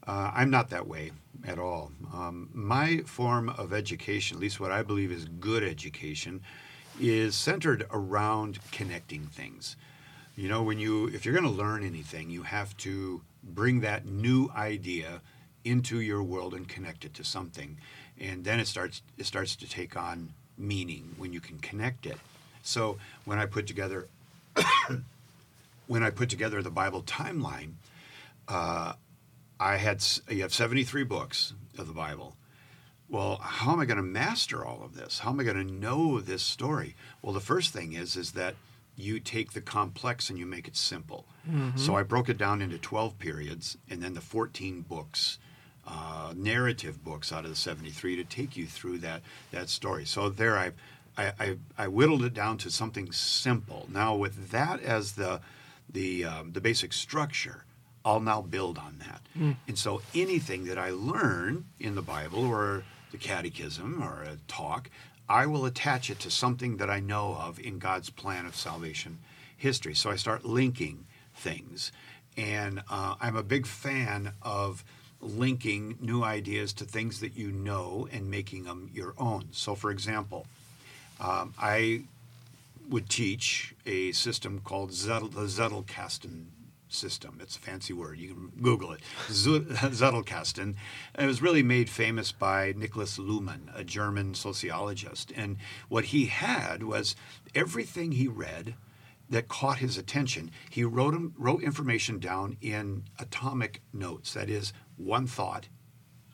Uh, 0.07 0.31
I'm 0.35 0.51
not 0.51 0.71
that 0.71 0.87
way 0.87 1.13
at 1.47 1.59
all. 1.59 1.93
Um, 2.15 2.49
my 2.55 2.99
form 3.05 3.51
of 3.51 3.75
education, 3.75 4.39
at 4.39 4.41
least 4.41 4.59
what 4.59 4.73
I 4.73 4.83
believe 4.83 5.13
is 5.13 5.27
good 5.27 5.63
education, 5.63 6.41
is 6.99 7.35
centered 7.35 7.87
around 7.91 8.59
connecting 8.73 9.27
things. 9.27 9.77
You 10.35 10.49
know, 10.49 10.63
when 10.63 10.79
you 10.79 11.09
if 11.09 11.27
you're 11.27 11.35
going 11.35 11.45
to 11.45 11.51
learn 11.51 11.85
anything, 11.85 12.31
you 12.31 12.43
have 12.43 12.75
to 12.79 13.21
bring 13.45 13.81
that 13.81 14.07
new 14.07 14.51
idea 14.57 15.21
into 15.65 16.01
your 16.01 16.23
world 16.23 16.55
and 16.55 16.67
connect 16.67 17.05
it 17.05 17.13
to 17.15 17.25
something, 17.25 17.77
and 18.19 18.45
then 18.45 18.59
it 18.59 18.67
starts 18.67 19.03
it 19.19 19.27
starts 19.27 19.55
to 19.57 19.69
take 19.69 19.97
on 19.97 20.31
meaning 20.57 21.15
when 21.19 21.35
you 21.35 21.41
can 21.41 21.59
connect 21.59 22.07
it. 22.07 22.19
So 22.63 22.99
when 23.27 23.39
I 23.39 23.47
put 23.47 23.67
together 23.67 24.09
when 25.87 26.03
I 26.03 26.11
put 26.11 26.29
together 26.29 26.63
the 26.63 26.71
Bible 26.71 27.03
timeline, 27.03 27.73
uh, 28.49 28.95
I 29.59 29.77
had 29.77 30.05
you 30.29 30.43
have 30.43 30.55
73 30.55 31.05
books 31.05 31.55
of 31.79 31.87
the 31.87 31.93
Bible. 31.93 32.37
Well, 33.09 33.37
how 33.43 33.73
am 33.73 33.81
I 33.81 33.87
going 33.87 33.97
to 33.97 34.03
master 34.05 34.65
all 34.65 34.83
of 34.85 34.95
this? 34.95 35.19
How 35.21 35.31
am 35.31 35.41
I 35.41 35.45
going 35.45 35.57
to 35.57 35.73
know 35.73 36.21
this 36.21 36.43
story? 36.43 36.95
Well, 37.23 37.33
the 37.33 37.41
first 37.41 37.73
thing 37.73 37.93
is 37.93 38.17
is 38.17 38.33
that 38.33 38.55
you 38.97 39.19
take 39.19 39.53
the 39.53 39.61
complex 39.61 40.31
and 40.31 40.39
you 40.39 40.47
make 40.47 40.69
it 40.69 40.77
simple. 40.77 41.25
So 41.77 41.97
I 41.97 42.03
broke 42.03 42.29
it 42.29 42.37
down 42.39 42.61
into 42.63 42.79
12 42.79 43.19
periods 43.19 43.79
and 43.89 44.03
then 44.03 44.13
the 44.15 44.21
14 44.21 44.83
books, 44.83 45.39
uh, 45.87 46.35
narrative 46.37 47.03
books 47.03 47.33
out 47.33 47.45
of 47.45 47.51
the 47.51 47.57
73 47.57 48.17
to 48.17 48.25
take 48.25 48.57
you 48.57 48.67
through 48.67 48.99
that 48.99 49.23
that 49.51 49.69
story. 49.71 50.05
So 50.05 50.29
there 50.29 50.57
I, 50.57 50.73
I, 51.17 51.33
I, 51.39 51.57
I 51.79 51.89
whittled 51.89 52.25
it 52.25 52.35
down 52.35 52.59
to 52.59 52.71
something 52.71 53.13
simple. 53.13 53.87
Now 53.91 54.15
with 54.15 54.51
that 54.51 54.81
as 54.83 55.13
the 55.13 55.41
the 55.93 56.25
um, 56.25 56.53
the 56.53 56.61
basic 56.61 56.93
structure, 56.93 57.65
I'll 58.05 58.21
now 58.21 58.43
build 58.43 58.79
on 58.79 58.99
that. 59.01 59.21
And 59.69 59.79
so 59.79 60.03
anything 60.15 60.65
that 60.67 60.79
I 60.79 60.91
learn 60.91 61.65
in 61.79 61.95
the 61.95 62.03
Bible 62.03 62.45
or 62.47 62.85
the 63.11 63.19
catechism 63.19 64.03
or 64.03 64.23
a 64.23 64.37
talk, 64.47 64.89
I 65.29 65.47
will 65.47 65.65
attach 65.67 66.11
it 66.11 66.19
to 66.21 66.31
something 66.31 66.77
that 66.79 66.91
I 66.91 67.01
know 67.01 67.37
of 67.37 67.59
in 67.59 67.79
God's 67.79 68.11
plan 68.11 68.47
of 68.47 68.57
salvation 68.57 69.19
history. 69.57 69.95
So 69.95 70.11
I 70.11 70.17
start 70.17 70.45
linking 70.45 71.07
things. 71.35 71.93
And 72.37 72.83
uh, 72.91 73.17
I'm 73.21 73.37
a 73.37 73.43
big 73.43 73.67
fan 73.67 74.33
of 74.43 74.85
linking 75.21 75.99
new 76.01 76.23
ideas 76.23 76.73
to 76.75 76.85
things 76.85 77.21
that 77.21 77.37
you 77.37 77.51
know 77.51 78.09
and 78.11 78.31
making 78.31 78.65
them 78.65 78.89
your 78.93 79.15
own. 79.19 79.49
So, 79.51 79.75
for 79.75 79.91
example, 79.91 80.47
um, 81.21 81.55
I 81.59 82.05
would 82.89 83.09
teach 83.09 83.75
a 83.87 84.13
system 84.13 84.61
called 84.65 84.91
Zettel, 84.91 85.33
the 85.33 85.43
Zettelkasten 85.43 86.47
system. 86.89 87.39
It's 87.41 87.57
a 87.57 87.61
fancy 87.61 87.93
word. 87.93 88.19
You 88.19 88.35
can 88.35 88.53
Google 88.63 88.93
it. 88.93 89.01
Zettelkasten. 89.29 90.75
It 91.19 91.27
was 91.27 91.41
really 91.43 91.63
made 91.63 91.89
famous 91.89 92.33
by 92.33 92.73
Niklas 92.73 93.19
Luhmann, 93.19 93.71
a 93.75 93.85
German 93.85 94.35
sociologist. 94.35 95.33
And 95.37 95.57
what 95.89 96.07
he 96.07 96.27
had 96.27 96.83
was 96.83 97.15
everything 97.55 98.13
he 98.13 98.27
read 98.27 98.75
that 99.29 99.47
caught 99.47 99.79
his 99.79 99.97
attention, 99.97 100.51
he 100.69 100.83
wrote, 100.83 101.15
'em- 101.15 101.35
wrote 101.39 101.63
information 101.63 102.19
down 102.19 102.57
in 102.61 103.05
atomic 103.21 103.81
notes. 103.93 104.33
That 104.35 104.51
is, 104.51 104.73
one 104.97 105.29
thought 105.29 105.69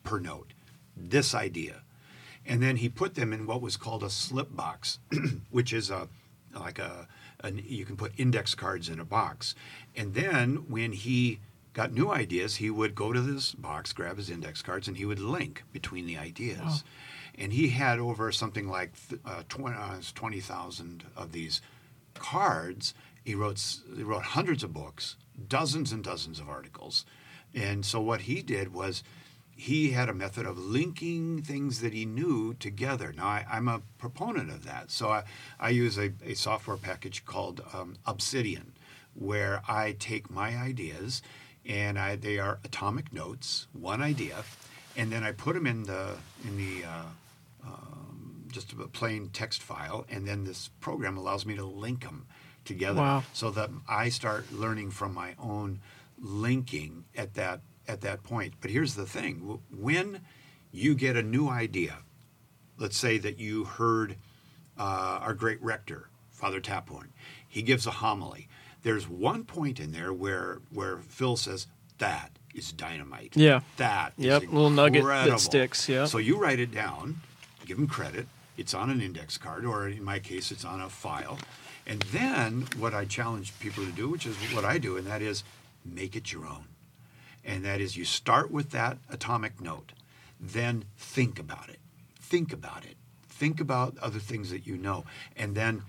per 0.02 0.18
note. 0.18 0.54
This 0.96 1.34
idea. 1.34 1.82
And 2.46 2.62
then 2.62 2.76
he 2.76 2.88
put 2.88 3.14
them 3.14 3.32
in 3.32 3.46
what 3.46 3.60
was 3.60 3.76
called 3.76 4.02
a 4.02 4.10
slip 4.10 4.54
box, 4.54 4.98
which 5.50 5.72
is 5.72 5.90
a 5.90 6.08
like 6.54 6.78
a 6.78 7.08
an, 7.40 7.62
you 7.64 7.84
can 7.84 7.96
put 7.96 8.12
index 8.16 8.54
cards 8.54 8.88
in 8.88 9.00
a 9.00 9.04
box. 9.04 9.54
And 9.94 10.14
then 10.14 10.64
when 10.68 10.92
he 10.92 11.40
got 11.72 11.92
new 11.92 12.10
ideas, 12.10 12.56
he 12.56 12.70
would 12.70 12.94
go 12.94 13.12
to 13.12 13.20
this 13.20 13.52
box, 13.52 13.92
grab 13.92 14.16
his 14.16 14.30
index 14.30 14.62
cards, 14.62 14.88
and 14.88 14.96
he 14.96 15.04
would 15.04 15.18
link 15.18 15.64
between 15.72 16.06
the 16.06 16.16
ideas. 16.16 16.84
And 17.36 17.52
he 17.52 17.68
had 17.68 17.98
over 17.98 18.32
something 18.32 18.68
like 18.68 18.92
uh, 19.24 19.42
20 19.48 19.76
uh, 19.76 20.00
20,000 20.14 21.04
of 21.14 21.32
these 21.32 21.60
cards. 22.14 22.94
He 23.24 23.34
wrote 23.34 23.62
he 23.94 24.02
wrote 24.02 24.22
hundreds 24.22 24.62
of 24.62 24.72
books, 24.72 25.16
dozens 25.48 25.92
and 25.92 26.02
dozens 26.02 26.40
of 26.40 26.48
articles. 26.48 27.04
And 27.54 27.84
so 27.84 28.00
what 28.00 28.22
he 28.22 28.42
did 28.42 28.72
was 28.72 29.02
he 29.58 29.90
had 29.92 30.08
a 30.10 30.14
method 30.14 30.44
of 30.46 30.58
linking 30.58 31.40
things 31.42 31.80
that 31.80 31.92
he 31.94 32.04
knew 32.04 32.54
together. 32.54 33.12
Now, 33.16 33.26
I, 33.26 33.46
I'm 33.50 33.68
a 33.68 33.80
proponent 33.98 34.50
of 34.50 34.64
that. 34.64 34.90
So 34.90 35.08
I, 35.10 35.22
I 35.58 35.70
use 35.70 35.96
a, 35.98 36.12
a 36.24 36.34
software 36.34 36.76
package 36.76 37.24
called 37.24 37.62
um, 37.72 37.96
Obsidian, 38.04 38.72
where 39.14 39.62
I 39.66 39.96
take 39.98 40.30
my 40.30 40.56
ideas 40.56 41.22
and 41.64 41.98
I, 41.98 42.16
they 42.16 42.38
are 42.38 42.58
atomic 42.64 43.12
notes, 43.12 43.66
one 43.72 44.02
idea, 44.02 44.44
and 44.96 45.10
then 45.10 45.24
I 45.24 45.32
put 45.32 45.54
them 45.54 45.66
in 45.66 45.84
the, 45.84 46.16
in 46.44 46.56
the 46.58 46.84
uh, 46.86 47.02
um, 47.66 48.44
just 48.52 48.72
a 48.72 48.76
plain 48.86 49.30
text 49.32 49.62
file, 49.62 50.04
and 50.10 50.28
then 50.28 50.44
this 50.44 50.68
program 50.80 51.16
allows 51.16 51.44
me 51.46 51.56
to 51.56 51.64
link 51.64 52.02
them 52.04 52.26
together 52.64 53.00
Wow. 53.00 53.24
so 53.32 53.50
that 53.50 53.70
I 53.88 54.10
start 54.10 54.52
learning 54.52 54.90
from 54.90 55.14
my 55.14 55.34
own 55.40 55.80
linking 56.20 57.04
at 57.16 57.34
that 57.34 57.60
at 57.88 58.00
that 58.02 58.22
point. 58.22 58.54
But 58.60 58.70
here's 58.70 58.94
the 58.94 59.06
thing: 59.06 59.60
when 59.70 60.22
you 60.72 60.94
get 60.94 61.16
a 61.16 61.22
new 61.22 61.48
idea, 61.48 61.98
let's 62.78 62.96
say 62.96 63.18
that 63.18 63.38
you 63.38 63.64
heard 63.64 64.16
uh, 64.78 65.18
our 65.22 65.34
great 65.34 65.62
rector, 65.62 66.08
Father 66.30 66.60
Taphorn, 66.60 67.08
he 67.48 67.62
gives 67.62 67.86
a 67.86 67.90
homily. 67.92 68.48
There's 68.82 69.08
one 69.08 69.44
point 69.44 69.80
in 69.80 69.92
there 69.92 70.12
where 70.12 70.60
where 70.70 70.98
Phil 70.98 71.36
says 71.36 71.66
that 71.98 72.30
is 72.54 72.72
dynamite. 72.72 73.36
Yeah. 73.36 73.60
that 73.76 74.12
is 74.18 74.24
Yep, 74.26 74.42
little 74.42 74.70
nugget 74.70 75.04
that 75.04 75.40
sticks, 75.40 75.88
yeah. 75.88 76.06
So 76.06 76.18
you 76.18 76.38
write 76.38 76.58
it 76.58 76.72
down, 76.72 77.20
give 77.64 77.78
him 77.78 77.86
credit. 77.86 78.26
It's 78.56 78.72
on 78.72 78.88
an 78.88 79.02
index 79.02 79.36
card, 79.36 79.66
or 79.66 79.88
in 79.88 80.02
my 80.02 80.18
case, 80.18 80.50
it's 80.50 80.64
on 80.64 80.80
a 80.80 80.88
file. 80.88 81.38
And 81.86 82.00
then 82.04 82.66
what 82.78 82.94
I 82.94 83.04
challenge 83.04 83.52
people 83.60 83.84
to 83.84 83.92
do, 83.92 84.08
which 84.08 84.26
is 84.26 84.36
what 84.54 84.64
I 84.64 84.78
do, 84.78 84.96
and 84.96 85.06
that 85.06 85.20
is 85.22 85.44
make 85.84 86.16
it 86.16 86.32
your 86.32 86.46
own. 86.46 86.64
And 87.46 87.64
that 87.64 87.80
is 87.80 87.96
you 87.96 88.04
start 88.04 88.50
with 88.50 88.70
that 88.70 88.98
atomic 89.08 89.60
note, 89.60 89.92
then 90.38 90.84
think 90.98 91.38
about 91.38 91.68
it. 91.70 91.78
Think 92.20 92.52
about 92.52 92.84
it. 92.84 92.96
Think 93.28 93.60
about 93.60 93.96
other 93.98 94.18
things 94.18 94.50
that 94.50 94.66
you 94.66 94.76
know. 94.76 95.04
And 95.36 95.54
then 95.54 95.84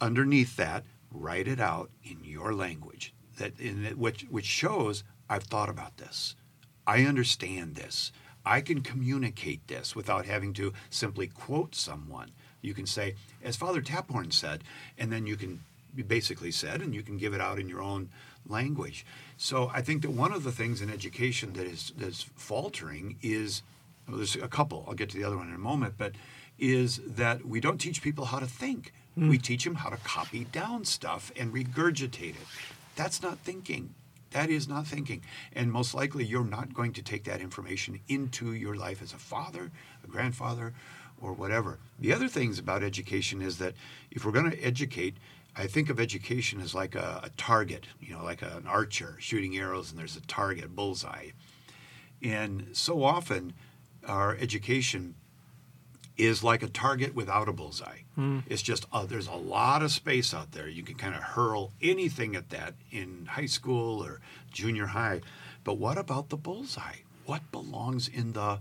underneath 0.00 0.56
that, 0.56 0.84
write 1.10 1.48
it 1.48 1.60
out 1.60 1.90
in 2.04 2.22
your 2.22 2.54
language 2.54 3.12
that 3.38 3.58
in 3.58 3.84
which 3.98 4.26
which 4.30 4.46
shows 4.46 5.04
I've 5.28 5.44
thought 5.44 5.68
about 5.68 5.96
this. 5.96 6.36
I 6.86 7.04
understand 7.04 7.74
this. 7.74 8.12
I 8.44 8.60
can 8.60 8.82
communicate 8.82 9.66
this 9.68 9.94
without 9.94 10.26
having 10.26 10.52
to 10.54 10.72
simply 10.90 11.28
quote 11.28 11.74
someone. 11.74 12.32
You 12.60 12.74
can 12.74 12.86
say, 12.86 13.14
as 13.42 13.56
Father 13.56 13.80
Taphorn 13.80 14.32
said, 14.32 14.64
and 14.98 15.12
then 15.12 15.26
you 15.26 15.36
can 15.36 15.60
basically 16.06 16.50
said, 16.50 16.80
and 16.80 16.94
you 16.94 17.02
can 17.02 17.18
give 17.18 17.34
it 17.34 17.40
out 17.40 17.58
in 17.58 17.68
your 17.68 17.82
own 17.82 18.10
language. 18.46 19.04
So 19.36 19.70
I 19.72 19.82
think 19.82 20.02
that 20.02 20.10
one 20.10 20.32
of 20.32 20.44
the 20.44 20.52
things 20.52 20.80
in 20.80 20.90
education 20.90 21.52
that 21.54 21.66
is 21.66 21.92
that's 21.96 22.22
faltering 22.36 23.16
is 23.22 23.62
well, 24.08 24.16
there's 24.16 24.36
a 24.36 24.48
couple. 24.48 24.84
I'll 24.88 24.94
get 24.94 25.10
to 25.10 25.16
the 25.16 25.24
other 25.24 25.36
one 25.36 25.48
in 25.48 25.54
a 25.54 25.58
moment, 25.58 25.94
but 25.96 26.12
is 26.58 27.00
that 27.06 27.44
we 27.44 27.60
don't 27.60 27.78
teach 27.78 28.02
people 28.02 28.26
how 28.26 28.38
to 28.38 28.46
think. 28.46 28.92
Hmm. 29.14 29.28
We 29.28 29.38
teach 29.38 29.64
them 29.64 29.76
how 29.76 29.90
to 29.90 29.96
copy 29.98 30.44
down 30.44 30.84
stuff 30.84 31.32
and 31.36 31.52
regurgitate 31.52 32.30
it. 32.30 32.46
That's 32.96 33.22
not 33.22 33.38
thinking. 33.38 33.94
That 34.30 34.48
is 34.48 34.66
not 34.66 34.86
thinking. 34.86 35.22
And 35.52 35.70
most 35.70 35.94
likely, 35.94 36.24
you're 36.24 36.44
not 36.44 36.72
going 36.72 36.92
to 36.94 37.02
take 37.02 37.24
that 37.24 37.40
information 37.40 38.00
into 38.08 38.54
your 38.54 38.76
life 38.76 39.02
as 39.02 39.12
a 39.12 39.18
father, 39.18 39.70
a 40.02 40.06
grandfather, 40.06 40.72
or 41.20 41.32
whatever. 41.32 41.78
The 41.98 42.12
other 42.12 42.28
things 42.28 42.58
about 42.58 42.82
education 42.82 43.42
is 43.42 43.58
that 43.58 43.74
if 44.10 44.24
we're 44.24 44.32
going 44.32 44.50
to 44.50 44.64
educate, 44.64 45.16
I 45.54 45.66
think 45.66 45.90
of 45.90 46.00
education 46.00 46.60
as 46.60 46.74
like 46.74 46.94
a, 46.94 47.20
a 47.24 47.30
target, 47.36 47.86
you 48.00 48.14
know, 48.14 48.24
like 48.24 48.42
an 48.42 48.66
archer 48.66 49.16
shooting 49.18 49.56
arrows, 49.56 49.90
and 49.90 49.98
there's 49.98 50.16
a 50.16 50.22
target, 50.22 50.74
bullseye. 50.74 51.30
And 52.22 52.68
so 52.72 53.02
often, 53.02 53.52
our 54.06 54.36
education 54.36 55.14
is 56.16 56.42
like 56.44 56.62
a 56.62 56.68
target 56.68 57.14
without 57.14 57.48
a 57.48 57.52
bullseye. 57.52 57.98
It's 58.46 58.62
just 58.62 58.86
uh, 58.92 59.06
there's 59.06 59.26
a 59.28 59.34
lot 59.34 59.82
of 59.82 59.90
space 59.90 60.34
out 60.34 60.52
there. 60.52 60.68
You 60.68 60.82
can 60.82 60.96
kind 60.96 61.14
of 61.14 61.22
hurl 61.22 61.72
anything 61.80 62.36
at 62.36 62.50
that 62.50 62.74
in 62.90 63.26
high 63.26 63.46
school 63.46 64.04
or 64.04 64.20
junior 64.50 64.86
high. 64.86 65.22
But 65.64 65.78
what 65.78 65.96
about 65.98 66.28
the 66.28 66.36
bullseye? 66.36 66.96
What 67.24 67.50
belongs 67.50 68.08
in 68.08 68.32
the 68.32 68.60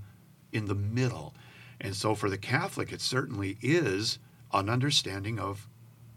in 0.51 0.65
the 0.67 0.75
middle? 0.75 1.33
And 1.79 1.95
so 1.95 2.15
for 2.15 2.29
the 2.29 2.37
Catholic, 2.37 2.91
it 2.91 3.01
certainly 3.01 3.57
is 3.61 4.19
an 4.53 4.69
understanding 4.69 5.39
of 5.39 5.67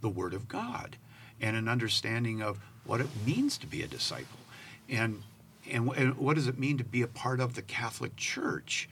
the 0.04 0.10
Word 0.10 0.34
of 0.34 0.46
God 0.46 0.98
and 1.40 1.56
an 1.56 1.66
understanding 1.66 2.42
of 2.42 2.60
what 2.84 3.00
it 3.00 3.08
means 3.26 3.56
to 3.58 3.66
be 3.66 3.82
a 3.82 3.88
disciple. 3.88 4.38
And 4.88 5.22
and, 5.70 5.88
and 5.96 6.18
what 6.18 6.34
does 6.34 6.46
it 6.46 6.58
mean 6.58 6.76
to 6.76 6.84
be 6.84 7.00
a 7.00 7.06
part 7.06 7.40
of 7.40 7.54
the 7.54 7.62
Catholic 7.62 8.16
Church? 8.16 8.86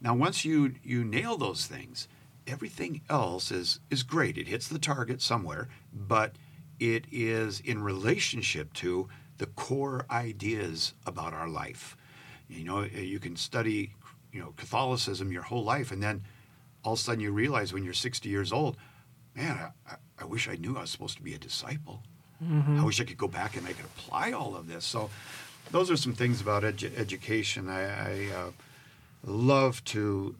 Now, 0.00 0.14
once 0.14 0.44
you 0.44 0.74
you 0.84 1.04
nail 1.04 1.38
those 1.38 1.66
things, 1.66 2.06
everything 2.46 3.00
else 3.08 3.50
is 3.50 3.80
is 3.90 4.02
great. 4.02 4.36
It 4.36 4.46
hits 4.46 4.68
the 4.68 4.78
target 4.78 5.22
somewhere, 5.22 5.68
but 5.90 6.36
it 6.78 7.06
is 7.10 7.60
in 7.60 7.82
relationship 7.82 8.74
to 8.74 9.08
the 9.38 9.46
core 9.46 10.04
ideas 10.10 10.92
about 11.06 11.32
our 11.32 11.48
life. 11.48 11.96
You 12.46 12.64
know, 12.64 12.80
eh, 12.80 13.00
you 13.00 13.18
can 13.18 13.36
study, 13.36 13.94
you 14.32 14.40
know, 14.40 14.52
Catholicism 14.58 15.32
your 15.32 15.42
whole 15.42 15.64
life, 15.64 15.90
and 15.90 16.02
then 16.02 16.24
all 16.84 16.92
of 16.92 16.98
a 16.98 17.02
sudden 17.02 17.20
you 17.20 17.32
realize 17.32 17.72
when 17.72 17.84
you're 17.84 17.94
60 17.94 18.28
years 18.28 18.52
old, 18.52 18.76
man, 19.34 19.72
I, 19.86 19.96
I- 20.20 20.24
wish 20.24 20.48
I 20.48 20.56
knew 20.56 20.76
I 20.76 20.82
was 20.82 20.90
supposed 20.90 21.16
to 21.16 21.22
be 21.22 21.34
a 21.34 21.38
disciple. 21.38 22.02
I 22.40 22.84
wish 22.84 23.00
I 23.00 23.04
could 23.04 23.18
go 23.18 23.26
back 23.26 23.56
and 23.56 23.66
I 23.66 23.72
could 23.72 23.84
apply 23.86 24.30
all 24.32 24.54
of 24.54 24.68
this. 24.68 24.84
So, 24.84 25.10
those 25.72 25.90
are 25.90 25.96
some 25.96 26.12
things 26.12 26.40
about 26.40 26.62
edu- 26.62 26.96
education. 26.96 27.68
I, 27.68 27.82
I 27.82 28.28
uh, 28.32 28.50
love 29.24 29.82
to 29.86 30.36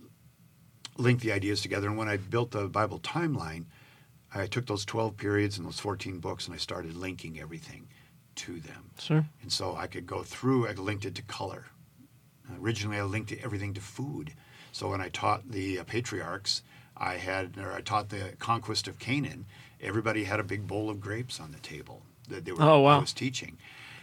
link 0.96 1.20
the 1.20 1.32
ideas 1.32 1.60
together. 1.60 1.88
And 1.88 1.96
when 1.98 2.08
I 2.08 2.16
built 2.16 2.52
the 2.52 2.68
Bible 2.68 3.00
timeline, 3.00 3.64
I 4.34 4.46
took 4.46 4.66
those 4.66 4.84
12 4.84 5.16
periods 5.16 5.58
and 5.58 5.66
those 5.66 5.80
14 5.80 6.18
books 6.20 6.46
and 6.46 6.54
I 6.54 6.58
started 6.58 6.96
linking 6.96 7.40
everything 7.40 7.88
to 8.36 8.60
them. 8.60 8.90
Sure. 8.98 9.26
And 9.42 9.52
so 9.52 9.74
I 9.76 9.86
could 9.86 10.06
go 10.06 10.22
through, 10.22 10.68
I 10.68 10.72
linked 10.72 11.04
it 11.04 11.14
to 11.16 11.22
color. 11.22 11.66
Originally, 12.60 12.98
I 12.98 13.02
linked 13.02 13.32
everything 13.42 13.74
to 13.74 13.80
food. 13.80 14.32
So 14.72 14.90
when 14.90 15.00
I 15.00 15.08
taught 15.08 15.50
the 15.50 15.80
uh, 15.80 15.84
patriarchs, 15.84 16.62
I 16.96 17.14
had, 17.14 17.58
or 17.58 17.72
I 17.72 17.80
taught 17.80 18.08
the 18.08 18.34
conquest 18.38 18.88
of 18.88 18.98
Canaan. 18.98 19.46
Everybody 19.82 20.24
had 20.24 20.40
a 20.40 20.44
big 20.44 20.66
bowl 20.66 20.90
of 20.90 21.00
grapes 21.00 21.38
on 21.40 21.52
the 21.52 21.58
table 21.60 22.02
that 22.28 22.44
they 22.44 22.52
were. 22.52 22.62
Oh, 22.62 22.80
wow. 22.80 22.96
I 22.96 23.00
was 23.00 23.12
teaching, 23.12 23.58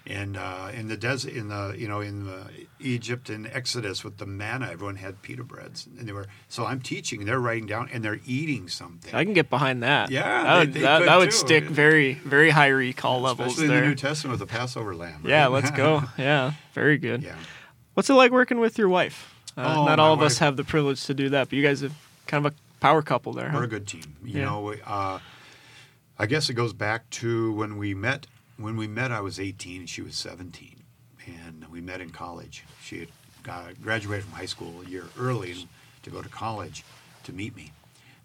and 0.07 0.37
uh, 0.37 0.71
in 0.73 0.87
the 0.87 0.95
desert, 0.97 1.33
in 1.33 1.49
the 1.49 1.75
you 1.77 1.87
know 1.87 1.99
in 2.01 2.25
the 2.25 2.47
Egypt 2.79 3.29
and 3.29 3.45
Exodus 3.47 4.03
with 4.03 4.17
the 4.17 4.25
manna, 4.25 4.69
everyone 4.71 4.95
had 4.95 5.21
pita 5.21 5.43
breads, 5.43 5.87
and 5.99 6.07
they 6.07 6.13
were. 6.13 6.27
So 6.47 6.65
I'm 6.65 6.79
teaching, 6.79 7.25
they're 7.25 7.39
writing 7.39 7.65
down, 7.67 7.89
and 7.91 8.03
they're 8.03 8.19
eating 8.25 8.69
something. 8.69 9.13
I 9.13 9.23
can 9.25 9.33
get 9.33 9.49
behind 9.49 9.83
that. 9.83 10.09
Yeah, 10.11 10.43
that 10.43 10.57
would, 10.59 10.73
they 10.73 10.79
that, 10.81 11.05
that 11.05 11.17
would 11.17 11.33
stick 11.33 11.65
very 11.65 12.13
very 12.13 12.51
high 12.51 12.67
recall 12.69 13.19
levels 13.21 13.53
Especially 13.53 13.75
in 13.75 13.81
the. 13.81 13.87
New 13.89 13.95
Testament 13.95 14.39
with 14.39 14.47
the 14.47 14.51
Passover 14.51 14.95
lamb. 14.95 15.21
right? 15.23 15.29
Yeah, 15.29 15.47
let's 15.47 15.71
go. 15.71 16.03
Yeah, 16.17 16.53
very 16.73 16.97
good. 16.97 17.21
yeah. 17.23 17.35
What's 17.95 18.09
it 18.09 18.13
like 18.13 18.31
working 18.31 18.59
with 18.59 18.77
your 18.77 18.89
wife? 18.89 19.33
Uh, 19.57 19.75
Oh, 19.77 19.85
not 19.85 19.99
all 19.99 20.13
of 20.13 20.21
us 20.21 20.37
have 20.39 20.57
the 20.57 20.63
privilege 20.63 21.05
to 21.05 21.13
do 21.13 21.29
that, 21.29 21.49
but 21.49 21.53
you 21.57 21.63
guys 21.63 21.81
have 21.81 21.93
kind 22.27 22.45
of 22.45 22.53
a 22.53 22.55
power 22.81 23.01
couple 23.01 23.31
there. 23.33 23.49
Huh? 23.49 23.57
We're 23.59 23.63
a 23.63 23.67
good 23.67 23.87
team. 23.87 24.03
You 24.23 24.39
Yeah. 24.39 24.45
know, 24.45 24.73
uh, 24.85 25.19
I 26.17 26.25
guess 26.25 26.49
it 26.49 26.53
goes 26.53 26.73
back 26.73 27.09
to 27.11 27.51
when 27.53 27.77
we 27.77 27.93
met. 27.93 28.27
When 28.57 28.77
we 28.77 28.87
met, 28.87 29.11
I 29.11 29.19
was 29.19 29.39
18 29.39 29.81
and 29.81 29.89
she 29.89 30.01
was 30.01 30.15
17, 30.15 30.77
and 31.27 31.65
we 31.69 31.81
met 31.81 31.99
in 31.99 32.09
college. 32.09 32.63
She 32.81 32.99
had 32.99 33.09
got, 33.43 33.81
graduated 33.81 34.23
from 34.25 34.33
high 34.33 34.45
school 34.45 34.81
a 34.85 34.89
year 34.89 35.05
early 35.19 35.67
to 36.03 36.09
go 36.09 36.21
to 36.21 36.29
college 36.29 36.85
to 37.25 37.33
meet 37.33 37.53
me. 37.55 37.71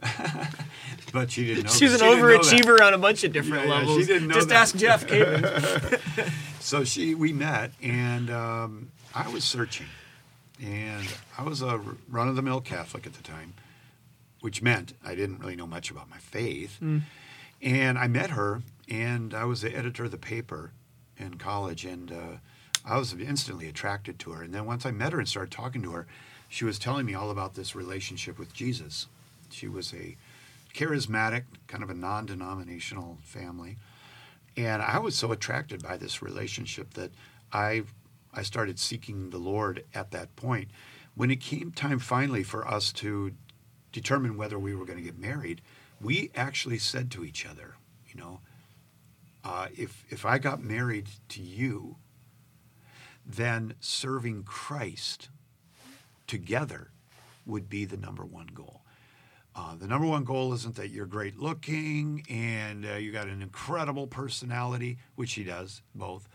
but 1.12 1.30
she 1.30 1.44
didn't 1.44 1.64
know. 1.64 1.70
She's 1.70 1.98
that. 1.98 2.00
an 2.02 2.08
She 2.12 2.16
didn't 2.16 2.22
know 2.22 2.38
that. 2.38 2.42
overachiever 2.42 2.80
on 2.86 2.94
a 2.94 2.98
bunch 2.98 3.24
of 3.24 3.32
different 3.32 3.66
Yeah, 3.68 3.82
yeah, 3.82 3.98
she 3.98 4.04
didn't 4.06 4.28
know 4.28 4.34
Just 4.34 4.48
that. 4.48 4.54
ask 4.54 4.76
Jeff 4.76 5.06
Cavins. 5.06 6.30
So 6.60 6.84
she, 6.84 7.14
we 7.14 7.32
met, 7.32 7.72
and 7.82 8.30
um, 8.30 8.90
I 9.14 9.28
was 9.30 9.44
searching, 9.44 9.86
and 10.62 11.08
I 11.38 11.42
was 11.42 11.62
a 11.62 11.80
run-of-the-mill 12.08 12.60
Catholic 12.60 13.06
at 13.06 13.14
the 13.14 13.22
time, 13.22 13.54
which 14.42 14.60
meant 14.60 14.92
I 15.04 15.14
didn't 15.14 15.38
really 15.40 15.56
know 15.56 15.66
much 15.66 15.90
about 15.90 16.10
my 16.10 16.18
faith. 16.18 16.78
And 17.62 17.98
I 17.98 18.08
met 18.08 18.30
her, 18.30 18.62
and 18.88 19.34
I 19.34 19.44
was 19.44 19.60
the 19.60 19.76
editor 19.76 20.04
of 20.04 20.10
the 20.10 20.18
paper 20.18 20.72
in 21.16 21.36
college, 21.36 21.84
and 21.84 22.10
uh, 22.10 22.36
I 22.84 22.98
was 22.98 23.12
instantly 23.12 23.68
attracted 23.68 24.18
to 24.20 24.30
her. 24.32 24.42
And 24.42 24.54
then 24.54 24.64
once 24.64 24.86
I 24.86 24.90
met 24.90 25.12
her 25.12 25.18
and 25.18 25.28
started 25.28 25.50
talking 25.50 25.82
to 25.82 25.92
her, 25.92 26.06
she 26.48 26.64
was 26.64 26.78
telling 26.78 27.06
me 27.06 27.14
all 27.14 27.30
about 27.30 27.54
this 27.54 27.74
relationship 27.74 28.38
with 28.38 28.52
Jesus. 28.54 29.06
She 29.50 29.68
was 29.68 29.92
a 29.92 30.16
charismatic, 30.74 31.44
kind 31.66 31.82
of 31.82 31.90
a 31.90 31.94
non-denominational 31.94 33.18
family 33.22 33.76
and 34.56 34.82
I 34.82 34.98
was 34.98 35.16
so 35.16 35.32
attracted 35.32 35.82
by 35.82 35.96
this 35.96 36.22
relationship 36.22 36.94
that 36.94 37.12
I 37.52 37.82
I 38.32 38.42
started 38.42 38.78
seeking 38.78 39.30
the 39.30 39.38
Lord 39.38 39.84
at 39.92 40.12
that 40.12 40.36
point. 40.36 40.68
When 41.14 41.30
it 41.32 41.40
came 41.40 41.72
time 41.72 41.98
finally 41.98 42.44
for 42.44 42.66
us 42.66 42.92
to 42.94 43.32
determine 43.90 44.36
whether 44.36 44.56
we 44.58 44.74
were 44.74 44.84
going 44.84 44.98
to 44.98 45.04
get 45.04 45.18
married, 45.18 45.60
we 46.00 46.30
actually 46.34 46.78
said 46.78 47.10
to 47.12 47.24
each 47.24 47.46
other, 47.46 47.76
you 48.08 48.20
know, 48.20 48.40
uh, 49.44 49.68
if 49.76 50.04
if 50.10 50.24
I 50.24 50.38
got 50.38 50.62
married 50.62 51.08
to 51.30 51.42
you, 51.42 51.96
then 53.24 53.74
serving 53.80 54.44
Christ 54.44 55.30
together 56.26 56.90
would 57.46 57.68
be 57.68 57.84
the 57.84 57.96
number 57.96 58.24
one 58.24 58.48
goal. 58.54 58.82
Uh, 59.54 59.74
the 59.74 59.86
number 59.86 60.06
one 60.06 60.24
goal 60.24 60.52
isn't 60.52 60.76
that 60.76 60.90
you're 60.90 61.06
great 61.06 61.38
looking 61.38 62.24
and 62.30 62.86
uh, 62.86 62.94
you 62.94 63.10
got 63.10 63.26
an 63.26 63.42
incredible 63.42 64.06
personality, 64.06 64.98
which 65.16 65.32
he 65.32 65.42
does, 65.42 65.82
both. 65.94 66.28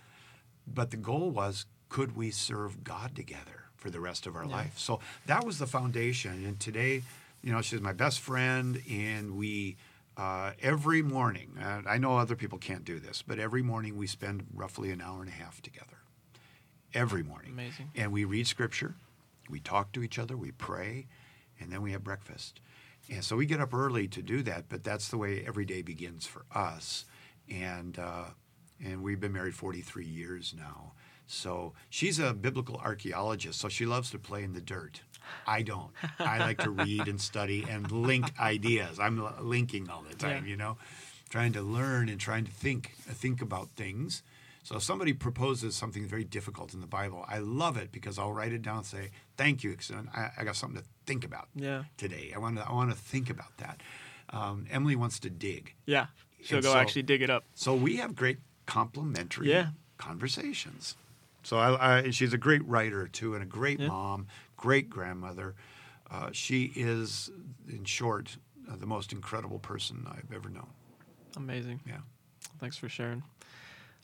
But 0.68 0.92
the 0.92 0.98
goal 0.98 1.32
was, 1.32 1.66
could 1.88 2.16
we 2.16 2.32
serve 2.32 2.84
God 2.84 3.16
together 3.16 3.66
for 3.78 3.90
the 3.90 4.02
rest 4.02 4.28
of 4.28 4.36
our 4.36 4.46
life? 4.46 4.78
So 4.78 5.00
that 5.28 5.46
was 5.46 5.60
the 5.60 5.68
foundation. 5.68 6.46
And 6.46 6.60
today, 6.60 7.04
you 7.46 7.52
know, 7.52 7.62
she's 7.62 7.80
my 7.80 7.94
best 7.94 8.22
friend, 8.22 8.82
and 8.90 9.38
we 9.38 9.78
uh, 10.18 10.54
every 10.64 11.04
morning. 11.04 11.56
Uh, 11.62 11.84
I 11.88 12.00
know 12.00 12.18
other 12.18 12.36
people 12.36 12.58
can't 12.58 12.84
do 12.84 13.00
this, 13.00 13.22
but 13.22 13.38
every 13.38 13.62
morning 13.62 13.96
we 13.96 14.08
spend 14.08 14.48
roughly 14.52 14.90
an 14.90 15.00
hour 15.00 15.22
and 15.22 15.30
a 15.30 15.34
half 15.34 15.62
together. 15.62 16.00
Every 16.96 17.22
morning. 17.22 17.52
Amazing. 17.52 17.92
And 17.96 18.12
we 18.12 18.26
read 18.26 18.48
scripture, 18.48 18.96
we 19.48 19.60
talk 19.60 19.92
to 19.92 20.02
each 20.02 20.18
other, 20.18 20.36
we 20.36 20.52
pray, 20.52 21.06
and 21.60 21.72
then 21.72 21.84
we 21.84 21.92
have 21.92 22.04
breakfast. 22.04 22.62
And 23.12 23.24
so 23.24 23.36
we 23.36 23.46
get 23.46 23.62
up 23.62 23.76
early 23.76 24.08
to 24.08 24.24
do 24.24 24.42
that, 24.42 24.68
but 24.68 24.84
that's 24.84 25.10
the 25.10 25.18
way 25.18 25.44
every 25.46 25.66
day 25.66 25.84
begins 25.84 26.26
for 26.26 26.46
us. 26.52 27.06
And 27.48 28.00
uh, 28.00 28.30
and 28.84 29.04
we've 29.04 29.20
been 29.20 29.34
married 29.34 29.54
43 29.54 30.04
years 30.04 30.56
now. 30.58 30.94
So 31.28 31.74
she's 31.92 32.18
a 32.18 32.34
biblical 32.34 32.78
archaeologist, 32.78 33.60
so 33.60 33.70
she 33.70 33.86
loves 33.86 34.10
to 34.12 34.20
play 34.20 34.44
in 34.44 34.54
the 34.54 34.62
dirt. 34.62 35.02
I 35.48 35.62
don't. 35.62 35.92
I 36.20 36.40
like 36.40 36.60
to 36.60 36.70
read 36.70 37.08
and 37.08 37.20
study 37.20 37.66
and 37.70 37.90
link 37.92 38.32
ideas. 38.40 39.00
I'm 39.00 39.22
linking 39.42 39.90
all 39.90 40.04
the 40.08 40.16
time, 40.16 40.44
Yeah. 40.46 40.50
you 40.52 40.58
know, 40.58 40.78
trying 41.30 41.54
to 41.54 41.62
learn 41.62 42.10
and 42.10 42.20
trying 42.20 42.46
to 42.46 42.52
think 42.52 42.94
think 42.98 43.42
about 43.42 43.70
things. 43.76 44.24
So 44.64 44.78
if 44.78 44.84
somebody 44.84 45.14
proposes 45.14 45.76
something 45.76 46.08
very 46.08 46.24
difficult 46.24 46.74
in 46.74 46.82
the 46.82 46.88
Bible, 46.88 47.24
I 47.28 47.38
love 47.38 47.78
it 47.78 47.92
because 47.92 48.18
I'll 48.18 48.34
write 48.34 48.52
it 48.52 48.64
down 48.64 48.78
and 48.78 48.86
say, 48.86 49.12
"Thank 49.38 49.64
you, 49.64 49.78
I, 50.16 50.32
I 50.40 50.44
got 50.44 50.56
something 50.56 50.82
to 50.82 50.88
think 51.06 51.24
about 51.24 51.50
Yeah. 51.56 51.84
today. 51.98 52.32
I 52.36 52.40
want 52.40 52.58
to 52.58 52.64
I 52.68 52.72
want 52.74 52.90
to 52.90 52.98
think 52.98 53.30
about 53.30 53.56
that." 53.58 53.82
Um, 54.32 54.66
Emily 54.72 54.96
wants 54.96 55.20
to 55.20 55.30
dig, 55.30 55.76
Yeah. 55.86 56.08
She'll 56.44 56.58
And 56.58 56.64
go 56.64 56.74
so- 56.74 56.80
actually 56.80 57.04
dig 57.04 57.22
it 57.22 57.30
up. 57.30 57.44
so 57.54 57.76
we 57.76 57.98
have 57.98 58.16
great 58.16 58.40
complementary 58.66 59.50
Yeah. 59.52 59.70
conversations. 59.98 60.96
So 61.44 61.58
I, 61.60 61.98
I, 62.00 62.10
she's 62.10 62.34
a 62.34 62.38
great 62.40 62.66
writer 62.66 63.08
too, 63.08 63.36
and 63.36 63.44
a 63.44 63.46
great 63.46 63.80
Yeah. 63.80 63.88
mom, 63.90 64.26
great 64.58 64.90
grandmother. 64.90 65.56
Uh, 66.10 66.30
she 66.32 66.72
is, 66.76 67.32
in 67.68 67.84
short, 67.84 68.38
uh, 68.72 68.76
the 68.76 68.86
most 68.86 69.12
incredible 69.12 69.60
person 69.60 70.06
I've 70.10 70.32
ever 70.34 70.50
known. 70.50 70.68
Amazing. 71.36 71.82
Yeah. 71.88 71.98
Thanks 72.60 72.78
for 72.78 72.88
sharing. 72.90 73.24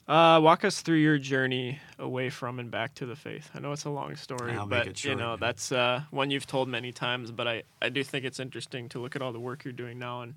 Uh, 0.08 0.40
walk 0.42 0.64
us 0.64 0.80
through 0.82 0.96
your 0.96 1.16
journey 1.16 1.78
away 1.98 2.28
from 2.28 2.58
and 2.58 2.70
back 2.70 2.92
to 2.96 3.06
the 3.06 3.14
faith. 3.14 3.48
I 3.54 3.60
know 3.60 3.70
it's 3.70 3.84
a 3.84 3.90
long 3.90 4.16
story, 4.16 4.52
I'll 4.52 4.66
but 4.66 4.88
it 4.88 5.04
you 5.04 5.14
know 5.14 5.32
yeah. 5.32 5.36
that's 5.38 5.70
uh, 5.70 6.02
one 6.10 6.30
you've 6.30 6.46
told 6.46 6.68
many 6.68 6.90
times. 6.90 7.30
But 7.30 7.46
I, 7.46 7.62
I 7.80 7.88
do 7.88 8.02
think 8.02 8.24
it's 8.24 8.40
interesting 8.40 8.88
to 8.90 8.98
look 8.98 9.14
at 9.14 9.22
all 9.22 9.32
the 9.32 9.40
work 9.40 9.64
you're 9.64 9.72
doing 9.72 10.00
now. 10.00 10.22
And 10.22 10.34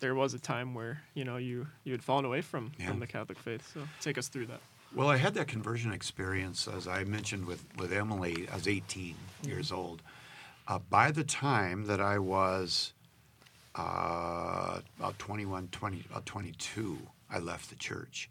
there 0.00 0.14
was 0.14 0.34
a 0.34 0.38
time 0.38 0.74
where 0.74 1.00
you 1.14 1.24
know 1.24 1.38
you 1.38 1.66
you 1.82 1.92
had 1.92 2.02
fallen 2.04 2.26
away 2.26 2.42
from 2.42 2.72
Yeah. 2.78 2.88
from 2.88 3.00
the 3.00 3.06
Catholic 3.06 3.38
faith. 3.38 3.68
So 3.72 3.80
take 4.02 4.18
us 4.18 4.28
through 4.28 4.46
that. 4.46 4.60
Well, 4.92 5.08
I 5.08 5.18
had 5.18 5.34
that 5.34 5.46
conversion 5.46 5.92
experience, 5.92 6.66
as 6.66 6.88
I 6.88 7.04
mentioned 7.04 7.46
with, 7.46 7.64
with 7.78 7.92
Emily. 7.92 8.48
I 8.50 8.56
was 8.56 8.66
18 8.66 9.14
years 9.46 9.70
old. 9.70 10.02
Uh, 10.66 10.80
by 10.90 11.12
the 11.12 11.22
time 11.22 11.84
that 11.84 12.00
I 12.00 12.18
was 12.18 12.92
uh, 13.76 14.80
about 14.98 15.16
21, 15.20 15.68
20, 15.70 16.04
about 16.10 16.26
22, 16.26 16.98
I 17.30 17.38
left 17.38 17.70
the 17.70 17.76
church. 17.76 18.28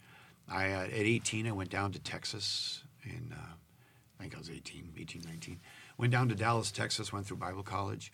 I, 0.49 0.71
uh, 0.71 0.83
at 0.83 0.91
18, 0.91 1.47
I 1.47 1.53
went 1.53 1.69
down 1.69 1.93
to 1.93 1.99
Texas, 1.99 2.83
and 3.05 3.31
uh, 3.31 3.53
I 4.19 4.23
think 4.23 4.35
I 4.35 4.37
was 4.37 4.49
18, 4.49 4.95
18, 4.99 5.21
19. 5.25 5.61
Went 5.97 6.11
down 6.11 6.27
to 6.27 6.35
Dallas, 6.35 6.71
Texas, 6.71 7.13
went 7.13 7.25
through 7.25 7.37
Bible 7.37 7.63
college, 7.63 8.11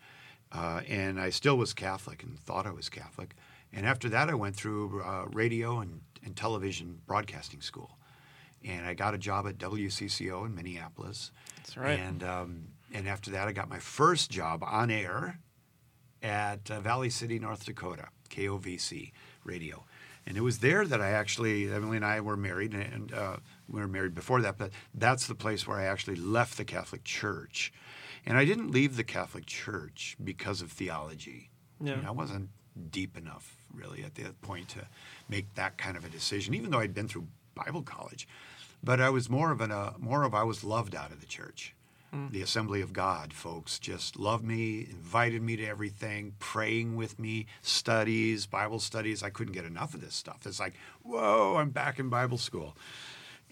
uh, 0.52 0.82
and 0.88 1.20
I 1.20 1.32
still 1.32 1.58
was 1.58 1.74
Catholic 1.74 2.22
and 2.22 2.38
thought 2.38 2.68
I 2.68 2.72
was 2.72 2.90
Catholic. 2.90 3.36
And 3.74 3.88
after 3.88 4.08
that, 4.10 4.30
I 4.30 4.36
went 4.36 4.56
through 4.56 5.02
uh, 5.02 5.26
radio 5.32 5.80
and, 5.80 6.02
and 6.24 6.36
television 6.36 7.00
broadcasting 7.08 7.62
school 7.62 7.98
and 8.66 8.86
I 8.86 8.94
got 8.94 9.14
a 9.14 9.18
job 9.18 9.48
at 9.48 9.58
WCCO 9.58 10.46
in 10.46 10.56
Minneapolis. 10.56 11.32
That's 11.58 11.78
right. 11.78 12.00
And 12.00 12.24
um, 12.24 12.68
and 12.94 13.08
after 13.08 13.32
that, 13.32 13.48
I 13.48 13.52
got 13.52 13.70
my 13.70 13.80
first 13.80 14.30
job 14.32 14.64
on 14.64 14.90
air 14.90 15.40
at 16.24 16.70
uh, 16.72 16.80
Valley 16.80 17.10
City, 17.10 17.40
North 17.40 17.66
Dakota, 17.66 18.08
KOVC 18.30 19.12
radio. 19.44 19.84
And 20.28 20.38
it 20.38 20.42
was 20.42 20.60
there 20.60 20.86
that 20.88 21.02
I 21.02 21.12
actually, 21.12 21.72
Emily 21.72 21.98
and 21.98 22.06
I 22.06 22.20
were 22.20 22.36
married, 22.36 22.74
and 22.74 23.14
uh, 23.14 23.38
we 23.70 23.80
were 23.80 23.88
married 23.88 24.16
before 24.16 24.42
that, 24.42 24.58
but 24.58 24.72
that's 24.96 25.28
the 25.28 25.36
place 25.36 25.68
where 25.68 25.78
I 25.78 25.86
actually 25.86 26.16
left 26.16 26.58
the 26.58 26.66
Catholic 26.66 27.04
Church. 27.04 27.72
And 28.26 28.36
I 28.36 28.44
didn't 28.44 28.72
leave 28.72 28.96
the 28.96 29.04
Catholic 29.04 29.46
Church 29.46 30.18
because 30.24 30.64
of 30.64 30.72
theology. 30.72 31.52
Yeah. 31.80 31.98
You 31.98 32.02
know, 32.02 32.08
I 32.08 32.12
wasn't 32.12 32.50
deep 32.90 33.18
enough, 33.18 33.56
really, 33.72 34.04
at 34.04 34.16
that 34.16 34.42
point 34.42 34.70
to 34.70 34.88
make 35.30 35.54
that 35.56 35.78
kind 35.78 35.96
of 35.96 36.06
a 36.06 36.10
decision, 36.10 36.56
even 36.56 36.72
though 36.72 36.80
I'd 36.80 36.96
been 36.96 37.08
through 37.08 37.28
Bible 37.54 37.84
college. 37.84 38.28
But 38.86 39.02
I 39.02 39.10
was 39.10 39.30
more 39.30 39.52
of 39.52 39.60
an, 39.62 39.72
uh, 39.72 39.94
more 39.98 40.24
of 40.24 40.34
I 40.34 40.44
was 40.44 40.64
loved 40.64 40.96
out 40.96 41.12
of 41.12 41.20
the 41.20 41.26
church. 41.26 41.74
The 42.30 42.42
Assembly 42.42 42.80
of 42.80 42.94
God 42.94 43.34
folks 43.34 43.78
just 43.78 44.18
loved 44.18 44.46
me, 44.46 44.88
invited 44.90 45.42
me 45.42 45.58
to 45.58 45.66
everything, 45.66 46.34
praying 46.40 46.96
with 46.96 47.20
me, 47.20 47.48
studies, 47.62 48.46
Bible 48.46 48.80
studies. 48.80 49.22
I 49.22 49.30
couldn't 49.30 49.52
get 49.52 49.66
enough 49.66 49.94
of 49.94 50.00
this 50.00 50.16
stuff. 50.16 50.46
It's 50.46 50.60
like, 50.60 50.76
whoa, 51.04 51.58
I'm 51.58 51.72
back 51.72 52.00
in 52.00 52.08
Bible 52.08 52.38
school. 52.38 52.78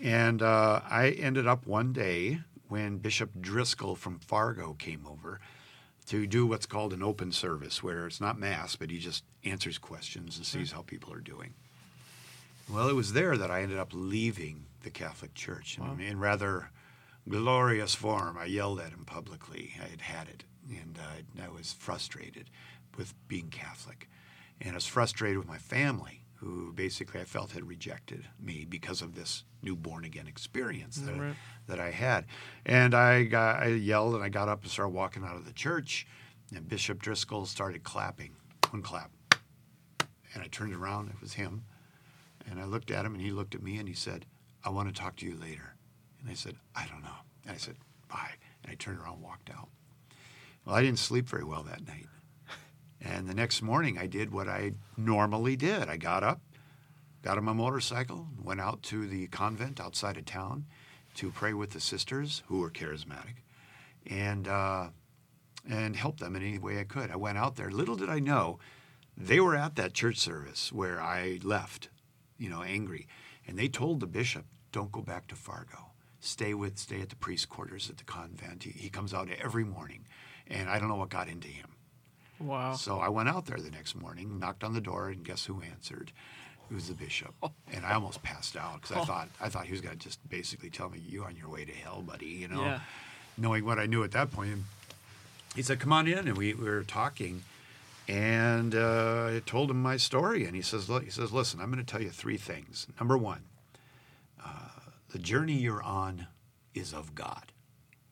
And 0.02 0.42
uh, 0.42 0.80
I 0.90 1.10
ended 1.10 1.46
up 1.46 1.68
one 1.68 1.92
day 1.92 2.40
when 2.70 3.00
Bishop 3.00 3.32
Driscoll 3.42 3.96
from 3.96 4.20
Fargo 4.20 4.76
came 4.80 5.06
over 5.06 5.42
to 6.06 6.26
do 6.26 6.46
what's 6.46 6.66
called 6.66 6.94
an 6.94 7.04
open 7.04 7.34
service, 7.34 7.84
where 7.84 8.08
it's 8.08 8.22
not 8.22 8.40
mass, 8.40 8.78
but 8.78 8.90
he 8.90 8.98
just 8.98 9.26
answers 9.44 9.78
questions 9.78 10.38
and 10.38 10.46
sees 10.46 10.72
how 10.72 10.84
people 10.84 11.12
are 11.12 11.20
doing. 11.20 11.54
Well, 12.72 12.88
it 12.88 12.96
was 12.96 13.12
there 13.12 13.36
that 13.36 13.52
I 13.52 13.62
ended 13.62 13.78
up 13.78 13.90
leaving 13.92 14.68
the 14.84 14.90
Catholic 14.92 15.34
Church, 15.34 15.78
in 15.78 16.00
and 16.02 16.22
rather 16.22 16.70
glorious 17.28 17.96
form. 17.96 18.38
I 18.38 18.46
yelled 18.46 18.80
at 18.80 18.92
him 18.92 19.06
publicly. 19.06 19.74
I 19.84 19.88
had 19.88 20.02
had 20.02 20.28
it, 20.28 20.44
and 20.70 20.98
uh, 21.00 21.44
I 21.44 21.50
was 21.50 21.74
frustrated 21.74 22.50
with 22.98 23.14
being 23.28 23.50
Catholic, 23.50 24.10
and 24.62 24.72
I 24.72 24.76
was 24.76 24.86
frustrated 24.86 25.38
with 25.38 25.48
my 25.48 25.58
family, 25.58 26.26
who 26.36 26.74
basically 26.74 27.22
I 27.22 27.24
felt 27.26 27.52
had 27.54 27.68
rejected 27.68 28.26
me 28.40 28.66
because 28.70 29.02
of 29.02 29.16
this 29.16 29.46
new 29.62 29.76
born 29.76 30.04
again 30.04 30.28
experience 30.28 30.98
that, 30.98 31.18
Right. 31.18 31.36
that 31.68 31.80
I 31.80 31.92
had. 31.92 32.26
And 32.66 32.94
I 32.94 33.24
got, 33.24 33.64
I 33.64 33.68
yelled 33.68 34.16
and 34.16 34.24
I 34.24 34.28
got 34.30 34.50
up 34.50 34.62
and 34.64 34.70
started 34.72 34.94
walking 34.94 35.24
out 35.24 35.38
of 35.38 35.46
the 35.46 35.54
church, 35.54 36.06
and 36.54 36.68
Bishop 36.68 37.02
Driscoll 37.02 37.46
started 37.46 37.84
clapping, 37.84 38.36
one 38.70 38.82
clap, 38.82 39.12
and 40.34 40.44
I 40.44 40.48
turned 40.48 40.74
around. 40.74 41.10
It 41.10 41.22
was 41.22 41.34
him, 41.34 41.64
and 42.50 42.60
I 42.60 42.66
looked 42.66 42.92
at 42.92 43.06
him, 43.06 43.14
and 43.14 43.22
he 43.22 43.32
looked 43.32 43.56
at 43.56 43.64
me, 43.64 43.78
and 43.78 43.88
he 43.88 43.94
said, 43.96 44.26
"I 44.64 44.70
want 44.70 44.94
to 44.94 45.02
talk 45.02 45.16
to 45.18 45.26
you 45.26 45.36
later." 45.36 45.76
And 46.20 46.30
I 46.30 46.34
said, 46.34 46.56
"I 46.76 46.86
don't 46.88 47.04
know." 47.04 47.22
And 47.44 47.54
I 47.54 47.58
said, 47.58 47.76
"Bye." 48.10 48.34
And 48.64 48.72
I 48.72 48.76
turned 48.76 49.00
around, 49.00 49.16
and 49.16 49.24
walked 49.24 49.50
out. 49.50 49.70
Well, 50.66 50.76
I 50.76 50.82
didn't 50.82 51.00
sleep 51.00 51.28
very 51.28 51.44
well 51.44 51.64
that 51.64 51.86
night. 51.86 52.08
And 53.02 53.28
the 53.28 53.34
next 53.34 53.62
morning, 53.62 53.98
I 53.98 54.08
did 54.08 54.32
what 54.32 54.48
I 54.48 54.74
normally 54.96 55.58
did. 55.58 55.90
I 55.90 55.98
got 55.98 56.24
up, 56.24 56.42
got 57.22 57.38
on 57.38 57.44
my 57.44 57.52
motorcycle, 57.52 58.30
went 58.42 58.62
out 58.62 58.82
to 58.84 59.08
the 59.08 59.28
convent 59.28 59.82
outside 59.82 60.16
of 60.16 60.24
town 60.24 60.66
to 61.16 61.30
pray 61.30 61.54
with 61.54 61.72
the 61.72 61.82
sisters 61.82 62.44
who 62.48 62.60
were 62.60 62.72
charismatic, 62.72 63.44
and 64.08 64.48
uh, 64.48 64.90
and 65.70 65.96
help 65.96 66.20
them 66.20 66.36
in 66.36 66.44
any 66.44 66.58
way 66.58 66.80
I 66.80 66.86
could. 66.86 67.12
I 67.12 67.18
went 67.18 67.38
out 67.38 67.56
there. 67.56 67.70
Little 67.70 67.96
did 67.96 68.10
I 68.10 68.20
know, 68.20 68.60
they 69.16 69.40
were 69.40 69.56
at 69.56 69.76
that 69.76 69.94
church 69.94 70.18
service 70.18 70.72
where 70.72 71.02
I 71.02 71.40
left, 71.44 71.90
you 72.38 72.50
know, 72.50 72.64
angry, 72.64 73.08
and 73.46 73.58
they 73.60 73.68
told 73.68 74.00
the 74.00 74.08
bishop, 74.08 74.46
"Don't 74.74 74.92
go 74.92 75.02
back 75.02 75.28
to 75.28 75.36
Fargo. 75.36 75.92
Stay 76.20 76.54
with, 76.54 76.78
stay 76.78 77.00
at 77.00 77.10
the 77.10 77.16
priest 77.16 77.48
quarters 77.50 77.90
at 77.90 77.98
the 77.98 78.04
convent. 78.04 78.64
He, 78.64 78.72
he 78.72 78.90
comes 78.90 79.14
out 79.14 79.30
every 79.42 79.64
morning, 79.64 80.06
and 80.48 80.70
I 80.70 80.78
don't 80.80 80.90
know 80.90 80.96
what 80.96 81.10
got 81.10 81.30
into 81.30 81.48
him." 81.48 81.70
Wow. 82.40 82.74
So 82.74 83.00
I 83.00 83.08
went 83.08 83.30
out 83.30 83.46
there 83.46 83.58
the 83.58 83.72
next 83.72 83.96
morning, 83.96 84.40
knocked 84.40 84.64
on 84.66 84.74
the 84.74 84.82
door, 84.82 85.08
and 85.10 85.24
guess 85.24 85.46
who 85.46 85.62
answered? 85.62 86.12
It 86.70 86.74
was 86.74 86.88
the 86.88 86.94
bishop, 86.94 87.34
and 87.72 87.86
I 87.86 87.94
almost 87.94 88.24
passed 88.24 88.56
out 88.58 88.82
because 88.82 88.98
I 88.98 89.06
thought 89.06 89.30
I 89.40 89.48
thought 89.50 89.66
he 89.66 89.72
was 89.72 89.82
going 89.82 89.98
to 89.98 90.04
just 90.04 90.28
basically 90.30 90.70
tell 90.70 90.90
me, 90.90 91.00
"You 91.00 91.24
on 91.24 91.36
your 91.36 91.48
way 91.50 91.64
to 91.66 91.72
hell, 91.74 92.02
buddy," 92.02 92.26
you 92.28 92.48
know, 92.48 92.62
Yeah. 92.64 92.80
knowing 93.38 93.64
what 93.66 93.80
I 93.80 93.86
knew 93.86 94.04
at 94.04 94.12
that 94.12 94.32
point. 94.32 94.64
He 95.56 95.62
said, 95.62 95.80
"Come 95.80 95.94
on 95.94 96.08
in," 96.08 96.28
and 96.28 96.36
we, 96.38 96.54
we 96.54 96.64
were 96.66 96.84
talking, 96.84 97.44
and 98.08 98.74
uh, 98.74 99.26
I 99.36 99.42
told 99.46 99.70
him 99.70 99.82
my 99.82 99.98
story, 99.98 100.46
and 100.46 100.56
he 100.56 100.62
says, 100.62 100.90
"Look," 100.90 101.04
he 101.04 101.10
says, 101.12 101.32
"Listen, 101.32 101.60
I'm 101.60 101.72
going 101.72 101.84
to 101.84 101.90
tell 101.90 102.02
you 102.02 102.10
three 102.10 102.38
things. 102.38 102.88
Number 103.00 103.18
one, 103.18 103.42
the 105.14 105.20
journey 105.20 105.54
you're 105.54 105.82
on 105.82 106.28
is 106.76 106.94
of 106.94 107.16
God," 107.16 107.54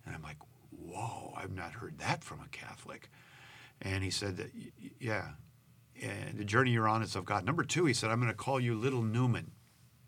and 0.05 0.15
I'm 0.15 0.23
like, 0.23 0.37
"Whoa, 0.69 1.33
I've 1.35 1.51
not 1.51 1.73
heard 1.73 1.99
that 1.99 2.23
from 2.23 2.39
a 2.39 2.47
Catholic." 2.47 3.09
And 3.81 4.03
he 4.03 4.11
said 4.11 4.37
that, 4.37 4.51
yeah, 4.99 5.29
and 6.01 6.37
the 6.37 6.45
journey 6.45 6.71
you're 6.71 6.87
on 6.87 7.01
is 7.01 7.15
of 7.15 7.25
God. 7.25 7.45
Number 7.45 7.63
two, 7.63 7.85
he 7.85 7.93
said, 7.93 8.11
I'm 8.11 8.19
going 8.19 8.31
to 8.31 8.37
call 8.37 8.59
you 8.59 8.75
Little 8.75 9.01
Newman. 9.01 9.51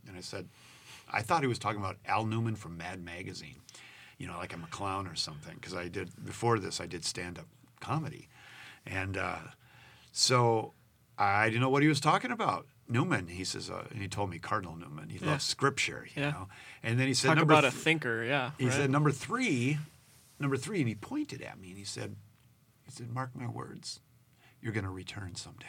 And 0.07 0.17
I 0.17 0.21
said, 0.21 0.47
I 1.11 1.21
thought 1.21 1.41
he 1.41 1.47
was 1.47 1.59
talking 1.59 1.79
about 1.79 1.97
Al 2.05 2.25
Newman 2.25 2.55
from 2.55 2.77
Mad 2.77 3.03
Magazine, 3.03 3.61
you 4.17 4.27
know, 4.27 4.37
like 4.37 4.53
I'm 4.53 4.63
a 4.63 4.67
clown 4.67 5.07
or 5.07 5.15
something. 5.15 5.55
Because 5.55 5.73
I 5.73 5.87
did, 5.87 6.11
before 6.23 6.59
this, 6.59 6.79
I 6.79 6.85
did 6.85 7.03
stand 7.03 7.39
up 7.39 7.47
comedy. 7.79 8.29
And 8.85 9.17
uh, 9.17 9.39
so 10.11 10.73
I 11.17 11.45
didn't 11.49 11.61
know 11.61 11.69
what 11.69 11.81
he 11.83 11.89
was 11.89 11.99
talking 11.99 12.31
about. 12.31 12.67
Newman, 12.87 13.27
he 13.27 13.43
says, 13.43 13.69
uh, 13.69 13.85
and 13.91 14.01
he 14.01 14.07
told 14.07 14.29
me 14.29 14.39
Cardinal 14.39 14.75
Newman. 14.75 15.09
He 15.09 15.17
Yeah. 15.19 15.31
loves 15.31 15.45
scripture, 15.45 16.07
you 16.15 16.21
Yeah. 16.23 16.31
know. 16.31 16.49
And 16.83 16.99
then 16.99 17.07
he 17.07 17.13
said, 17.13 17.29
Talk 17.29 17.37
number 17.37 17.53
about 17.53 17.65
a 17.65 17.71
thinker, 17.71 18.23
yeah. 18.23 18.51
he 18.57 18.65
right? 18.65 18.73
said 18.73 18.89
number 18.89 19.11
three, 19.11 19.79
number 20.39 20.57
three, 20.57 20.79
and 20.79 20.87
he 20.89 20.95
pointed 20.95 21.41
at 21.41 21.59
me 21.59 21.69
and 21.69 21.77
he 21.77 21.85
said, 21.85 22.15
he 22.83 22.91
said, 22.91 23.09
mark 23.09 23.35
my 23.35 23.47
words, 23.47 24.01
you're 24.61 24.73
going 24.73 24.83
to 24.83 24.89
return 24.91 25.35
someday, 25.35 25.65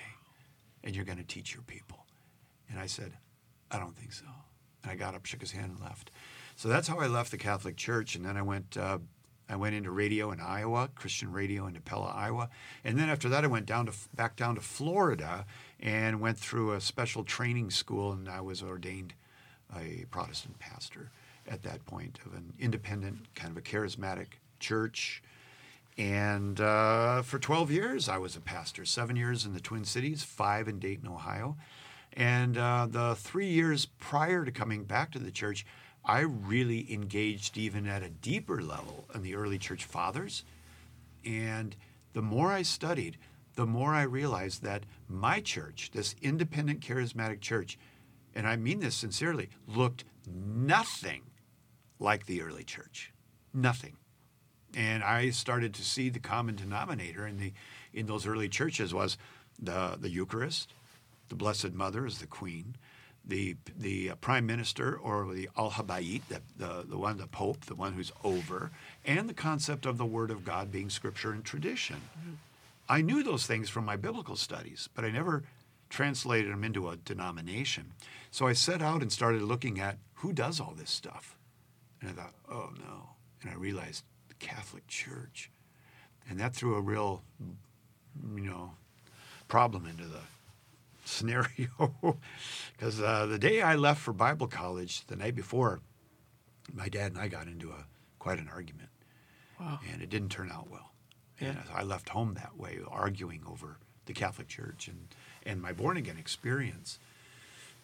and 0.83 0.97
you're 0.97 1.05
going 1.05 1.19
to 1.19 1.25
teach 1.25 1.55
your 1.55 1.63
people. 1.63 2.05
And 2.69 2.79
I 2.79 2.87
said, 2.87 3.13
I 3.71 3.79
don't 3.79 3.97
think 3.97 4.13
so. 4.13 4.25
And 4.83 4.91
I 4.93 4.97
got 4.97 5.15
up, 5.15 5.25
shook 5.25 5.41
his 5.41 5.53
hand, 5.53 5.71
and 5.73 5.81
left. 5.81 6.11
So 6.57 6.69
that's 6.69 6.89
how 6.89 6.99
I 6.99 7.07
left 7.07 7.31
the 7.31 7.39
Catholic 7.39 7.77
Church, 7.77 8.15
and 8.17 8.25
then 8.25 8.37
I 8.37 8.43
went. 8.43 8.77
Uh, 8.77 8.99
I 9.49 9.57
went 9.57 9.75
into 9.75 9.91
radio 9.91 10.31
in 10.33 10.41
Iowa, 10.41 10.89
Christian 10.95 11.31
radio 11.31 11.67
in 11.67 11.75
Pella, 11.83 12.13
Iowa, 12.15 12.49
and 12.83 12.99
then 12.99 13.09
after 13.09 13.29
that, 13.29 13.45
I 13.45 13.47
went 13.47 13.67
down 13.67 13.87
to 13.87 13.93
back 14.15 14.37
down 14.37 14.55
to 14.55 14.61
Florida 14.61 15.45
and 15.81 16.21
went 16.21 16.39
through 16.39 16.73
a 16.73 16.81
special 16.81 17.25
training 17.25 17.71
school, 17.71 18.13
and 18.13 18.29
I 18.29 18.41
was 18.41 18.63
ordained 18.63 19.15
a 19.77 20.07
Protestant 20.11 20.59
pastor 20.59 21.11
at 21.47 21.63
that 21.63 21.85
point 21.85 22.19
of 22.25 22.33
an 22.33 22.55
independent, 22.59 23.35
kind 23.35 23.51
of 23.51 23.57
a 23.57 23.61
charismatic 23.61 24.39
church. 24.61 25.23
And 25.97 26.61
uh, 26.61 27.23
for 27.23 27.39
12 27.39 27.71
years, 27.71 28.09
I 28.09 28.19
was 28.19 28.35
a 28.35 28.41
pastor, 28.41 28.85
seven 28.85 29.15
years 29.15 29.45
in 29.45 29.53
the 29.53 29.61
Twin 29.61 29.85
Cities, 29.85 30.25
five 30.25 30.67
in 30.69 30.79
Dayton, 30.79 31.09
Ohio. 31.09 31.57
And 32.15 32.57
uh, 32.57 32.87
the 32.91 33.15
three 33.15 33.49
years 33.49 33.87
prior 33.87 34.45
to 34.45 34.51
coming 34.51 34.85
back 34.85 35.13
to 35.13 35.19
the 35.19 35.31
church, 35.31 35.67
I 36.05 36.21
really 36.21 36.93
engaged 36.93 37.57
even 37.57 37.87
at 37.87 38.03
a 38.03 38.11
deeper 38.11 38.63
level 38.63 39.07
in 39.15 39.23
the 39.23 39.35
early 39.35 39.59
church 39.59 39.85
fathers. 39.85 40.45
And 41.25 41.75
the 42.13 42.23
more 42.23 42.53
I 42.53 42.63
studied, 42.63 43.17
the 43.55 43.67
more 43.67 43.95
I 43.95 44.03
realized 44.03 44.63
that 44.63 44.85
my 45.09 45.41
church, 45.41 45.91
this 45.93 46.15
independent 46.21 46.81
charismatic 46.81 47.41
church, 47.41 47.79
and 48.35 48.47
I 48.47 48.57
mean 48.57 48.81
this 48.81 48.97
sincerely, 48.97 49.49
looked 49.67 50.05
nothing 50.27 51.23
like 51.99 52.27
the 52.27 52.43
early 52.43 52.65
church. 52.65 53.13
Nothing. 53.53 53.97
And 54.77 55.05
I 55.05 55.31
started 55.31 55.73
to 55.75 55.85
see 55.85 56.09
the 56.09 56.19
common 56.19 56.57
denominator 56.57 57.27
in 57.27 57.39
the 57.39 57.53
in 57.93 58.07
those 58.07 58.27
early 58.27 58.49
churches 58.49 58.93
was 58.93 59.17
the 59.61 59.97
the 59.99 60.11
Eucharist, 60.11 60.75
the 61.29 61.37
Blessed 61.37 61.73
Mother 61.73 62.05
as 62.05 62.19
the 62.19 62.27
Queen, 62.27 62.77
the 63.27 63.57
the 63.77 64.11
uh, 64.11 64.15
Prime 64.17 64.47
Minister 64.47 64.97
or 64.97 65.33
the 65.35 65.49
Al 65.57 65.71
Habayit, 65.73 66.23
the, 66.29 66.41
the 66.57 66.85
the 66.89 66.99
one 66.99 67.17
the 67.17 67.27
Pope, 67.27 67.65
the 67.67 67.75
one 67.75 67.95
who's 67.95 68.13
over, 68.23 68.71
and 69.05 69.29
the 69.29 69.35
concept 69.35 69.87
of 69.87 69.99
the 69.99 70.07
Word 70.07 70.31
of 70.31 70.45
God 70.45 70.71
being 70.71 70.91
Scripture 70.91 71.33
and 71.33 71.45
tradition. 71.45 71.97
I 72.89 73.01
knew 73.01 73.23
those 73.23 73.47
things 73.47 73.71
from 73.71 73.85
my 73.87 73.97
biblical 73.97 74.37
studies, 74.37 74.89
but 74.95 75.05
I 75.05 75.11
never 75.11 75.43
translated 75.89 76.53
them 76.53 76.65
into 76.65 76.89
a 76.89 76.97
denomination. 76.97 77.93
So 78.31 78.47
I 78.47 78.53
set 78.53 78.83
out 78.83 79.01
and 79.01 79.13
started 79.13 79.43
looking 79.43 79.81
at 79.81 79.97
who 80.17 80.33
does 80.33 80.61
all 80.61 80.75
this 80.77 80.91
stuff. 80.91 81.37
And 82.01 82.11
I 82.11 82.13
thought, 82.13 82.35
oh 82.51 82.71
no. 82.77 83.11
And 83.41 83.51
I 83.51 83.55
realized 83.55 84.05
the 84.29 84.35
Catholic 84.35 84.87
Church. 84.89 85.51
And 86.29 86.41
that 86.41 86.55
threw 86.55 86.75
a 86.75 86.81
real, 86.81 87.23
you 88.35 88.41
know, 88.41 88.73
problem 89.49 89.87
into 89.87 90.05
the 90.05 90.21
scenario. 91.05 91.69
Because 92.77 93.01
uh, 93.01 93.27
the 93.27 93.39
day 93.39 93.63
I 93.63 93.77
left 93.77 94.01
for 94.01 94.13
Bible 94.13 94.49
college, 94.49 95.07
the 95.07 95.15
night 95.15 95.37
before, 95.37 95.81
my 96.73 96.89
dad 96.89 97.13
and 97.13 97.21
I 97.21 97.29
got 97.29 97.47
into 97.47 97.71
a 97.71 97.87
quite 98.19 98.41
an 98.41 98.49
argument. 98.53 98.89
Wow. 99.61 99.79
And 99.93 100.03
it 100.03 100.11
didn't 100.11 100.31
turn 100.31 100.51
out 100.51 100.69
well. 100.71 100.91
Yeah. 101.41 101.51
And 101.51 101.59
I 101.73 101.85
left 101.85 102.09
home 102.09 102.35
that 102.35 102.59
way, 102.59 102.81
arguing 102.89 103.43
over 103.49 103.79
the 104.07 104.13
Catholic 104.13 104.49
Church 104.49 104.89
and, 104.89 105.07
and 105.45 105.63
my 105.63 105.73
born 105.73 105.97
again 105.97 106.17
experience. 106.19 106.99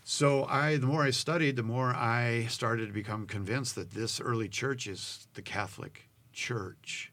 So 0.02 0.44
I, 0.46 0.76
the 0.76 0.86
more 0.86 1.02
I 1.02 1.10
studied, 1.10 1.56
the 1.56 1.62
more 1.62 1.94
I 1.94 2.46
started 2.46 2.86
to 2.86 2.92
become 2.92 3.26
convinced 3.26 3.74
that 3.74 3.92
this 3.92 4.20
early 4.20 4.48
church 4.48 4.86
is 4.86 5.28
the 5.34 5.42
Catholic 5.42 6.08
Church. 6.32 7.12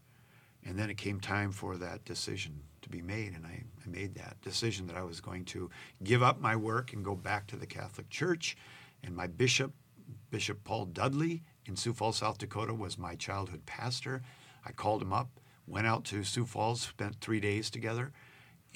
And 0.65 0.77
then 0.79 0.89
it 0.89 0.97
came 0.97 1.19
time 1.19 1.51
for 1.51 1.77
that 1.77 2.05
decision 2.05 2.61
to 2.81 2.89
be 2.89 3.01
made, 3.01 3.33
and 3.33 3.45
I, 3.45 3.63
I 3.87 3.91
made 3.91 4.15
that 4.15 4.41
decision 4.41 4.87
that 4.87 4.97
I 4.97 5.03
was 5.03 5.21
going 5.21 5.45
to 5.45 5.69
give 6.03 6.23
up 6.23 6.39
my 6.39 6.55
work 6.55 6.93
and 6.93 7.03
go 7.03 7.15
back 7.15 7.47
to 7.47 7.55
the 7.55 7.65
Catholic 7.65 8.09
Church. 8.09 8.57
And 9.03 9.15
my 9.15 9.27
bishop, 9.27 9.73
Bishop 10.29 10.63
Paul 10.63 10.85
Dudley 10.85 11.43
in 11.65 11.75
Sioux 11.75 11.93
Falls, 11.93 12.17
South 12.17 12.37
Dakota, 12.37 12.73
was 12.73 12.97
my 12.97 13.15
childhood 13.15 13.65
pastor. 13.65 14.21
I 14.65 14.71
called 14.71 15.01
him 15.01 15.13
up, 15.13 15.39
went 15.65 15.87
out 15.87 16.03
to 16.05 16.23
Sioux 16.23 16.45
Falls, 16.45 16.81
spent 16.81 17.21
three 17.21 17.39
days 17.39 17.69
together, 17.69 18.11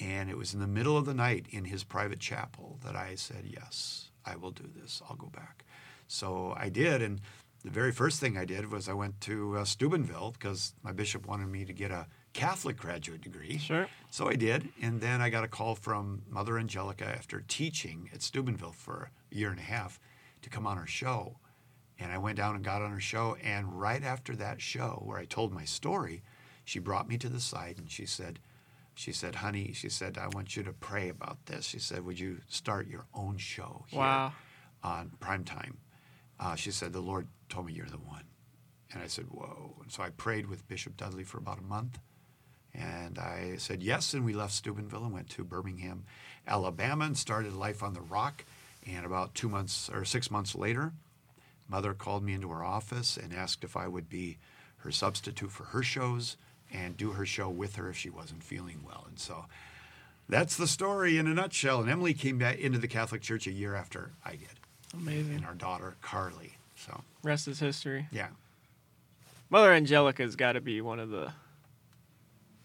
and 0.00 0.30
it 0.30 0.36
was 0.36 0.54
in 0.54 0.60
the 0.60 0.66
middle 0.66 0.96
of 0.96 1.04
the 1.04 1.14
night 1.14 1.46
in 1.50 1.64
his 1.64 1.84
private 1.84 2.20
chapel 2.20 2.78
that 2.84 2.96
I 2.96 3.14
said, 3.14 3.44
Yes, 3.44 4.10
I 4.24 4.36
will 4.36 4.50
do 4.50 4.68
this. 4.74 5.02
I'll 5.08 5.16
go 5.16 5.28
back. 5.28 5.64
So 6.06 6.54
I 6.56 6.68
did. 6.68 7.02
And 7.02 7.20
the 7.62 7.70
very 7.70 7.92
first 7.92 8.20
thing 8.20 8.36
I 8.36 8.44
did 8.44 8.70
was 8.70 8.88
I 8.88 8.94
went 8.94 9.20
to 9.22 9.58
uh, 9.58 9.64
Steubenville 9.64 10.32
because 10.32 10.74
my 10.82 10.92
bishop 10.92 11.26
wanted 11.26 11.48
me 11.48 11.64
to 11.64 11.72
get 11.72 11.90
a 11.90 12.06
Catholic 12.32 12.76
graduate 12.76 13.20
degree. 13.20 13.58
Sure. 13.58 13.86
So 14.10 14.28
I 14.28 14.34
did. 14.34 14.68
And 14.80 15.00
then 15.00 15.20
I 15.20 15.28
got 15.30 15.44
a 15.44 15.48
call 15.48 15.74
from 15.74 16.22
Mother 16.28 16.58
Angelica 16.58 17.04
after 17.06 17.42
teaching 17.46 18.10
at 18.14 18.22
Steubenville 18.22 18.72
for 18.72 19.10
a 19.30 19.34
year 19.34 19.50
and 19.50 19.58
a 19.58 19.62
half 19.62 20.00
to 20.42 20.50
come 20.50 20.66
on 20.66 20.76
her 20.78 20.86
show. 20.86 21.36
And 21.98 22.10
I 22.10 22.18
went 22.18 22.36
down 22.38 22.54
and 22.56 22.64
got 22.64 22.82
on 22.82 22.90
her 22.90 23.00
show. 23.00 23.36
And 23.42 23.78
right 23.80 24.02
after 24.02 24.34
that 24.36 24.60
show, 24.60 25.02
where 25.04 25.18
I 25.18 25.24
told 25.24 25.52
my 25.52 25.64
story, 25.64 26.22
she 26.64 26.78
brought 26.78 27.08
me 27.08 27.18
to 27.18 27.28
the 27.28 27.40
side 27.40 27.76
and 27.78 27.90
she 27.90 28.06
said, 28.06 28.38
she 28.94 29.12
said, 29.12 29.36
honey, 29.36 29.72
she 29.72 29.88
said, 29.88 30.18
I 30.18 30.28
want 30.28 30.56
you 30.56 30.62
to 30.64 30.72
pray 30.72 31.08
about 31.08 31.46
this. 31.46 31.64
She 31.66 31.78
said, 31.78 32.04
would 32.04 32.18
you 32.20 32.38
start 32.48 32.88
your 32.88 33.06
own 33.14 33.36
show 33.38 33.84
here 33.88 34.00
Wow. 34.00 34.32
on 34.82 35.12
prime 35.20 35.44
time? 35.44 35.78
Uh, 36.40 36.54
she 36.56 36.70
said, 36.70 36.92
the 36.92 37.00
Lord 37.00 37.28
told 37.48 37.66
me 37.66 37.72
you're 37.72 37.86
the 37.86 37.96
one. 37.98 38.24
And 38.92 39.02
I 39.02 39.06
said, 39.06 39.24
Whoa. 39.30 39.76
And 39.82 39.90
so 39.90 40.02
I 40.02 40.10
prayed 40.10 40.46
with 40.46 40.68
Bishop 40.68 40.98
Dudley 40.98 41.24
for 41.24 41.38
about 41.38 41.58
a 41.58 41.62
month. 41.62 41.98
And 42.74 43.18
I 43.18 43.56
said 43.58 43.82
yes, 43.82 44.14
and 44.14 44.24
we 44.24 44.32
left 44.32 44.52
Steubenville 44.54 45.04
and 45.04 45.12
went 45.12 45.28
to 45.30 45.44
Birmingham, 45.44 46.04
Alabama, 46.46 47.04
and 47.04 47.16
started 47.18 47.52
life 47.52 47.82
on 47.82 47.92
the 47.94 48.00
rock. 48.00 48.44
And 48.86 49.04
about 49.06 49.34
two 49.34 49.48
months 49.48 49.90
or 49.92 50.04
six 50.04 50.30
months 50.30 50.54
later, 50.54 50.92
mother 51.68 51.92
called 51.94 52.24
me 52.24 52.32
into 52.32 52.48
her 52.50 52.64
office 52.64 53.16
and 53.16 53.32
asked 53.34 53.62
if 53.62 53.76
I 53.76 53.86
would 53.88 54.08
be 54.08 54.38
her 54.78 54.90
substitute 54.90 55.52
for 55.52 55.64
her 55.64 55.82
shows 55.82 56.36
and 56.72 56.96
do 56.96 57.10
her 57.12 57.26
show 57.26 57.48
with 57.50 57.76
her 57.76 57.90
if 57.90 57.96
she 57.96 58.10
wasn't 58.10 58.42
feeling 58.42 58.80
well. 58.84 59.04
And 59.06 59.18
so 59.18 59.44
that's 60.28 60.56
the 60.56 60.66
story 60.66 61.18
in 61.18 61.26
a 61.26 61.34
nutshell. 61.34 61.80
And 61.82 61.90
Emily 61.90 62.14
came 62.14 62.38
back 62.38 62.58
into 62.58 62.78
the 62.78 62.88
Catholic 62.88 63.20
Church 63.20 63.46
a 63.46 63.52
year 63.52 63.74
after 63.74 64.10
I 64.24 64.32
did, 64.32 64.48
Amazing. 64.94 65.36
and 65.36 65.46
our 65.46 65.54
daughter 65.54 65.94
Carly. 66.00 66.54
So 66.76 67.02
Rest 67.22 67.46
is 67.46 67.60
history. 67.60 68.08
yeah, 68.10 68.28
Mother 69.50 69.72
Angelica's 69.72 70.34
got 70.34 70.52
to 70.52 70.60
be 70.60 70.80
one 70.80 70.98
of 70.98 71.10
the 71.10 71.32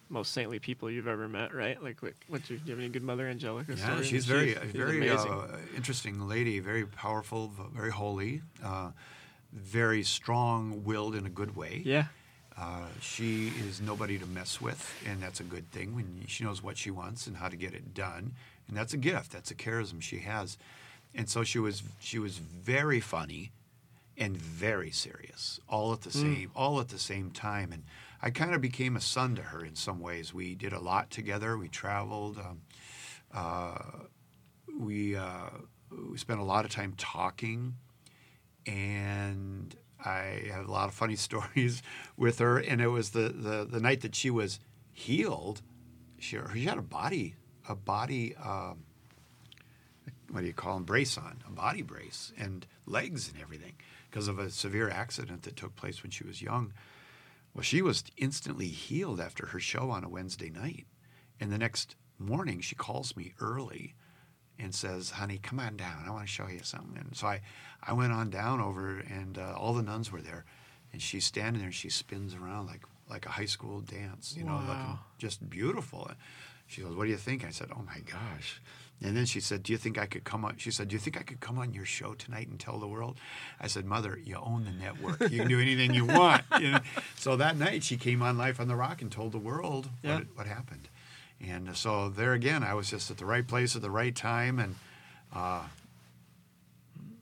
most 0.10 0.32
saintly 0.34 0.60
people 0.60 0.89
you've 0.89 1.08
ever 1.08 1.28
met, 1.28 1.53
right? 1.53 1.82
Like, 1.82 2.01
what, 2.01 2.14
what's 2.28 2.49
your, 2.49 2.60
do 2.60 2.66
you 2.66 2.72
have 2.72 2.80
any 2.80 2.89
good 2.89 3.03
Mother 3.03 3.28
Angelica 3.28 3.74
yeah, 3.76 3.86
stories? 3.86 4.08
she's 4.08 4.26
very, 4.26 4.53
she's 4.53 4.72
very 4.72 4.97
amazing. 4.97 5.32
uh, 5.32 5.58
interesting 5.76 6.28
lady, 6.28 6.60
very 6.60 6.86
powerful, 6.86 7.51
very 7.74 7.91
holy, 7.91 8.41
uh, 8.64 8.91
very 9.53 10.03
strong-willed 10.03 11.16
in 11.16 11.26
a 11.26 11.30
good 11.30 11.55
way. 11.55 11.82
yeah, 11.86 12.05
Uh, 12.58 12.86
she 13.01 13.49
is 13.68 13.82
nobody 13.82 14.18
to 14.18 14.26
mess 14.26 14.60
with, 14.62 14.91
and 15.05 15.22
that's 15.22 15.39
a 15.39 15.43
good 15.43 15.70
thing 15.72 15.93
when 15.95 16.24
she 16.28 16.43
knows 16.43 16.64
what 16.64 16.78
she 16.78 16.89
wants 16.91 17.28
and 17.28 17.38
how 17.38 17.47
to 17.47 17.55
get 17.55 17.74
it 17.74 17.93
done. 17.93 18.34
And 18.68 18.76
that's 18.76 18.93
a 18.93 18.97
gift. 18.97 19.32
That's 19.32 19.51
a 19.51 19.55
charism 19.55 20.01
she 20.01 20.20
has. 20.20 20.58
And 21.16 21.30
so 21.30 21.43
she 21.43 21.60
was 21.60 21.84
she 21.99 22.20
was 22.20 22.38
very 22.38 22.99
funny 22.99 23.51
and 24.18 24.36
very 24.36 24.91
serious, 24.91 25.60
all 25.70 25.93
at 25.93 26.01
the 26.01 26.12
same 26.12 26.51
all 26.55 26.80
at 26.80 26.89
the 26.89 26.99
same 26.99 27.32
time. 27.32 27.72
And 27.72 27.84
I 28.22 28.30
kind 28.32 28.53
of 28.53 28.61
became 28.61 28.95
a 28.95 29.01
son 29.01 29.36
to 29.36 29.41
her 29.41 29.63
in 29.63 29.76
some 29.76 29.99
ways. 29.99 30.34
We 30.34 30.55
did 30.55 30.74
a 30.74 30.80
lot 30.80 31.11
together. 31.11 31.57
We 31.57 31.68
traveled. 31.68 32.38
Um, 32.38 32.61
uh, 33.34 33.78
we 34.80 35.15
uh, 35.15 35.49
we 36.09 36.18
spent 36.18 36.39
a 36.39 36.43
lot 36.43 36.65
of 36.65 36.72
time 36.72 36.93
talking 36.97 37.76
and 38.68 39.76
I 40.03 40.43
had 40.51 40.65
a 40.65 40.72
lot 40.72 40.89
of 40.89 40.93
funny 40.93 41.15
stories 41.18 41.82
with 42.15 42.39
her. 42.39 42.57
And 42.57 42.82
it 42.82 42.88
was 42.88 43.11
the, 43.11 43.30
the, 43.30 43.68
the 43.70 43.80
night 43.80 44.01
that 44.01 44.15
she 44.15 44.30
was 44.30 44.59
healed. 44.93 45.61
She, 46.20 46.38
she 46.53 46.65
had 46.65 46.78
a 46.78 46.84
body, 46.84 47.36
a 47.68 47.76
body, 47.76 48.36
um, 48.36 48.84
what 50.30 50.41
do 50.41 50.47
you 50.47 50.53
call 50.53 50.76
them, 50.76 50.84
brace 50.84 51.18
on, 51.18 51.41
a 51.47 51.51
body 51.51 51.82
brace, 51.82 52.34
and 52.38 52.65
legs 52.86 53.32
and 53.32 53.41
everything 53.41 53.74
because 54.09 54.28
of 54.28 54.39
a 54.39 54.49
severe 54.49 54.89
accident 54.89 55.43
that 55.43 55.55
took 55.55 55.76
place 55.76 56.03
when 56.03 56.11
she 56.11 56.26
was 56.26 56.41
young. 56.41 56.74
Well, 57.58 57.64
she 57.64 57.82
was 57.82 58.03
instantly 58.18 58.68
healed 58.68 59.20
after 59.20 59.47
her 59.47 59.60
show 59.60 59.89
on 59.89 60.03
a 60.03 60.10
Wednesday 60.10 60.51
night. 60.51 60.86
And 61.39 61.51
the 61.51 61.58
next 61.58 61.95
morning, 62.20 62.62
she 62.62 62.76
calls 62.76 63.18
me 63.18 63.34
early 63.39 63.95
and 64.60 64.76
says, 64.76 65.10
"Honey, 65.10 65.39
come 65.39 65.60
on 65.60 65.76
down. 65.76 66.03
I 66.05 66.12
want 66.12 66.28
to 66.28 66.32
show 66.32 66.47
you 66.47 66.60
something." 66.62 66.99
And 66.99 67.18
so 67.18 67.26
I, 67.26 67.41
I 67.82 67.93
went 67.93 68.14
on 68.14 68.30
down 68.30 68.62
over, 68.62 68.99
and 68.99 69.39
uh, 69.39 69.55
all 69.58 69.74
the 69.74 69.82
nuns 69.82 70.12
were 70.12 70.22
there, 70.22 70.45
and 70.93 71.01
she's 71.01 71.26
standing 71.26 71.60
there, 71.60 71.70
and 71.70 71.76
she 71.76 71.89
spins 71.89 72.36
around 72.36 72.68
like 72.68 72.84
like 73.10 73.26
a 73.26 73.30
high 73.30 73.45
school 73.45 73.82
dance, 73.82 74.36
you 74.38 74.43
know, 74.43 74.62
looking 74.68 74.99
just 75.18 75.49
beautiful. 75.49 76.12
She 76.68 76.82
goes, 76.82 76.95
"What 76.95 77.05
do 77.05 77.10
you 77.10 77.18
think?" 77.18 77.43
I 77.43 77.49
said, 77.49 77.70
"Oh 77.76 77.82
my 77.82 78.01
gosh." 78.01 78.62
And 79.04 79.16
then 79.16 79.26
she 79.26 79.39
said, 79.39 79.62
"Do 79.62 79.72
you 79.72 79.78
think 79.78 79.98
I 80.00 80.08
could 80.08 80.24
come 80.24 80.43
on?" 80.43 80.58
She 80.58 80.72
said, 80.72 80.88
"Do 80.88 80.93
you 80.95 81.00
think 81.00 81.18
I 81.18 81.22
could 81.22 81.39
come 81.39 81.60
on 81.60 81.72
your 81.74 81.86
show 81.86 82.14
tonight 82.16 82.48
and 82.48 82.60
tell 82.60 82.80
the 82.80 82.88
world?" 82.88 83.20
I 83.60 83.68
said, 83.68 83.86
"Mother, 83.86 84.18
you 84.24 84.36
own 84.38 84.66
the 84.66 84.72
network. 84.72 85.30
You 85.32 85.39
can 85.39 85.48
do 85.48 85.60
anything 85.60 85.93
you 85.93 86.06
want." 86.06 86.43
You 86.60 86.72
know? 86.72 86.80
So 87.16 87.36
that 87.36 87.58
night, 87.58 87.84
she 87.84 87.95
came 87.98 88.24
on 88.24 88.38
Life 88.39 88.60
on 88.60 88.68
the 88.68 88.76
Rock 88.76 89.04
and 89.04 89.12
told 89.12 89.32
the 89.34 89.38
world 89.38 89.89
Yeah. 90.02 90.16
what, 90.16 90.24
what 90.36 90.48
happened. 90.48 90.89
And 91.39 91.78
so 91.78 92.10
there 92.10 92.34
again, 92.34 92.64
I 92.64 92.74
was 92.74 92.89
just 92.89 93.12
at 93.12 93.18
the 93.18 93.26
right 93.26 93.48
place 93.48 93.76
at 93.76 93.84
the 93.84 93.91
right 93.91 94.16
time, 94.16 94.58
and 94.58 94.76
uh, 95.32 95.62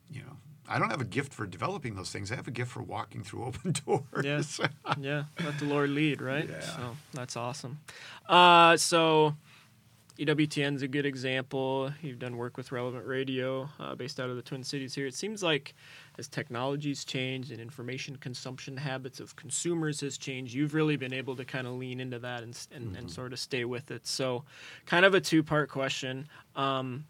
you 0.10 0.22
know, 0.22 0.38
I 0.70 0.80
don't 0.80 0.90
have 0.90 1.02
a 1.02 1.06
gift 1.06 1.34
for 1.34 1.46
developing 1.46 1.96
those 1.96 2.10
things. 2.12 2.32
I 2.32 2.36
have 2.36 2.48
a 2.48 2.52
gift 2.52 2.72
for 2.72 2.82
walking 2.84 3.24
through 3.24 3.44
open 3.50 3.74
doors. 3.86 4.24
Yeah. 4.24 4.68
yeah, 4.98 5.24
let 5.44 5.60
the 5.60 5.66
Lord 5.66 5.90
lead, 5.90 6.22
right? 6.22 6.50
Yeah. 6.50 6.62
So 6.62 6.96
that's 7.14 7.36
awesome. 7.36 7.80
Uh, 8.30 8.78
so 8.78 9.36
E 10.18 10.24
is 10.26 10.82
a 10.82 10.88
good 10.88 11.06
example. 11.06 11.92
You've 12.02 12.20
done 12.20 12.38
work 12.38 12.56
with 12.56 12.72
Relevant 12.72 13.06
Radio, 13.06 13.70
uh, 13.80 13.96
based 13.96 14.18
out 14.18 14.30
of 14.30 14.38
the 14.38 14.42
Twin 14.42 14.64
Cities 14.64 14.96
here. 14.96 15.06
It 15.06 15.14
seems 15.14 15.44
like 15.44 15.76
as 16.18 16.30
technology's 16.30 17.04
changed 17.04 17.52
and 17.52 17.60
information 17.60 18.16
consumption 18.16 18.78
habits 18.78 19.20
of 19.20 19.36
consumers 19.36 20.00
has 20.00 20.18
changed, 20.18 20.54
you've 20.54 20.74
really 20.74 20.96
been 20.96 21.14
able 21.14 21.36
to 21.36 21.44
kind 21.44 21.68
of 21.68 21.74
lean 21.74 22.00
into 22.00 22.18
that 22.20 22.44
and, 22.44 22.58
and, 22.72 22.96
and 22.96 23.12
sort 23.12 23.34
of 23.34 23.40
stay 23.40 23.66
with 23.66 23.92
it. 23.92 24.08
So, 24.08 24.46
kind 24.86 25.04
of 25.04 25.14
a 25.14 25.20
two 25.20 25.44
part 25.44 25.70
question. 25.70 26.30
Um, 26.56 27.04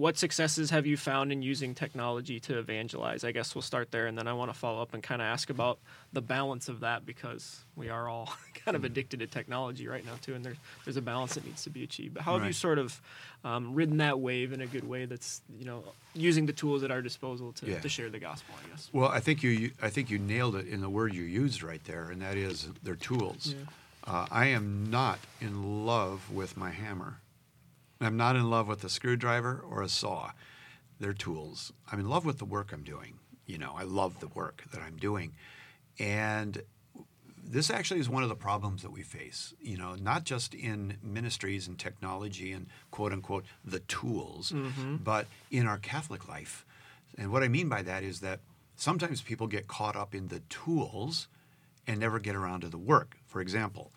what 0.00 0.16
successes 0.16 0.70
have 0.70 0.86
you 0.86 0.96
found 0.96 1.30
in 1.30 1.42
using 1.42 1.74
technology 1.74 2.40
to 2.40 2.58
evangelize? 2.58 3.22
I 3.22 3.32
guess 3.32 3.54
we'll 3.54 3.60
start 3.60 3.90
there, 3.90 4.06
and 4.06 4.16
then 4.16 4.26
I 4.26 4.32
want 4.32 4.50
to 4.50 4.58
follow 4.58 4.80
up 4.80 4.94
and 4.94 5.02
kind 5.02 5.20
of 5.20 5.26
ask 5.26 5.50
about 5.50 5.78
the 6.14 6.22
balance 6.22 6.70
of 6.70 6.80
that 6.80 7.04
because 7.04 7.60
we 7.76 7.90
are 7.90 8.08
all 8.08 8.32
kind 8.64 8.76
of 8.76 8.84
addicted 8.84 9.20
to 9.20 9.26
technology 9.26 9.86
right 9.86 10.04
now 10.04 10.14
too, 10.22 10.34
and 10.34 10.42
there's 10.42 10.56
there's 10.84 10.96
a 10.96 11.02
balance 11.02 11.34
that 11.34 11.44
needs 11.44 11.62
to 11.64 11.70
be 11.70 11.84
achieved. 11.84 12.14
But 12.14 12.22
how 12.22 12.38
have 12.38 12.46
you 12.46 12.54
sort 12.54 12.78
of 12.78 12.98
um, 13.44 13.74
ridden 13.74 13.98
that 13.98 14.18
wave 14.18 14.54
in 14.54 14.62
a 14.62 14.66
good 14.66 14.88
way? 14.88 15.04
That's 15.04 15.42
you 15.58 15.66
know 15.66 15.84
using 16.14 16.46
the 16.46 16.54
tools 16.54 16.82
at 16.82 16.90
our 16.90 17.02
disposal 17.02 17.52
to, 17.52 17.66
Yeah. 17.66 17.80
to 17.80 17.88
share 17.88 18.08
the 18.08 18.18
gospel. 18.18 18.54
I 18.64 18.70
guess. 18.70 18.88
Well, 18.94 19.10
I 19.10 19.20
think 19.20 19.42
you, 19.42 19.50
you 19.50 19.70
I 19.82 19.90
think 19.90 20.08
you 20.08 20.18
nailed 20.18 20.56
it 20.56 20.66
in 20.66 20.80
the 20.80 20.88
word 20.90 21.12
you 21.12 21.24
used 21.24 21.62
right 21.62 21.84
there, 21.84 22.10
and 22.10 22.22
that 22.22 22.38
is 22.38 22.68
they're 22.82 22.96
tools. 22.96 23.54
Yeah. 23.54 23.64
Uh, 24.06 24.26
I 24.30 24.46
am 24.46 24.90
not 24.90 25.18
in 25.42 25.84
love 25.84 26.32
with 26.32 26.56
my 26.56 26.70
hammer. 26.70 27.18
I'm 28.00 28.16
not 28.16 28.36
in 28.36 28.48
love 28.48 28.68
with 28.68 28.82
a 28.84 28.88
screwdriver 28.88 29.62
or 29.68 29.82
a 29.82 29.88
saw. 29.88 30.32
They're 30.98 31.12
tools. 31.12 31.72
I'm 31.90 32.00
in 32.00 32.08
love 32.08 32.24
with 32.24 32.38
the 32.38 32.44
work 32.44 32.72
I'm 32.72 32.82
doing. 32.82 33.18
You 33.46 33.58
know, 33.58 33.74
I 33.76 33.82
love 33.82 34.20
the 34.20 34.28
work 34.28 34.64
that 34.72 34.80
I'm 34.80 34.96
doing, 34.96 35.32
and 35.98 36.62
this 37.42 37.70
actually 37.70 37.98
is 37.98 38.08
one 38.08 38.22
of 38.22 38.28
the 38.28 38.36
problems 38.36 38.82
that 38.82 38.92
we 38.92 39.02
face. 39.02 39.54
You 39.60 39.76
know, 39.76 39.96
not 39.96 40.24
just 40.24 40.54
in 40.54 40.98
ministries 41.02 41.66
and 41.66 41.78
technology 41.78 42.52
and 42.52 42.68
quote 42.90 43.12
unquote 43.12 43.44
the 43.64 43.80
tools, 43.80 44.52
mm-hmm. 44.52 44.96
but 44.96 45.26
in 45.50 45.66
our 45.66 45.78
Catholic 45.78 46.28
life. 46.28 46.64
And 47.18 47.32
what 47.32 47.42
I 47.42 47.48
mean 47.48 47.68
by 47.68 47.82
that 47.82 48.04
is 48.04 48.20
that 48.20 48.40
sometimes 48.76 49.20
people 49.20 49.46
get 49.46 49.66
caught 49.66 49.96
up 49.96 50.14
in 50.14 50.28
the 50.28 50.40
tools 50.48 51.28
and 51.86 51.98
never 51.98 52.18
get 52.18 52.36
around 52.36 52.60
to 52.60 52.68
the 52.68 52.78
work. 52.78 53.16
For 53.26 53.40
example, 53.40 53.90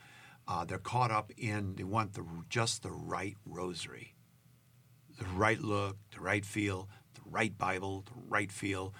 uh, 0.48 0.66
they're 0.66 0.78
caught 0.78 1.12
up 1.12 1.32
in 1.38 1.76
they 1.76 1.84
want 1.84 2.14
the 2.14 2.26
just 2.50 2.84
the 2.84 2.92
right 2.92 3.38
rosary, 3.46 4.16
the 5.18 5.26
right 5.26 5.60
look, 5.60 5.98
the 6.14 6.20
right 6.20 6.46
feel, 6.46 6.90
the 7.14 7.22
right 7.26 7.58
Bible, 7.58 8.04
the 8.06 8.22
right 8.28 8.52
feel, 8.52 8.94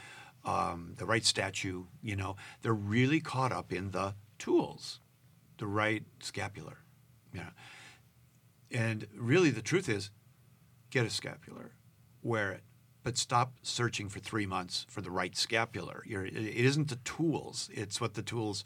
um, 0.46 0.94
the 0.98 1.06
right 1.06 1.26
statue. 1.26 1.86
You 2.02 2.16
know, 2.16 2.36
they're 2.62 2.74
really 2.74 3.20
caught 3.20 3.52
up 3.52 3.74
in 3.74 3.92
the 3.92 4.16
tools, 4.40 5.00
the 5.58 5.68
right 5.68 6.04
scapular. 6.22 6.78
Yeah, 7.34 7.50
and 8.72 9.08
really 9.16 9.50
the 9.50 9.62
truth 9.62 9.90
is, 9.90 10.12
get 10.92 11.06
a 11.06 11.10
scapular, 11.10 11.72
wear 12.22 12.52
it, 12.52 12.64
but 13.04 13.18
stop 13.18 13.54
searching 13.64 14.08
for 14.08 14.20
three 14.20 14.46
months 14.46 14.86
for 14.90 15.02
the 15.02 15.12
right 15.12 15.36
scapular. 15.36 16.04
You're, 16.06 16.26
it 16.26 16.36
isn't 16.36 16.88
the 16.88 16.98
tools; 16.98 17.70
it's 17.74 18.00
what 18.00 18.14
the 18.14 18.24
tools 18.24 18.64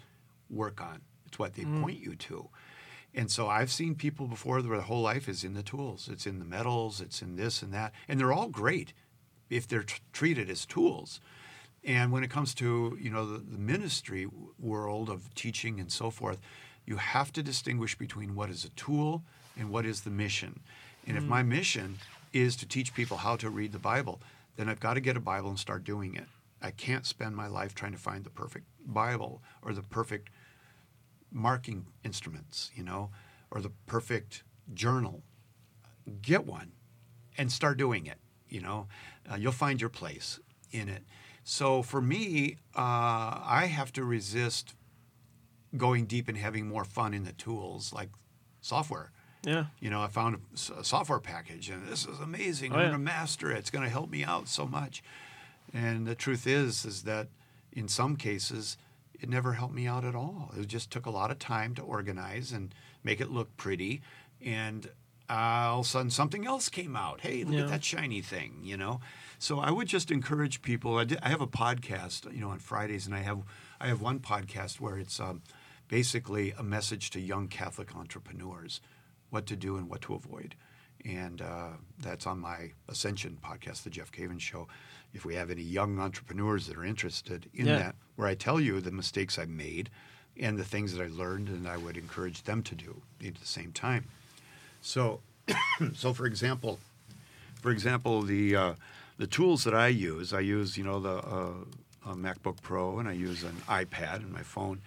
work 0.48 0.80
on. 0.80 1.02
It's 1.28 1.40
what 1.40 1.54
they 1.54 1.64
mm. 1.64 1.82
point 1.82 2.00
you 2.00 2.16
to. 2.16 2.50
And 3.14 3.32
so 3.32 3.48
I've 3.48 3.72
seen 3.72 3.96
people 3.96 4.28
before 4.28 4.56
where 4.56 4.62
their 4.62 4.82
whole 4.82 5.02
life 5.02 5.28
is 5.28 5.44
in 5.44 5.54
the 5.54 5.64
tools. 5.64 6.10
It's 6.12 6.28
in 6.28 6.40
the 6.40 6.46
medals. 6.46 7.02
It's 7.02 7.22
in 7.22 7.36
this 7.36 7.62
and 7.62 7.74
that, 7.74 7.94
and 8.08 8.20
they're 8.20 8.34
all 8.34 8.48
great 8.48 8.94
if 9.50 9.68
they're 9.68 9.84
tr- 9.84 10.00
treated 10.14 10.50
as 10.50 10.66
tools. 10.66 11.20
And 11.84 12.12
when 12.12 12.24
it 12.24 12.30
comes 12.30 12.54
to 12.56 12.98
you 13.00 13.10
know 13.10 13.26
the, 13.26 13.40
the 13.40 13.58
ministry 13.58 14.26
w- 14.26 14.54
world 14.60 15.10
of 15.10 15.34
teaching 15.36 15.80
and 15.80 15.92
so 15.92 16.10
forth, 16.10 16.40
you 16.86 16.98
have 16.98 17.32
to 17.34 17.44
distinguish 17.44 17.98
between 17.98 18.36
what 18.36 18.50
is 18.50 18.66
a 18.66 18.70
tool 18.70 19.24
and 19.58 19.70
what 19.70 19.86
is 19.86 20.02
the 20.02 20.10
mission. 20.10 20.60
And 21.06 21.18
if 21.18 21.24
mm. 21.24 21.30
my 21.30 21.44
mission 21.44 21.98
is 22.34 22.56
to 22.58 22.68
teach 22.68 22.94
people 22.94 23.18
how 23.18 23.36
to 23.38 23.50
read 23.50 23.72
the 23.72 23.80
Bible, 23.80 24.20
then 24.58 24.70
I've 24.70 24.80
got 24.80 24.96
to 24.96 25.00
get 25.02 25.18
a 25.18 25.22
Bible 25.22 25.50
and 25.50 25.58
start 25.58 25.84
doing 25.84 26.16
it. 26.16 26.26
I 26.62 26.72
can't 26.72 27.06
spend 27.06 27.36
my 27.36 27.48
life 27.48 27.74
trying 27.74 27.94
to 27.94 27.98
find 27.98 28.24
the 28.24 28.30
perfect 28.30 28.66
Bible 28.86 29.42
or 29.62 29.74
the 29.74 29.84
perfect 29.84 30.30
marking 31.32 31.88
instruments, 32.04 32.72
you 32.76 32.84
know, 32.84 33.12
or 33.52 33.62
the 33.62 33.72
perfect 33.86 34.44
journal. 34.74 35.24
Get 36.22 36.46
one 36.46 36.72
and 37.38 37.52
start 37.52 37.78
doing 37.78 38.06
it. 38.06 38.18
You 38.50 38.62
know, 38.62 38.88
uh, 39.30 39.36
you'll 39.36 39.52
find 39.52 39.82
your 39.82 39.90
place 39.90 40.40
in 40.72 40.90
it. 40.90 41.04
So 41.44 41.82
for 41.82 42.02
me, 42.02 42.58
uh, 42.76 43.40
I 43.44 43.70
have 43.72 43.92
to 43.94 44.04
resist 44.04 44.74
going 45.76 46.06
deep 46.06 46.28
and 46.28 46.38
having 46.38 46.68
more 46.68 46.86
fun 46.86 47.14
in 47.14 47.24
the 47.24 47.34
tools 47.34 47.94
like 47.94 48.10
software. 48.62 49.12
Yeah. 49.46 49.66
You 49.80 49.90
know, 49.90 50.02
I 50.02 50.08
found 50.08 50.36
a, 50.36 50.84
software 50.84 51.20
package 51.20 51.70
and 51.70 51.88
this 51.88 52.06
is 52.06 52.20
amazing. 52.20 52.72
Oh, 52.72 52.76
I'm 52.76 52.82
yeah. 52.82 52.88
going 52.88 53.00
to 53.00 53.06
master 53.06 53.52
it. 53.52 53.60
It's 53.60 53.70
going 53.70 53.84
to 53.84 53.90
help 53.90 54.10
me 54.10 54.24
out 54.24 54.48
so 54.48 54.66
much. 54.66 55.04
And 55.74 56.08
the 56.08 56.16
truth 56.16 56.48
is, 56.48 56.86
is 56.86 57.04
that 57.04 57.28
in 57.72 57.88
some 57.88 58.16
cases, 58.16 58.78
it 59.20 59.30
never 59.30 59.54
helped 59.54 59.74
me 59.74 59.88
out 59.88 60.06
at 60.06 60.16
all. 60.16 60.52
It 60.58 60.68
just 60.68 60.92
took 60.92 61.06
a 61.06 61.10
lot 61.10 61.32
of 61.32 61.40
time 61.40 61.74
to 61.76 61.82
organize 61.82 62.52
and 62.52 62.74
make 63.04 63.20
it 63.22 63.32
look 63.32 63.56
pretty. 63.58 64.02
And 64.44 64.88
uh, 65.30 65.34
all 65.34 65.80
of 65.82 65.86
a 65.86 65.90
sudden, 65.90 66.10
something 66.12 66.46
else 66.46 66.70
came 66.70 66.96
out. 66.96 67.22
Hey, 67.22 67.44
look 67.44 67.54
Yeah. 67.56 67.62
at 67.64 67.70
that 67.70 67.84
shiny 67.84 68.22
thing, 68.22 68.60
you 68.64 68.78
know. 68.78 69.02
So 69.40 69.60
I 69.60 69.72
would 69.72 69.88
just 69.88 70.10
encourage 70.12 70.62
people. 70.62 70.98
I, 70.98 71.04
did, 71.04 71.20
I 71.22 71.30
have 71.30 71.42
a 71.42 71.48
podcast, 71.48 72.32
you 72.34 72.40
know, 72.42 72.50
on 72.52 72.60
Fridays, 72.60 73.06
and 73.06 73.16
I 73.16 73.20
have 73.22 73.40
I 73.80 73.88
have 73.88 74.02
one 74.02 74.20
podcast 74.20 74.80
where 74.80 74.98
it's 74.98 75.20
um, 75.20 75.42
basically 75.88 76.54
a 76.58 76.64
message 76.64 77.10
to 77.12 77.20
young 77.20 77.48
Catholic 77.48 77.96
entrepreneurs, 77.96 78.82
what 79.30 79.46
to 79.48 79.56
do 79.56 79.78
and 79.78 79.90
what 79.90 80.02
to 80.02 80.16
avoid, 80.16 80.56
and 81.06 81.42
uh, 81.42 81.70
that's 82.00 82.26
on 82.26 82.40
my 82.40 82.72
Ascension 82.88 83.38
podcast, 83.44 83.84
the 83.84 83.90
Jeff 83.90 84.12
Cavins 84.12 84.42
Show. 84.42 84.68
If 85.14 85.26
we 85.26 85.36
have 85.36 85.50
any 85.50 85.64
young 85.64 86.00
entrepreneurs 86.00 86.68
that 86.68 86.78
are 86.78 86.86
interested 86.86 87.50
in 87.54 87.68
Yeah. 87.68 87.78
that, 87.78 87.96
where 88.16 88.28
I 88.28 88.36
tell 88.36 88.60
you 88.60 88.82
the 88.82 88.92
mistakes 88.92 89.40
I 89.40 89.46
made 89.46 89.90
and 90.40 90.58
the 90.58 90.64
things 90.64 90.94
that 90.94 91.04
I 91.04 91.08
learned, 91.08 91.50
and 91.50 91.68
I 91.68 91.78
would 91.78 91.98
encourage 91.98 92.44
them 92.44 92.62
to 92.64 92.76
do 92.76 93.02
at 93.26 93.36
the 93.36 93.46
same 93.46 93.72
time. 93.72 94.06
So, 94.82 95.22
so 95.94 96.14
for 96.14 96.26
example, 96.26 96.80
for 97.62 97.72
example, 97.72 98.22
the 98.22 98.56
uh, 98.56 98.74
the 99.18 99.28
tools 99.28 99.64
that 99.64 99.74
I 99.74 99.88
use, 99.88 100.32
I 100.34 100.42
use 100.42 100.78
you 100.78 100.84
know 100.84 101.00
the 101.00 101.18
uh, 101.18 101.54
a 102.06 102.16
MacBook 102.16 102.62
Pro 102.62 103.00
and 103.00 103.10
I 103.10 103.14
use 103.14 103.44
an 103.44 103.58
iPad 103.68 104.18
and 104.18 104.32
my 104.32 104.44
phone, 104.44 104.82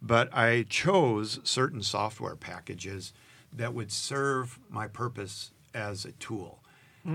but 0.00 0.32
I 0.34 0.64
chose 0.68 1.40
certain 1.44 1.82
software 1.82 2.36
packages 2.36 3.12
that 3.52 3.74
would 3.74 3.92
serve 3.92 4.58
my 4.70 4.86
purpose 4.88 5.50
as 5.74 6.04
a 6.04 6.12
tool. 6.12 6.61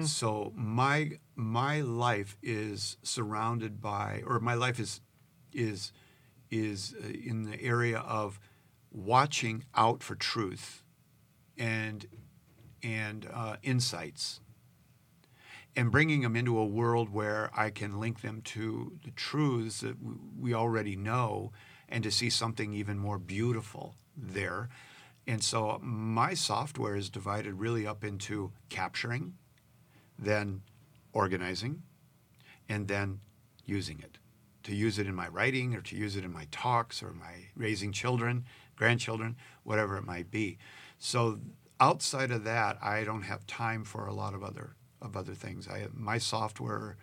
So 0.01 0.51
my 0.55 1.11
my 1.35 1.81
life 1.81 2.37
is 2.43 2.97
surrounded 3.03 3.81
by, 3.81 4.21
or 4.25 4.39
my 4.39 4.53
life 4.53 4.79
is 4.79 5.01
is 5.53 5.93
is 6.51 6.93
uh, 7.03 7.07
in 7.07 7.43
the 7.43 7.61
area 7.61 7.99
of 7.99 8.39
watching 8.91 9.63
out 9.75 10.03
for 10.03 10.15
truth 10.15 10.83
and 11.57 12.05
and 12.83 13.27
uh, 13.33 13.57
insights 13.63 14.41
and 15.75 15.91
bringing 15.91 16.21
them 16.21 16.35
into 16.35 16.57
a 16.57 16.65
world 16.65 17.09
where 17.09 17.51
I 17.55 17.69
can 17.69 17.99
link 17.99 18.21
them 18.21 18.41
to 18.45 18.93
the 19.05 19.11
truths 19.11 19.81
that 19.81 19.95
we 20.39 20.53
already 20.53 20.95
know 20.95 21.51
and 21.87 22.03
to 22.03 22.11
see 22.11 22.29
something 22.29 22.73
even 22.73 22.97
more 22.97 23.19
beautiful 23.19 23.95
there. 24.15 24.69
And 25.27 25.43
so 25.43 25.79
my 25.83 26.33
software 26.33 26.95
is 26.95 27.09
divided 27.09 27.53
really 27.53 27.85
up 27.85 28.03
into 28.03 28.51
capturing, 28.69 29.35
then 30.17 30.61
organizing, 31.13 31.83
and 32.69 32.87
then 32.87 33.19
using 33.65 33.99
it. 33.99 34.17
To 34.63 34.75
use 34.75 34.99
it 34.99 35.07
in 35.07 35.15
my 35.15 35.27
writing 35.29 35.75
or 35.75 35.81
to 35.81 35.95
use 35.95 36.15
it 36.15 36.25
in 36.25 36.33
my 36.33 36.47
talks 36.51 37.01
or 37.01 37.13
my 37.13 37.47
raising 37.55 37.91
children, 37.91 38.45
grandchildren, 38.75 39.37
whatever 39.63 39.97
it 39.97 40.05
might 40.05 40.29
be. 40.29 40.57
So 40.97 41.39
outside 41.79 42.31
of 42.31 42.43
that, 42.43 42.77
I 42.81 43.03
don't 43.03 43.21
have 43.21 43.47
time 43.47 43.83
for 43.83 44.07
a 44.07 44.13
lot 44.13 44.33
of 44.33 44.43
other 44.43 44.75
of 45.01 45.15
other 45.15 45.33
things. 45.33 45.67
I 45.67 45.87
my 45.93 46.17
software 46.17 46.97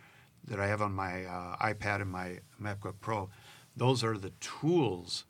that 0.46 0.60
I 0.60 0.66
have 0.66 0.82
on 0.82 0.92
my 0.92 1.24
uh, 1.24 1.56
iPad 1.56 2.02
and 2.02 2.10
my 2.10 2.40
MacBook 2.60 2.94
Pro, 3.00 3.30
those 3.76 4.04
are 4.04 4.18
the 4.18 4.32
tools 4.40 5.24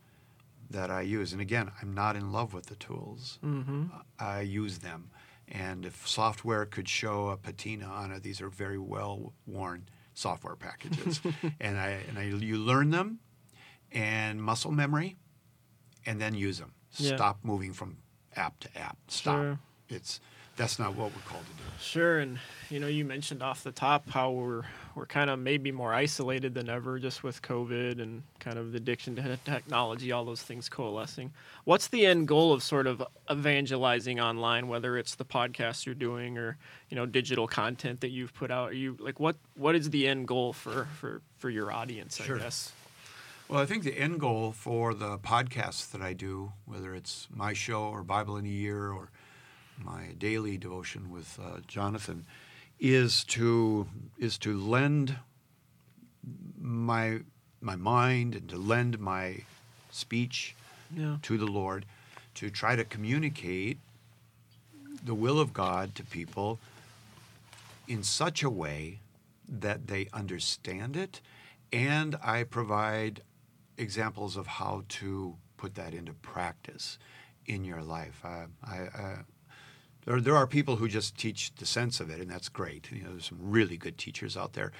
that 0.71 0.91
I 0.91 1.03
use. 1.03 1.33
And 1.33 1.41
again, 1.41 1.71
I'm 1.81 1.95
not 1.95 2.17
in 2.17 2.33
love 2.33 2.53
with 2.53 2.67
the 2.67 2.75
tools. 2.77 3.39
Mm-hmm. 3.45 3.85
I 4.19 4.41
use 4.41 4.79
them. 4.79 5.11
And 5.49 5.85
if 5.85 6.09
software 6.09 6.65
could 6.65 6.89
show 6.89 7.29
a 7.29 7.37
patina 7.37 7.87
on 7.87 8.11
it, 8.11 8.23
these 8.23 8.41
are 8.41 8.49
very 8.49 8.79
well 8.79 9.33
worn 9.47 9.89
software 10.15 10.57
packages. 10.57 11.21
and 11.61 11.79
I 11.79 12.01
and 12.09 12.19
I 12.19 12.23
you 12.25 12.59
learn 12.59 12.91
them 12.91 13.21
and 13.93 14.43
muscle 14.43 14.73
memory 14.73 15.17
and 16.07 16.21
then 16.21 16.35
use 16.35 16.59
them. 16.59 16.73
Yeah. 16.97 17.17
Stop 17.17 17.39
moving 17.43 17.73
from 17.73 17.99
app 18.37 18.59
to 18.61 18.79
app. 18.79 18.97
Stop. 19.09 19.37
Sure. 19.37 19.59
It's 19.89 20.21
that's 20.57 20.79
not 20.79 20.95
what 20.95 21.13
we're 21.15 21.23
called 21.23 21.45
to 21.45 21.53
do. 21.53 21.63
Sure, 21.81 22.19
and 22.19 22.39
you 22.71 22.81
know, 22.81 22.87
you 22.87 23.05
mentioned 23.05 23.43
off 23.43 23.63
the 23.63 23.73
top 23.73 24.09
how 24.11 24.31
we're 24.31 24.63
we're 24.95 25.07
kind 25.07 25.29
of 25.29 25.39
maybe 25.39 25.73
more 25.73 25.93
isolated 25.93 26.55
than 26.55 26.69
ever, 26.69 26.99
just 26.99 27.23
with 27.25 27.43
COVID 27.43 28.01
and 28.01 28.23
kind 28.39 28.59
of 28.59 28.73
the 28.73 28.79
addiction 28.79 29.17
to 29.17 29.37
technology, 29.45 30.13
all 30.13 30.25
those 30.25 30.43
things 30.43 30.69
coalescing. 30.69 31.33
What's 31.65 31.89
the 31.89 32.07
end 32.07 32.29
goal 32.29 32.53
of 32.53 32.63
sort 32.63 32.87
of 32.87 33.03
evangelizing 33.31 34.21
online, 34.21 34.69
whether 34.69 34.97
it's 34.97 35.17
the 35.17 35.25
podcast 35.25 35.87
you're 35.87 35.95
doing 35.95 36.39
or 36.39 36.57
you 36.89 36.97
know 36.97 37.07
digital 37.07 37.47
content 37.47 38.01
that 38.01 38.11
you've 38.11 38.35
put 38.35 38.51
out? 38.51 38.71
Are 38.71 38.75
you 38.75 38.97
like 39.01 39.19
what 39.19 39.37
what 39.57 39.75
is 39.75 39.91
the 39.91 40.07
end 40.07 40.29
goal 40.29 40.53
for 40.53 40.89
for 41.01 41.23
for 41.39 41.51
your 41.51 41.73
audience? 41.73 42.17
Sure. 42.17 42.37
I 42.37 42.41
guess. 42.41 42.73
Well, 43.49 43.61
I 43.61 43.67
think 43.67 43.83
the 43.85 43.99
end 43.99 44.21
goal 44.21 44.53
for 44.53 44.95
the 44.95 45.19
podcasts 45.19 45.91
that 45.91 46.01
I 46.01 46.15
do, 46.15 46.53
whether 46.65 46.95
it's 46.95 47.29
my 47.31 47.53
show 47.53 47.83
or 47.83 48.03
Bible 48.03 48.39
in 48.39 48.47
a 48.47 48.49
Year 48.49 48.91
or 48.91 49.11
my 49.79 50.09
daily 50.19 50.57
devotion 50.57 51.11
with 51.11 51.39
uh, 51.43 51.59
Jonathan, 51.67 52.25
is 52.81 53.25
to 53.25 53.87
is 54.19 54.39
to 54.39 54.57
lend 54.57 55.17
my 56.61 57.21
my 57.61 57.77
mind 57.77 58.35
and 58.35 58.49
to 58.49 58.57
lend 58.57 58.99
my 58.99 59.39
speech 59.91 60.55
Yeah. 60.95 61.17
to 61.23 61.39
the 61.39 61.47
Lord, 61.47 61.87
to 62.35 62.51
try 62.51 62.77
to 62.77 62.85
communicate 62.85 63.79
the 65.05 65.15
will 65.15 65.39
of 65.41 65.53
God 65.53 65.95
to 65.97 66.03
people 66.03 66.59
in 67.87 68.03
such 68.03 68.43
a 68.43 68.51
way 68.51 68.99
that 69.49 69.87
they 69.87 70.09
understand 70.13 70.97
it, 70.97 71.21
and 71.73 72.17
I 72.23 72.45
provide 72.45 73.23
examples 73.77 74.37
of 74.37 74.47
how 74.47 74.85
to 75.01 75.37
put 75.57 75.75
that 75.75 75.93
into 75.95 76.13
practice 76.13 76.99
in 77.47 77.65
your 77.65 77.83
life. 77.83 78.21
Uh, 78.25 78.47
I, 78.65 78.79
uh, 78.79 79.17
there, 80.05 80.21
there 80.21 80.37
are 80.37 80.47
people 80.47 80.77
who 80.77 80.89
just 80.89 81.17
teach 81.17 81.55
the 81.57 81.67
sense 81.67 82.01
of 82.01 82.11
it, 82.11 82.21
and 82.21 82.31
that's 82.31 82.49
great. 82.49 82.91
You 82.93 83.03
know, 83.05 83.11
there's 83.11 83.27
some 83.27 83.39
really 83.41 83.77
good 83.77 83.97
teachers 83.99 84.37
out 84.37 84.53
there. 84.53 84.73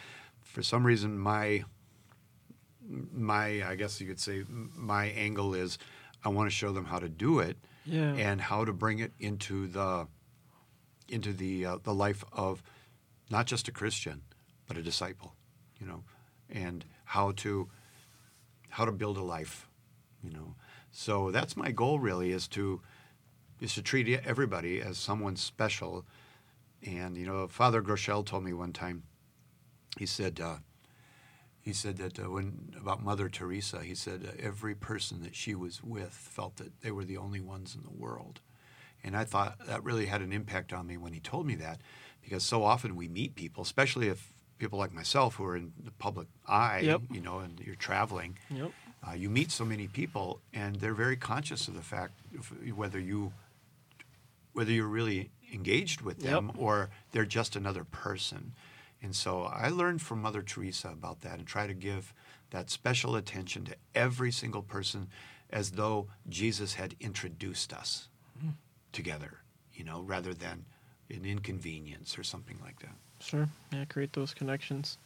For 0.43 0.63
some 0.63 0.85
reason, 0.87 1.19
my 1.19 1.65
my 3.13 3.67
I 3.67 3.75
guess 3.77 4.01
you 4.01 4.07
could 4.07 4.21
say 4.21 4.45
my 4.49 5.07
angle 5.07 5.55
is 5.55 5.79
I 6.25 6.29
want 6.29 6.49
to 6.51 6.55
show 6.55 6.73
them 6.73 6.85
how 6.87 6.99
to 6.99 7.09
do 7.09 7.39
it 7.39 7.57
Yeah. 7.85 8.13
and 8.15 8.41
how 8.41 8.65
to 8.65 8.73
bring 8.73 8.99
it 8.99 9.13
into 9.19 9.67
the 9.69 10.07
into 11.09 11.33
the 11.33 11.65
uh, 11.67 11.79
the 11.83 11.95
life 11.95 12.25
of 12.33 12.63
not 13.31 13.47
just 13.47 13.69
a 13.69 13.73
Christian 13.73 14.23
but 14.67 14.77
a 14.79 14.83
disciple, 14.83 15.35
you 15.81 15.87
know, 15.87 16.05
and 16.51 16.85
how 17.05 17.33
to 17.33 17.69
how 18.69 18.85
to 18.85 18.93
build 18.93 19.17
a 19.17 19.23
life, 19.23 19.69
you 20.23 20.31
know. 20.31 20.55
So 20.91 21.31
that's 21.31 21.57
my 21.57 21.71
goal 21.71 21.99
really 21.99 22.33
is 22.33 22.49
to 22.49 22.81
is 23.61 23.75
to 23.75 23.83
treat 23.83 24.09
everybody 24.25 24.81
as 24.81 24.99
someone 24.99 25.37
special. 25.37 26.05
And 26.87 27.17
you 27.17 27.27
know, 27.27 27.47
Father 27.49 27.83
Groeschel 27.83 28.25
told 28.25 28.45
me 28.45 28.53
one 28.53 28.73
time. 28.73 29.03
He 29.99 30.07
said. 30.07 30.41
Uh, 30.41 30.57
he 31.61 31.73
said 31.73 31.97
that 31.97 32.19
uh, 32.19 32.29
when 32.31 32.75
about 32.79 33.03
Mother 33.03 33.31
Teresa, 33.31 33.81
he 33.83 33.95
said 33.95 34.29
uh, 34.29 34.33
every 34.39 34.75
person 34.75 35.23
that 35.23 35.35
she 35.35 35.55
was 35.55 35.83
with 35.83 36.11
felt 36.13 36.57
that 36.57 36.83
they 36.83 36.91
were 36.91 37.07
the 37.07 37.17
only 37.17 37.41
ones 37.41 37.75
in 37.75 37.83
the 37.83 37.91
world, 38.03 38.41
and 39.03 39.17
I 39.17 39.25
thought 39.25 39.57
that 39.67 39.83
really 39.83 40.05
had 40.05 40.21
an 40.21 40.31
impact 40.31 40.75
on 40.75 40.87
me 40.87 40.99
when 40.99 41.15
he 41.15 41.21
told 41.21 41.47
me 41.47 41.55
that, 41.55 41.81
because 42.23 42.43
so 42.43 42.65
often 42.65 42.97
we 42.97 43.09
meet 43.09 43.35
people, 43.35 43.63
especially 43.63 44.09
if 44.09 44.35
people 44.59 44.79
like 44.79 44.93
myself 44.93 45.37
who 45.37 45.45
are 45.47 45.57
in 45.57 45.73
the 45.83 45.91
public 45.93 46.29
eye, 46.47 46.81
Yep. 46.83 47.01
you 47.11 47.23
know, 47.23 47.39
and 47.39 47.59
you're 47.61 47.77
traveling, 47.77 48.37
Yep. 48.51 48.71
uh, 49.09 49.13
you 49.15 49.31
meet 49.31 49.51
so 49.51 49.65
many 49.65 49.89
people, 49.89 50.41
and 50.53 50.77
they're 50.77 50.93
very 50.93 51.17
conscious 51.17 51.67
of 51.67 51.73
the 51.75 51.83
fact 51.83 52.13
of 52.39 52.53
whether 52.77 53.01
you 53.01 53.33
whether 54.55 54.73
you're 54.73 54.87
really 54.87 55.31
engaged 55.53 56.01
with 56.01 56.23
Yep. 56.23 56.33
them 56.33 56.53
or 56.57 56.89
they're 57.13 57.27
just 57.27 57.55
another 57.55 57.85
person. 57.85 58.55
And 59.03 59.15
so 59.15 59.43
I 59.43 59.69
learned 59.69 60.01
from 60.01 60.23
Mother 60.23 60.41
Teresa 60.43 60.89
about 60.89 61.21
that 61.21 61.39
and 61.39 61.47
try 61.47 61.67
to 61.67 61.75
give 61.75 62.15
that 62.51 62.71
special 62.71 63.17
attention 63.17 63.65
to 63.67 63.77
every 63.95 64.33
single 64.33 64.63
person 64.63 65.09
as 65.51 65.73
though 65.73 66.09
Jesus 66.29 66.75
had 66.75 66.95
introduced 67.01 67.73
us 67.73 68.09
together, 68.93 69.41
you 69.75 69.85
know, 69.85 70.01
rather 70.01 70.33
than 70.33 70.65
an 71.11 71.25
inconvenience 71.25 72.17
or 72.19 72.23
something 72.23 72.59
like 72.63 72.81
that. 72.81 72.95
Sure. 73.21 73.49
Yeah, 73.73 73.85
create 73.85 74.13
those 74.15 74.33
connections. 74.35 74.99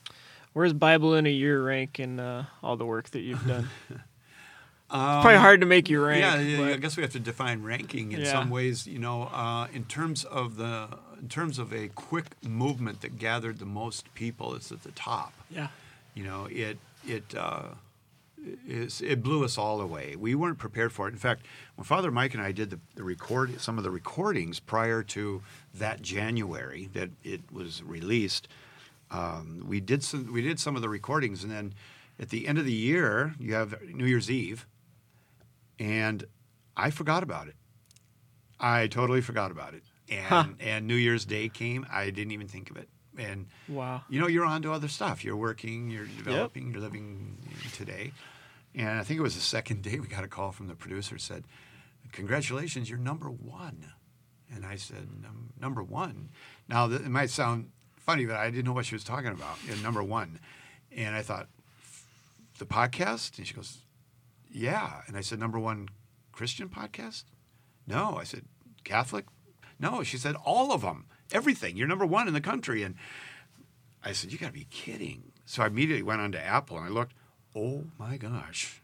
Where's 0.53 0.72
Bible 0.72 1.14
in 1.14 1.26
a 1.26 1.30
year 1.32 1.62
rank 1.62 1.99
in 1.99 2.20
uh, 2.20 2.44
all 2.62 2.76
the 2.76 2.86
work 2.86 3.11
that 3.11 3.20
you've 3.20 3.46
done? 3.46 3.68
Um, 4.91 5.20
Probably 5.20 5.36
hard 5.36 5.61
to 5.61 5.66
make 5.66 5.91
you 5.91 6.03
rank. 6.03 6.20
Yeah, 6.22 6.39
yeah, 6.41 6.72
I 6.74 6.76
guess 6.78 6.97
we 6.97 7.03
have 7.03 7.12
to 7.12 7.20
define 7.20 7.62
ranking 7.62 8.12
in 8.12 8.20
Yeah. 8.20 8.32
some 8.32 8.49
ways. 8.49 8.86
You 8.86 8.99
know, 8.99 9.24
uh, 9.24 9.66
in 9.72 9.84
terms 9.84 10.24
of 10.24 10.57
the 10.57 10.89
in 11.20 11.28
terms 11.28 11.59
of 11.59 11.72
a 11.74 11.89
quick 11.89 12.26
movement 12.47 13.01
that 13.03 13.18
gathered 13.18 13.59
the 13.59 13.66
most 13.66 14.12
people, 14.14 14.55
it's 14.55 14.70
at 14.72 14.82
the 14.84 14.93
top. 14.93 15.32
yeah. 15.51 15.68
You 16.14 16.24
know, 16.24 16.47
it 16.51 16.78
it 17.07 17.34
uh, 17.36 17.74
it 18.70 19.22
blew 19.22 19.45
us 19.45 19.59
all 19.59 19.80
away. 19.80 20.16
We 20.16 20.34
weren't 20.34 20.59
prepared 20.59 20.93
for 20.93 21.07
it. 21.09 21.12
In 21.12 21.18
fact, 21.18 21.45
when 21.76 21.84
Father 21.84 22.11
Mike 22.11 22.34
and 22.34 22.43
I 22.43 22.53
did 22.53 22.70
the, 22.70 22.78
the 22.95 23.05
record 23.05 23.61
some 23.61 23.78
of 23.78 23.84
the 23.84 23.91
recordings 23.91 24.59
prior 24.61 25.03
to 25.05 25.43
that 25.74 26.01
January 26.03 26.89
that 26.95 27.11
it 27.24 27.43
was 27.53 27.82
released, 27.82 28.49
um, 29.11 29.64
we 29.66 29.80
did 29.80 30.03
some 30.03 30.32
we 30.32 30.41
did 30.41 30.59
some 30.59 30.76
of 30.76 30.82
the 30.82 30.89
recordings 30.89 31.43
and 31.45 31.53
then 31.53 31.74
at 32.20 32.30
the 32.30 32.49
end 32.49 32.59
of 32.59 32.64
the 32.64 32.72
year, 32.72 33.34
you 33.39 33.55
have 33.55 33.80
New 33.82 34.05
Year's 34.07 34.28
Eve, 34.28 34.66
and 35.79 36.24
I 36.76 36.91
forgot 36.91 37.22
about 37.22 37.49
it. 37.49 37.57
I 38.61 38.87
totally 38.89 39.20
forgot 39.20 39.51
about 39.51 39.74
it. 39.74 39.83
And 40.09 40.24
Huh. 40.24 40.47
and 40.61 40.87
New 40.87 40.95
Year's 40.97 41.24
Day 41.24 41.49
came, 41.49 41.87
I 41.91 42.11
didn't 42.11 42.33
even 42.33 42.49
think 42.49 42.70
of 42.70 42.76
it. 42.76 42.89
And 43.16 43.47
Wow. 43.68 44.03
you 44.09 44.20
know, 44.20 44.26
you're 44.29 44.45
on 44.47 44.62
to 44.62 44.72
other 44.72 44.89
stuff. 44.89 45.24
You're 45.24 45.37
working, 45.37 45.91
you're 45.91 46.07
developing, 46.07 46.70
you're 46.72 46.81
living 46.81 47.39
today. 47.72 48.12
And 48.74 48.89
I 49.01 49.03
think 49.03 49.18
it 49.18 49.22
was 49.22 49.35
the 49.35 49.41
second 49.41 49.83
day 49.83 49.99
we 49.99 50.07
got 50.09 50.24
a 50.24 50.29
call 50.29 50.53
from 50.53 50.66
the 50.68 50.74
producer 50.74 51.18
said, 51.18 51.45
"Congratulations, 52.12 52.89
you're 52.89 52.99
number 52.99 53.29
one." 53.31 53.93
And 54.51 54.64
I 54.64 54.76
said, 54.76 55.09
"Num- 55.20 55.53
"Number 55.61 55.83
one." 55.83 56.31
Now 56.68 56.89
th- 56.89 57.01
it 57.03 57.09
might 57.09 57.31
sound 57.31 57.70
funny, 57.97 58.24
but 58.24 58.37
I 58.37 58.51
didn't 58.51 58.64
know 58.64 58.72
what 58.72 58.87
she 58.87 58.95
was 58.95 59.05
talking 59.05 59.31
about. 59.33 59.59
And 59.68 59.83
number 59.83 60.03
one, 60.03 60.39
and 60.93 61.14
I 61.14 61.22
thought, 61.22 61.49
"The 62.59 62.66
podcast?" 62.66 63.37
And 63.39 63.47
she 63.47 63.55
goes, 63.55 63.79
"Yeah." 64.51 65.03
And 65.07 65.16
I 65.16 65.20
said, 65.20 65.38
"Number 65.38 65.59
one 65.59 65.88
Christian 66.32 66.68
podcast?" 66.68 67.24
No, 67.86 68.16
I 68.16 68.24
said, 68.24 68.44
"Catholic?" 68.84 69.26
No, 69.78 70.03
she 70.03 70.16
said, 70.18 70.34
"All 70.44 70.72
of 70.72 70.82
them, 70.82 71.07
everything. 71.32 71.76
You're 71.76 71.88
number 71.88 72.07
one 72.07 72.28
in 72.28 72.34
the 72.34 72.40
country." 72.40 72.82
And 72.82 72.94
I 74.05 74.12
said, 74.12 74.32
"You 74.32 74.38
got 74.38 74.49
to 74.49 74.53
be 74.53 74.66
kidding!" 74.70 75.32
So 75.44 75.62
I 75.62 75.66
immediately 75.66 76.03
went 76.03 76.20
on 76.20 76.32
to 76.32 76.44
Apple 76.44 76.76
and 76.76 76.86
I 76.86 76.90
looked. 76.90 77.14
Oh 77.55 77.86
my 77.99 78.18
gosh, 78.18 78.82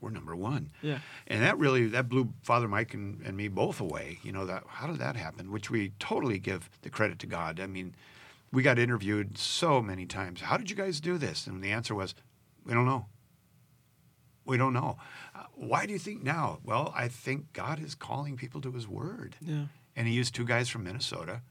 we're 0.00 0.10
number 0.10 0.36
one. 0.36 0.70
Yeah. 0.82 1.00
And 1.26 1.42
that 1.42 1.58
really 1.58 1.86
that 1.88 2.08
blew 2.08 2.32
Father 2.42 2.68
Mike 2.68 2.94
and, 2.94 3.20
and 3.22 3.36
me 3.36 3.48
both 3.48 3.80
away. 3.80 4.18
You 4.22 4.32
know 4.32 4.46
that 4.46 4.64
how 4.66 4.86
did 4.86 4.98
that 4.98 5.16
happen? 5.16 5.50
Which 5.50 5.70
we 5.70 5.92
totally 5.98 6.38
give 6.38 6.70
the 6.82 6.90
credit 6.90 7.18
to 7.20 7.26
God. 7.26 7.60
I 7.60 7.66
mean, 7.66 7.94
we 8.52 8.62
got 8.62 8.78
interviewed 8.78 9.36
so 9.36 9.82
many 9.82 10.06
times. 10.06 10.40
How 10.42 10.56
did 10.56 10.70
you 10.70 10.76
guys 10.76 11.00
do 11.00 11.18
this? 11.18 11.46
And 11.46 11.62
the 11.62 11.72
answer 11.72 11.94
was, 11.94 12.14
we 12.64 12.72
don't 12.72 12.86
know. 12.86 13.06
We 14.48 14.56
don't 14.56 14.72
know. 14.72 14.96
Uh, 15.34 15.44
why 15.54 15.86
do 15.86 15.92
you 15.92 15.98
think 15.98 16.22
now? 16.22 16.58
Well, 16.64 16.92
I 16.96 17.08
think 17.08 17.52
God 17.52 17.82
is 17.82 17.94
calling 17.94 18.36
people 18.36 18.60
to 18.62 18.72
His 18.72 18.88
Word. 18.88 19.36
Yeah. 19.40 19.64
And 19.94 20.08
He 20.08 20.14
used 20.14 20.34
two 20.34 20.44
guys 20.46 20.68
from 20.68 20.84
Minnesota 20.84 21.42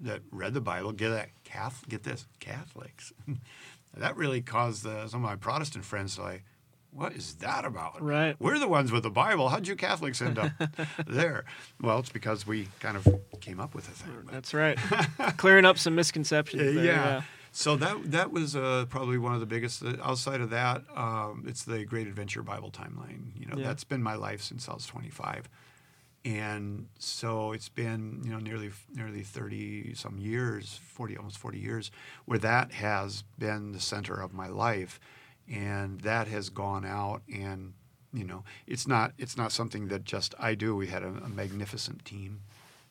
that 0.00 0.22
read 0.30 0.54
the 0.54 0.60
Bible. 0.60 0.92
Get 0.92 1.10
that 1.10 1.28
Catholic, 1.44 1.88
get 1.90 2.02
this 2.02 2.26
Catholics. 2.40 3.12
that 3.96 4.16
really 4.16 4.40
caused 4.40 4.86
uh, 4.86 5.06
some 5.06 5.22
of 5.22 5.30
my 5.30 5.36
Protestant 5.36 5.84
friends 5.84 6.16
to 6.16 6.22
like, 6.22 6.44
what 6.90 7.12
is 7.12 7.34
that 7.36 7.66
about? 7.66 8.00
Right. 8.00 8.36
We're 8.40 8.58
the 8.58 8.68
ones 8.68 8.90
with 8.90 9.02
the 9.02 9.10
Bible. 9.10 9.50
How'd 9.50 9.68
you 9.68 9.76
Catholics 9.76 10.22
end 10.22 10.38
up 10.38 10.50
there? 11.06 11.44
Well, 11.78 11.98
it's 11.98 12.08
because 12.08 12.46
we 12.46 12.68
kind 12.80 12.96
of 12.96 13.06
came 13.40 13.60
up 13.60 13.74
with 13.74 13.86
a 13.86 13.90
thing. 13.90 14.12
That's 14.32 14.54
right. 14.54 14.78
Clearing 15.36 15.66
up 15.66 15.76
some 15.78 15.94
misconceptions. 15.94 16.62
there, 16.74 16.84
yeah. 16.84 17.22
So 17.56 17.74
that 17.76 18.10
that 18.10 18.32
was 18.32 18.54
uh, 18.54 18.84
probably 18.90 19.16
one 19.16 19.32
of 19.32 19.40
the 19.40 19.46
biggest. 19.46 19.82
Uh, 19.82 19.94
outside 20.02 20.42
of 20.42 20.50
that, 20.50 20.82
um, 20.94 21.42
it's 21.46 21.64
the 21.64 21.86
Great 21.86 22.06
Adventure 22.06 22.42
Bible 22.42 22.70
Timeline. 22.70 23.30
You 23.34 23.46
know, 23.46 23.56
Yeah. 23.56 23.68
that's 23.68 23.82
been 23.82 24.02
my 24.02 24.14
life 24.14 24.42
since 24.42 24.68
I 24.68 24.74
was 24.74 24.84
25, 24.84 25.48
and 26.22 26.86
so 26.98 27.52
it's 27.52 27.70
been 27.70 28.20
you 28.24 28.30
know 28.30 28.38
nearly 28.40 28.72
nearly 28.94 29.22
30 29.22 29.94
some 29.94 30.18
years, 30.18 30.80
40 30.84 31.16
almost 31.16 31.38
40 31.38 31.58
years, 31.58 31.90
where 32.26 32.38
that 32.40 32.72
has 32.72 33.24
been 33.38 33.72
the 33.72 33.80
center 33.80 34.20
of 34.20 34.34
my 34.34 34.48
life, 34.48 35.00
and 35.50 36.02
that 36.02 36.28
has 36.28 36.50
gone 36.50 36.84
out 36.84 37.22
and 37.32 37.72
you 38.12 38.24
know 38.24 38.44
it's 38.66 38.86
not 38.86 39.12
it's 39.16 39.36
not 39.38 39.50
something 39.50 39.88
that 39.88 40.04
just 40.04 40.34
I 40.38 40.56
do. 40.56 40.76
We 40.76 40.88
had 40.88 41.02
a, 41.02 41.08
a 41.08 41.28
magnificent 41.30 42.04
team 42.04 42.42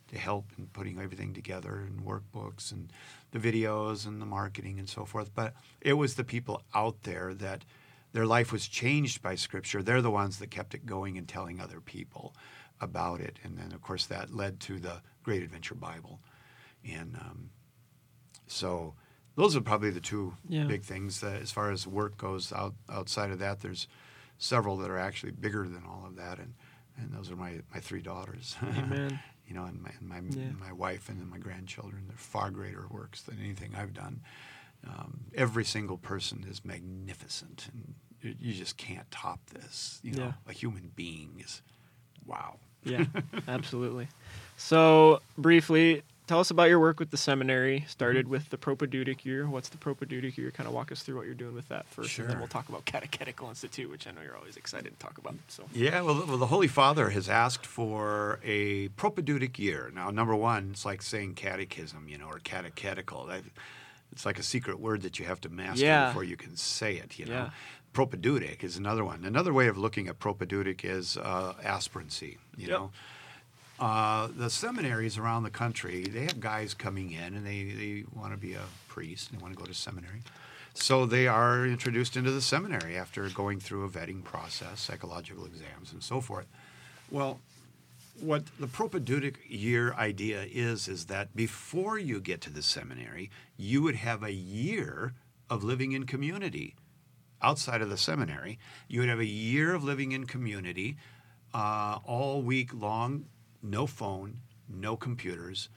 to 0.08 0.18
help 0.18 0.46
in 0.58 0.68
putting 0.68 1.00
everything 1.00 1.34
together 1.34 1.78
and 1.86 2.02
workbooks 2.06 2.72
and 2.72 2.92
the 3.36 3.52
videos 3.52 4.06
and 4.08 4.22
the 4.22 4.26
marketing 4.26 4.80
and 4.80 4.88
so 4.88 5.04
forth. 5.06 5.32
But 5.36 5.54
it 5.82 5.94
was 5.94 6.16
the 6.16 6.24
people 6.24 6.62
out 6.74 7.04
there 7.04 7.34
that 7.34 7.66
their 8.14 8.26
life 8.26 8.52
was 8.52 8.68
changed 8.68 9.22
by 9.22 9.36
Scripture. 9.36 9.84
They're 9.84 10.02
the 10.02 10.12
ones 10.12 10.40
that 10.40 10.50
kept 10.52 10.74
it 10.74 10.86
going 10.86 11.18
and 11.18 11.28
telling 11.28 11.60
other 11.60 11.82
people 11.82 12.34
about 12.80 13.20
it. 13.20 13.38
And 13.44 13.58
then, 13.58 13.74
of 13.74 13.82
course, 13.82 14.06
that 14.06 14.34
led 14.34 14.60
to 14.62 14.80
the 14.80 15.02
Great 15.24 15.44
Adventure 15.44 15.76
Bible. 15.76 16.22
And 16.90 17.16
um, 17.16 17.50
so 18.48 18.94
those 19.36 19.56
are 19.56 19.62
probably 19.62 19.90
the 19.90 20.00
two 20.00 20.36
Yeah. 20.48 20.64
big 20.66 20.84
things. 20.84 21.20
That 21.20 21.42
as 21.42 21.52
far 21.52 21.72
as 21.72 21.86
work 21.86 22.18
goes, 22.18 22.54
out, 22.54 22.76
outside 22.90 23.32
of 23.32 23.40
that, 23.40 23.60
there's 23.62 23.88
several 24.38 24.78
that 24.78 24.90
are 24.90 24.98
actually 25.00 25.32
bigger 25.34 25.68
than 25.68 25.84
all 25.86 26.06
of 26.06 26.16
that. 26.16 26.40
And, 26.40 26.54
and 26.98 27.12
those 27.12 27.30
are 27.32 27.36
my, 27.36 27.60
my 27.74 27.80
three 27.82 28.02
daughters. 28.02 28.56
Amen. 28.64 29.20
You 29.48 29.54
know, 29.56 29.64
and 29.66 29.82
my 29.82 29.92
and 30.00 30.08
my, 30.10 30.20
Yeah. 30.40 30.52
my 30.60 30.72
wife 30.72 31.10
and 31.10 31.20
then 31.20 31.30
my 31.30 31.38
grandchildren. 31.38 32.06
They're 32.08 32.18
far 32.18 32.50
greater 32.52 32.88
works 32.90 33.22
than 33.22 33.40
anything 33.40 33.74
I've 33.76 33.94
done. 33.94 34.22
Um, 34.88 35.26
every 35.34 35.66
single 35.66 35.98
person 35.98 36.46
is 36.50 36.64
magnificent, 36.64 37.70
and 37.74 37.96
you, 38.22 38.36
you 38.40 38.54
just 38.54 38.78
can't 38.78 39.10
top 39.12 39.40
this. 39.52 40.00
You 40.04 40.12
know, 40.14 40.24
Yeah. 40.26 40.34
a 40.48 40.54
human 40.54 40.92
being 40.96 41.42
is 41.44 41.62
wow. 42.26 42.60
Yeah, 42.84 43.06
absolutely. 43.48 44.08
So, 44.58 45.22
briefly, 45.38 46.04
tell 46.28 46.40
us 46.40 46.50
about 46.52 46.70
your 46.70 46.80
work 46.80 47.00
with 47.00 47.12
the 47.12 47.18
seminary. 47.18 47.80
Mm-hmm. 47.80 47.88
Started 47.90 48.28
with 48.28 48.50
the 48.50 48.58
propedeutic 48.58 49.26
year. 49.26 49.48
What's 49.48 49.70
the 49.70 49.78
propedeutic 49.78 50.38
year? 50.38 50.52
Kind 50.52 50.68
of 50.68 50.74
walk 50.74 50.92
us 50.92 51.04
through 51.04 51.18
what 51.18 51.26
you're 51.26 51.36
doing 51.36 51.54
with 51.56 51.68
that 51.70 51.86
first, 51.88 52.18
and 52.20 52.30
then 52.30 52.40
we'll 52.40 52.48
talk 52.48 52.70
about 52.70 52.86
Catechetical 52.86 53.50
Institute, 53.50 53.90
which 53.90 54.08
I 54.08 54.12
know 54.12 54.22
you're 54.22 54.38
always 54.38 54.58
excited 54.58 54.92
to 54.92 55.00
talk 55.06 55.18
about. 55.18 55.36
So, 55.48 55.64
Yeah, 55.74 56.02
well, 56.02 56.16
the- 56.16 56.26
well, 56.26 56.38
the 56.38 56.48
Holy 56.48 56.68
Father 56.68 57.10
has 57.12 57.30
asked 57.30 57.66
for 57.66 58.40
a 58.44 58.88
propedeutic 58.90 59.58
year. 59.60 59.92
Now, 59.94 60.10
number 60.10 60.36
one, 60.36 60.70
it's 60.72 60.86
like 60.86 61.02
saying 61.02 61.36
catechism, 61.36 62.08
you 62.10 62.18
know, 62.18 62.28
or 62.28 62.40
catechetical. 62.40 63.26
That, 63.26 63.44
it's 64.12 64.26
like 64.26 64.40
a 64.40 64.44
secret 64.44 64.80
word 64.80 65.02
that 65.02 65.20
you 65.20 65.26
have 65.26 65.42
to 65.42 65.50
master 65.50 65.86
Yeah. 65.86 66.08
before 66.08 66.24
you 66.24 66.38
can 66.38 66.56
say 66.56 66.96
it, 66.96 67.20
you 67.20 67.26
know. 67.26 67.32
Yeah. 67.34 67.50
Propedeutic 67.94 68.62
is 68.64 68.76
another 68.76 69.06
one. 69.06 69.24
Another 69.24 69.54
way 69.54 69.68
of 69.68 69.78
looking 69.78 70.08
at 70.10 70.20
propedeutic 70.20 70.84
is 70.84 71.16
uh, 71.18 71.54
aspirancy, 71.64 72.38
you 72.58 72.68
Yep. 72.68 72.70
know. 72.70 72.92
Uh, 73.80 74.30
the 74.38 74.50
seminaries 74.50 75.18
around 75.18 75.44
the 75.44 75.50
country, 75.50 76.04
they 76.04 76.22
have 76.22 76.40
guys 76.40 76.74
coming 76.74 77.12
in 77.12 77.36
and 77.36 77.46
they, 77.46 77.64
they 77.64 78.04
want 78.14 78.32
to 78.32 78.38
be 78.38 78.54
a 78.54 78.62
priest, 78.88 79.32
they 79.32 79.38
want 79.38 79.54
to 79.54 79.60
go 79.60 79.66
to 79.66 79.74
seminary. 79.74 80.22
So 80.74 81.06
they 81.06 81.28
are 81.28 81.66
introduced 81.66 82.18
into 82.18 82.32
the 82.32 82.42
seminary 82.42 82.98
after 82.98 83.28
going 83.30 83.60
through 83.60 83.86
a 83.86 83.90
vetting 83.90 84.24
process, 84.24 84.82
psychological 84.82 85.46
exams, 85.46 85.92
and 85.92 86.04
so 86.04 86.22
forth. 86.22 86.48
Well, 87.12 87.40
what 88.20 88.44
the 88.60 88.68
propedeutic 88.68 89.40
year 89.48 89.94
idea 89.94 90.46
is 90.50 90.88
is 90.88 91.06
that 91.06 91.36
before 91.36 92.00
you 92.00 92.20
get 92.22 92.42
to 92.42 92.50
the 92.50 92.62
seminary, 92.62 93.30
you 93.58 93.82
would 93.82 93.96
have 93.96 94.24
a 94.24 94.32
year 94.32 95.14
of 95.50 95.64
living 95.64 95.92
in 95.92 96.06
community 96.06 96.76
outside 97.42 97.82
of 97.82 97.90
the 97.90 97.98
seminary. 97.98 98.58
You 98.88 99.02
would 99.02 99.10
have 99.10 99.20
a 99.20 99.26
year 99.26 99.76
of 99.76 99.84
living 99.84 100.14
in 100.14 100.26
community 100.26 100.98
uh, 101.54 102.00
all 102.06 102.42
week 102.42 102.74
long, 102.74 103.26
no 103.66 103.88
phone, 103.88 104.42
no 104.70 104.96
computers, 104.96 105.70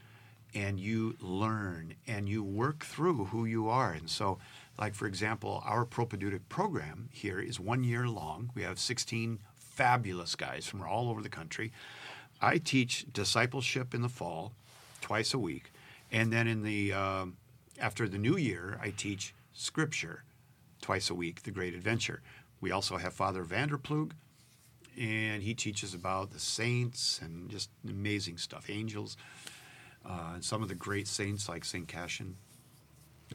and 0.54 0.80
you 0.80 1.16
learn 1.20 1.94
and 2.06 2.28
you 2.28 2.42
work 2.42 2.84
through 2.84 3.26
who 3.26 3.44
you 3.44 3.68
are. 3.68 3.92
And 3.92 4.08
so, 4.08 4.38
like 4.78 4.94
for 4.94 5.06
example, 5.06 5.62
our 5.64 5.84
propedeutic 5.84 6.48
program 6.48 7.08
here 7.12 7.40
is 7.40 7.60
one 7.60 7.84
year 7.84 8.08
long. 8.08 8.50
We 8.54 8.62
have 8.62 8.78
16 8.78 9.40
fabulous 9.56 10.34
guys 10.34 10.66
from 10.66 10.82
all 10.82 11.10
over 11.10 11.22
the 11.22 11.28
country. 11.28 11.72
I 12.40 12.58
teach 12.58 13.06
discipleship 13.12 13.94
in 13.94 14.02
the 14.02 14.08
fall, 14.08 14.52
twice 15.00 15.34
a 15.34 15.38
week, 15.38 15.72
and 16.10 16.32
then 16.32 16.46
in 16.46 16.62
the 16.62 16.92
um 16.92 17.36
after 17.80 18.08
the 18.08 18.18
new 18.18 18.36
year, 18.36 18.78
I 18.82 18.90
teach 18.90 19.34
scripture 19.52 20.24
twice 20.80 21.10
a 21.10 21.14
week, 21.14 21.42
the 21.42 21.50
Great 21.50 21.74
Adventure. 21.74 22.22
We 22.60 22.72
also 22.72 22.96
have 22.96 23.12
Father 23.12 23.44
Vanderplug, 23.44 24.12
and 24.98 25.42
he 25.42 25.54
teaches 25.54 25.94
about 25.94 26.32
the 26.32 26.40
saints 26.40 27.20
and 27.22 27.48
just 27.48 27.70
amazing 27.88 28.38
stuff, 28.38 28.68
angels, 28.68 29.16
uh, 30.04 30.32
and 30.34 30.44
some 30.44 30.62
of 30.62 30.68
the 30.68 30.74
great 30.74 31.06
saints 31.06 31.48
like 31.48 31.64
Saint 31.64 31.88
Cassian. 31.88 32.36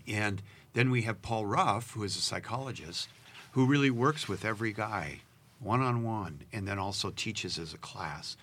And 0.08 0.42
then 0.74 0.90
we 0.90 1.04
have 1.04 1.22
Paul 1.22 1.46
Ruff, 1.46 1.92
who 1.92 2.04
is 2.04 2.18
a 2.18 2.22
psychologist, 2.22 3.10
who 3.52 3.66
really 3.66 3.92
works 3.92 4.28
with 4.28 4.44
every 4.44 4.74
guy 4.74 5.22
one 5.60 5.82
on 5.82 6.04
one, 6.04 6.42
and 6.52 6.68
then 6.68 6.78
also 6.78 7.10
teaches 7.12 7.58
as 7.58 7.74
a 7.74 7.78
class. 7.78 8.36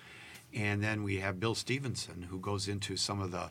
And 0.53 0.83
then 0.83 1.03
we 1.03 1.17
have 1.17 1.39
Bill 1.39 1.53
Stevenson, 1.53 2.23
who 2.23 2.39
goes 2.39 2.67
into 2.67 2.97
some 2.97 3.21
of 3.21 3.31
the 3.31 3.49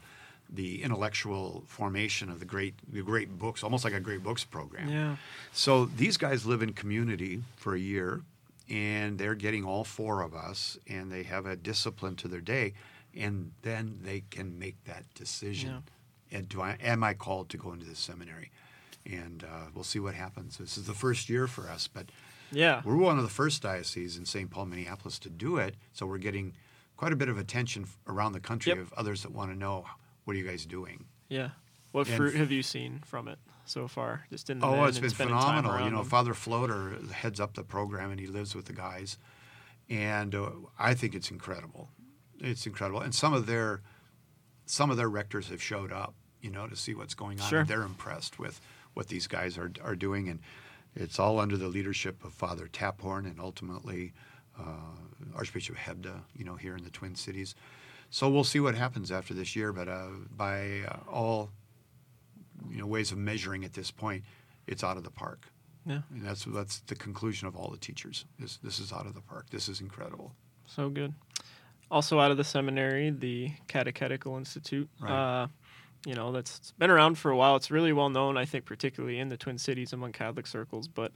the 0.52 0.82
intellectual 0.82 1.62
formation 1.68 2.28
of 2.28 2.40
the 2.40 2.44
great 2.44 2.74
the 2.92 3.02
great 3.02 3.38
books, 3.38 3.62
almost 3.62 3.84
like 3.84 3.92
a 3.92 4.00
great 4.00 4.22
books 4.24 4.42
program. 4.42 4.88
yeah, 4.88 5.16
So 5.52 5.84
these 5.84 6.16
guys 6.16 6.44
live 6.44 6.60
in 6.60 6.72
community 6.72 7.42
for 7.56 7.76
a 7.76 7.78
year, 7.78 8.22
and 8.70 9.18
they're 9.18 9.34
getting 9.34 9.64
all 9.64 9.84
four 9.84 10.22
of 10.22 10.34
us, 10.34 10.78
and 10.86 11.10
they 11.10 11.24
have 11.24 11.44
a 11.46 11.56
discipline 11.56 12.16
to 12.16 12.28
their 12.28 12.40
day, 12.40 12.72
and 13.14 13.52
then 13.62 13.98
they 14.02 14.22
can 14.30 14.58
make 14.58 14.82
that 14.84 15.04
decision. 15.14 15.70
yeah. 16.30 16.38
And 16.38 16.48
do 16.48 16.60
I 16.62 16.76
am 16.80 17.02
I 17.02 17.14
called 17.14 17.48
to 17.50 17.56
go 17.56 17.72
into 17.72 17.86
the 17.86 17.96
seminary? 17.96 18.52
And 19.04 19.42
uh, 19.42 19.66
we'll 19.74 19.82
see 19.82 19.98
what 19.98 20.14
happens. 20.14 20.58
This 20.58 20.78
is 20.78 20.86
the 20.86 20.94
first 20.94 21.28
year 21.28 21.46
for 21.48 21.68
us, 21.68 21.88
but 21.88 22.06
yeah, 22.52 22.82
we're 22.84 22.96
one 22.96 23.16
of 23.16 23.24
the 23.24 23.30
first 23.30 23.62
dioceses 23.62 24.16
in 24.16 24.24
St. 24.26 24.48
Paul, 24.50 24.66
Minneapolis, 24.66 25.18
to 25.20 25.30
do 25.30 25.56
it. 25.56 25.74
So 25.92 26.06
we're 26.06 26.18
getting 26.18 26.52
quite 26.96 27.12
a 27.12 27.16
bit 27.16 27.28
of 27.28 27.38
attention 27.38 27.86
around 28.06 28.32
the 28.32 28.40
country 28.40 28.70
Yep. 28.70 28.78
of 28.80 28.92
others 28.92 29.22
that 29.22 29.32
want 29.32 29.50
to 29.50 29.58
know 29.58 29.86
what 30.24 30.36
are 30.36 30.38
you 30.38 30.46
guys 30.46 30.64
doing. 30.66 31.06
yeah. 31.28 31.50
What 31.92 32.06
And 32.06 32.16
fruit 32.16 32.36
have 32.36 32.52
you 32.52 32.62
seen 32.62 33.00
from 33.04 33.26
it 33.26 33.38
so 33.70 33.88
far? 33.88 34.26
Just 34.30 34.50
in 34.50 34.58
the 34.58 34.66
Oh, 34.66 34.84
it's 34.84 34.98
been 34.98 35.10
phenomenal. 35.10 35.78
You 35.84 35.90
know, 35.90 35.98
them? 35.98 36.06
Father 36.06 36.34
Floater 36.34 36.96
heads 37.12 37.40
up 37.40 37.54
the 37.54 37.62
program 37.62 38.10
and 38.10 38.20
he 38.20 38.26
lives 38.26 38.54
with 38.54 38.66
the 38.66 38.72
guys, 38.72 39.18
and 39.88 40.34
uh, 40.34 40.50
I 40.78 40.94
think 40.94 41.14
it's 41.14 41.30
incredible. 41.30 41.88
It's 42.38 42.66
incredible, 42.66 43.00
and 43.00 43.14
some 43.14 43.32
of 43.32 43.46
their 43.46 43.82
some 44.66 44.90
of 44.90 44.96
their 44.96 45.08
rectors 45.08 45.48
have 45.48 45.62
showed 45.62 45.92
up, 45.92 46.14
you 46.40 46.50
know, 46.50 46.66
to 46.66 46.76
see 46.76 46.94
what's 46.94 47.14
going 47.14 47.40
on. 47.40 47.48
Sure. 47.48 47.64
They're 47.64 47.82
impressed 47.82 48.38
with 48.38 48.60
what 48.94 49.08
these 49.08 49.26
guys 49.26 49.56
are 49.56 49.72
are 49.82 49.96
doing, 49.96 50.28
and 50.28 50.40
it's 50.94 51.18
all 51.18 51.38
under 51.38 51.56
the 51.56 51.68
leadership 51.68 52.24
of 52.24 52.32
Father 52.32 52.66
Taphorn 52.66 53.24
and 53.26 53.40
ultimately 53.40 54.12
uh, 54.58 55.34
Archbishop 55.34 55.76
Hebda, 55.76 56.22
you 56.36 56.44
know, 56.44 56.56
here 56.56 56.76
in 56.76 56.84
the 56.84 56.90
Twin 56.90 57.14
Cities. 57.14 57.54
So 58.10 58.28
we'll 58.28 58.44
see 58.44 58.58
what 58.58 58.74
happens 58.74 59.12
after 59.12 59.34
this 59.34 59.54
year, 59.54 59.72
but 59.72 59.88
uh, 59.88 60.08
by 60.36 60.80
uh, 60.88 60.96
all 61.08 61.50
you 62.70 62.78
know 62.78 62.86
ways 62.86 63.12
of 63.12 63.18
measuring 63.18 63.64
at 63.64 63.72
this 63.72 63.90
point, 63.90 64.24
it's 64.66 64.82
out 64.84 64.96
of 64.96 65.04
the 65.04 65.10
park. 65.10 65.46
Yeah, 65.86 66.02
And 66.10 66.24
that's 66.24 66.44
that's 66.44 66.80
the 66.80 66.94
conclusion 66.94 67.48
of 67.48 67.56
all 67.56 67.70
the 67.70 67.78
teachers. 67.78 68.26
This 68.38 68.58
this 68.58 68.78
is 68.80 68.92
out 68.92 69.06
of 69.06 69.14
the 69.14 69.22
park. 69.22 69.46
This 69.50 69.68
is 69.68 69.80
incredible. 69.80 70.34
so 70.66 70.88
good. 70.90 71.14
Also 71.90 72.20
out 72.20 72.30
of 72.30 72.36
the 72.36 72.44
seminary, 72.44 73.10
the 73.10 73.50
Catechetical 73.66 74.36
Institute. 74.36 74.88
Right. 75.00 75.10
Uh, 75.42 75.46
you 76.06 76.14
know, 76.14 76.30
that's 76.32 76.72
been 76.78 76.88
around 76.90 77.16
for 77.18 77.30
a 77.30 77.36
while. 77.36 77.56
It's 77.56 77.70
really 77.70 77.92
well 77.92 78.08
known, 78.10 78.36
I 78.38 78.44
think, 78.44 78.64
particularly 78.64 79.18
in 79.18 79.28
the 79.28 79.36
Twin 79.36 79.58
Cities 79.58 79.92
among 79.92 80.12
Catholic 80.12 80.46
circles. 80.46 80.86
But 80.88 81.12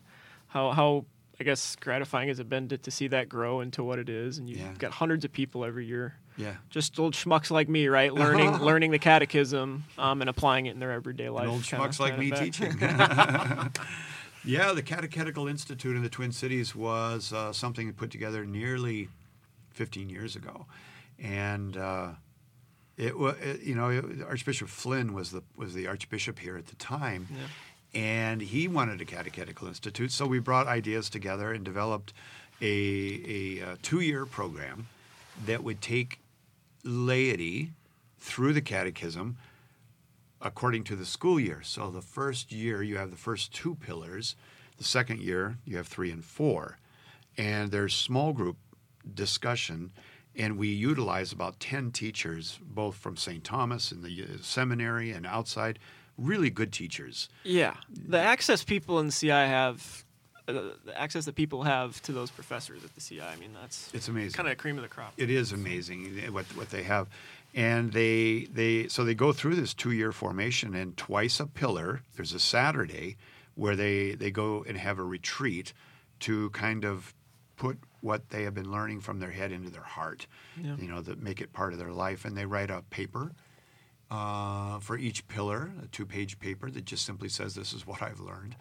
how 0.48 0.72
how 0.72 1.04
I 1.40 1.44
guess 1.44 1.76
gratifying 1.76 2.28
has 2.28 2.38
it 2.40 2.48
been 2.48 2.68
to, 2.68 2.78
to 2.78 2.90
see 2.90 3.08
that 3.08 3.28
grow 3.28 3.60
into 3.60 3.84
what 3.84 3.98
it 3.98 4.08
is? 4.08 4.38
And 4.38 4.48
you've 4.48 4.58
Yeah. 4.60 4.72
got 4.78 4.92
hundreds 4.92 5.24
of 5.24 5.32
people 5.32 5.64
every 5.64 5.86
year 5.86 6.16
Yeah. 6.36 6.54
just 6.70 6.98
old 6.98 7.14
schmucks 7.14 7.50
like 7.50 7.68
me, 7.68 7.88
right? 7.88 8.12
Learning 8.22 8.58
learning 8.58 8.90
the 8.90 8.98
catechism 8.98 9.84
um, 9.98 10.20
and 10.20 10.28
applying 10.28 10.66
it 10.66 10.74
in 10.74 10.80
their 10.80 10.92
everyday 10.92 11.28
life. 11.28 11.44
And 11.44 11.52
old 11.52 11.64
kinda- 11.64 11.86
schmucks 11.86 12.00
like 12.00 12.18
me 12.18 12.30
teaching. 12.30 12.76
yeah, 14.44 14.72
the 14.72 14.82
Catechetical 14.82 15.48
Institute 15.48 15.96
in 15.96 16.02
the 16.02 16.08
Twin 16.08 16.32
Cities 16.32 16.74
was 16.74 17.32
uh, 17.32 17.52
something 17.52 17.92
put 17.92 18.10
together 18.10 18.44
nearly 18.44 19.08
15 19.70 20.08
years 20.10 20.36
ago, 20.36 20.66
and 21.18 21.76
uh, 21.76 22.08
it 22.96 23.18
was 23.18 23.36
you 23.62 23.74
know 23.74 23.88
it, 23.90 24.04
Archbishop 24.26 24.68
Flynn 24.68 25.14
was 25.14 25.30
the 25.30 25.42
was 25.56 25.74
the 25.74 25.86
archbishop 25.86 26.38
here 26.38 26.56
at 26.56 26.66
the 26.66 26.76
time. 26.76 27.28
Yeah. 27.30 27.38
And 27.96 28.40
he 28.42 28.66
wanted 28.66 29.00
a 29.00 29.04
catechetical 29.04 29.68
institute, 29.68 30.10
so 30.10 30.26
we 30.26 30.40
brought 30.40 30.66
ideas 30.66 31.08
together 31.08 31.52
and 31.52 31.64
developed 31.64 32.12
a, 32.60 32.66
a, 33.24 33.62
uh 33.62 33.76
two-year 33.82 34.26
program 34.26 34.88
that 35.46 35.62
would 35.62 35.80
take 35.80 36.18
laity 36.84 37.72
through 38.18 38.52
the 38.52 38.60
catechism 38.60 39.36
according 40.40 40.84
to 40.84 40.94
the 40.94 41.06
school 41.06 41.40
year. 41.40 41.62
So 41.62 41.90
the 41.90 42.02
first 42.02 42.52
year 42.52 42.82
you 42.82 42.98
have 42.98 43.10
the 43.10 43.16
first 43.16 43.52
two 43.52 43.74
pillars, 43.76 44.36
the 44.76 44.84
second 44.84 45.20
year 45.20 45.58
you 45.64 45.76
have 45.78 45.88
three 45.88 46.10
and 46.10 46.24
four. 46.24 46.78
And 47.36 47.70
there's 47.70 47.94
small 47.94 48.32
group 48.32 48.56
discussion, 49.12 49.90
and 50.36 50.56
we 50.56 50.68
utilize 50.68 51.32
about 51.32 51.58
10 51.60 51.90
teachers, 51.90 52.60
both 52.62 52.94
from 52.94 53.16
St. 53.16 53.42
Thomas 53.42 53.90
and 53.90 54.02
the 54.02 54.22
uh, 54.22 54.26
seminary 54.40 55.10
and 55.10 55.26
outside, 55.26 55.78
really 56.16 56.50
good 56.50 56.72
teachers. 56.72 57.28
Yeah, 57.42 57.74
the 57.90 58.20
access 58.20 58.62
people 58.62 59.00
in 59.00 59.10
CI 59.10 59.28
have, 59.28 60.03
the 60.46 60.74
access 60.94 61.24
that 61.24 61.34
people 61.34 61.62
have 61.62 62.00
to 62.02 62.12
those 62.12 62.30
professors 62.30 62.84
at 62.84 62.94
the 62.94 63.00
CI. 63.00 63.20
I 63.22 63.36
mean, 63.36 63.50
that's 63.60 63.90
It's 63.94 64.08
amazing. 64.08 64.32
kind 64.32 64.48
of 64.48 64.52
a 64.52 64.56
cream 64.56 64.76
of 64.76 64.82
the 64.82 64.88
crop. 64.88 65.14
It 65.16 65.30
is 65.30 65.52
amazing 65.52 66.16
what 66.32 66.44
what 66.56 66.70
they 66.70 66.82
have, 66.82 67.08
and 67.54 67.92
they 67.92 68.46
they 68.52 68.88
so 68.88 69.04
they 69.04 69.14
go 69.14 69.32
through 69.32 69.54
this 69.56 69.72
two 69.74 69.92
year 69.92 70.12
formation, 70.12 70.74
and 70.74 70.96
twice 70.96 71.40
a 71.40 71.46
pillar. 71.46 72.02
There's 72.16 72.32
a 72.34 72.40
Saturday 72.40 73.16
where 73.54 73.76
they 73.76 74.14
they 74.14 74.30
go 74.30 74.64
and 74.68 74.76
have 74.76 74.98
a 74.98 75.04
retreat 75.04 75.72
to 76.20 76.50
kind 76.50 76.84
of 76.84 77.14
put 77.56 77.78
what 78.00 78.28
they 78.30 78.42
have 78.42 78.52
been 78.54 78.70
learning 78.70 79.00
from 79.00 79.20
their 79.20 79.30
head 79.30 79.50
into 79.50 79.70
their 79.70 79.82
heart. 79.82 80.26
Yeah. 80.60 80.76
You 80.76 80.88
know, 80.88 81.00
that 81.00 81.22
make 81.22 81.40
it 81.40 81.52
part 81.52 81.72
of 81.72 81.78
their 81.78 81.92
life, 81.92 82.24
and 82.26 82.36
they 82.36 82.44
write 82.46 82.70
a 82.70 82.82
paper. 82.90 83.32
Uh, 84.10 84.78
for 84.80 84.98
each 84.98 85.26
pillar, 85.28 85.72
a 85.82 85.86
two-page 85.88 86.38
paper 86.38 86.70
that 86.70 86.84
just 86.84 87.06
simply 87.06 87.28
says, 87.28 87.54
"This 87.54 87.72
is 87.72 87.86
what 87.86 88.02
I've 88.02 88.20
learned," 88.20 88.54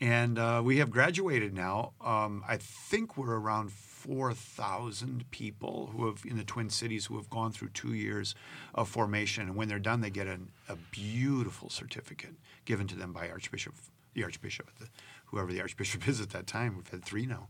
and 0.00 0.38
uh, 0.38 0.62
we 0.64 0.78
have 0.78 0.90
graduated 0.90 1.54
now. 1.54 1.92
Um, 2.00 2.42
I 2.48 2.56
think 2.56 3.16
we're 3.16 3.36
around 3.38 3.70
four 3.72 4.32
thousand 4.32 5.30
people 5.30 5.90
who 5.92 6.06
have 6.06 6.22
in 6.24 6.36
the 6.38 6.44
Twin 6.44 6.70
Cities 6.70 7.06
who 7.06 7.16
have 7.16 7.28
gone 7.28 7.52
through 7.52 7.68
two 7.70 7.92
years 7.94 8.34
of 8.74 8.88
formation, 8.88 9.42
and 9.48 9.56
when 9.56 9.68
they're 9.68 9.78
done, 9.78 10.00
they 10.00 10.10
get 10.10 10.26
an, 10.26 10.50
a 10.68 10.76
beautiful 10.90 11.68
certificate 11.68 12.34
given 12.64 12.86
to 12.86 12.96
them 12.96 13.12
by 13.12 13.28
Archbishop, 13.28 13.74
the 14.14 14.24
Archbishop, 14.24 14.70
the, 14.78 14.86
whoever 15.26 15.52
the 15.52 15.60
Archbishop 15.60 16.08
is 16.08 16.20
at 16.20 16.30
that 16.30 16.46
time. 16.46 16.76
We've 16.76 16.88
had 16.88 17.04
three 17.04 17.26
now, 17.26 17.48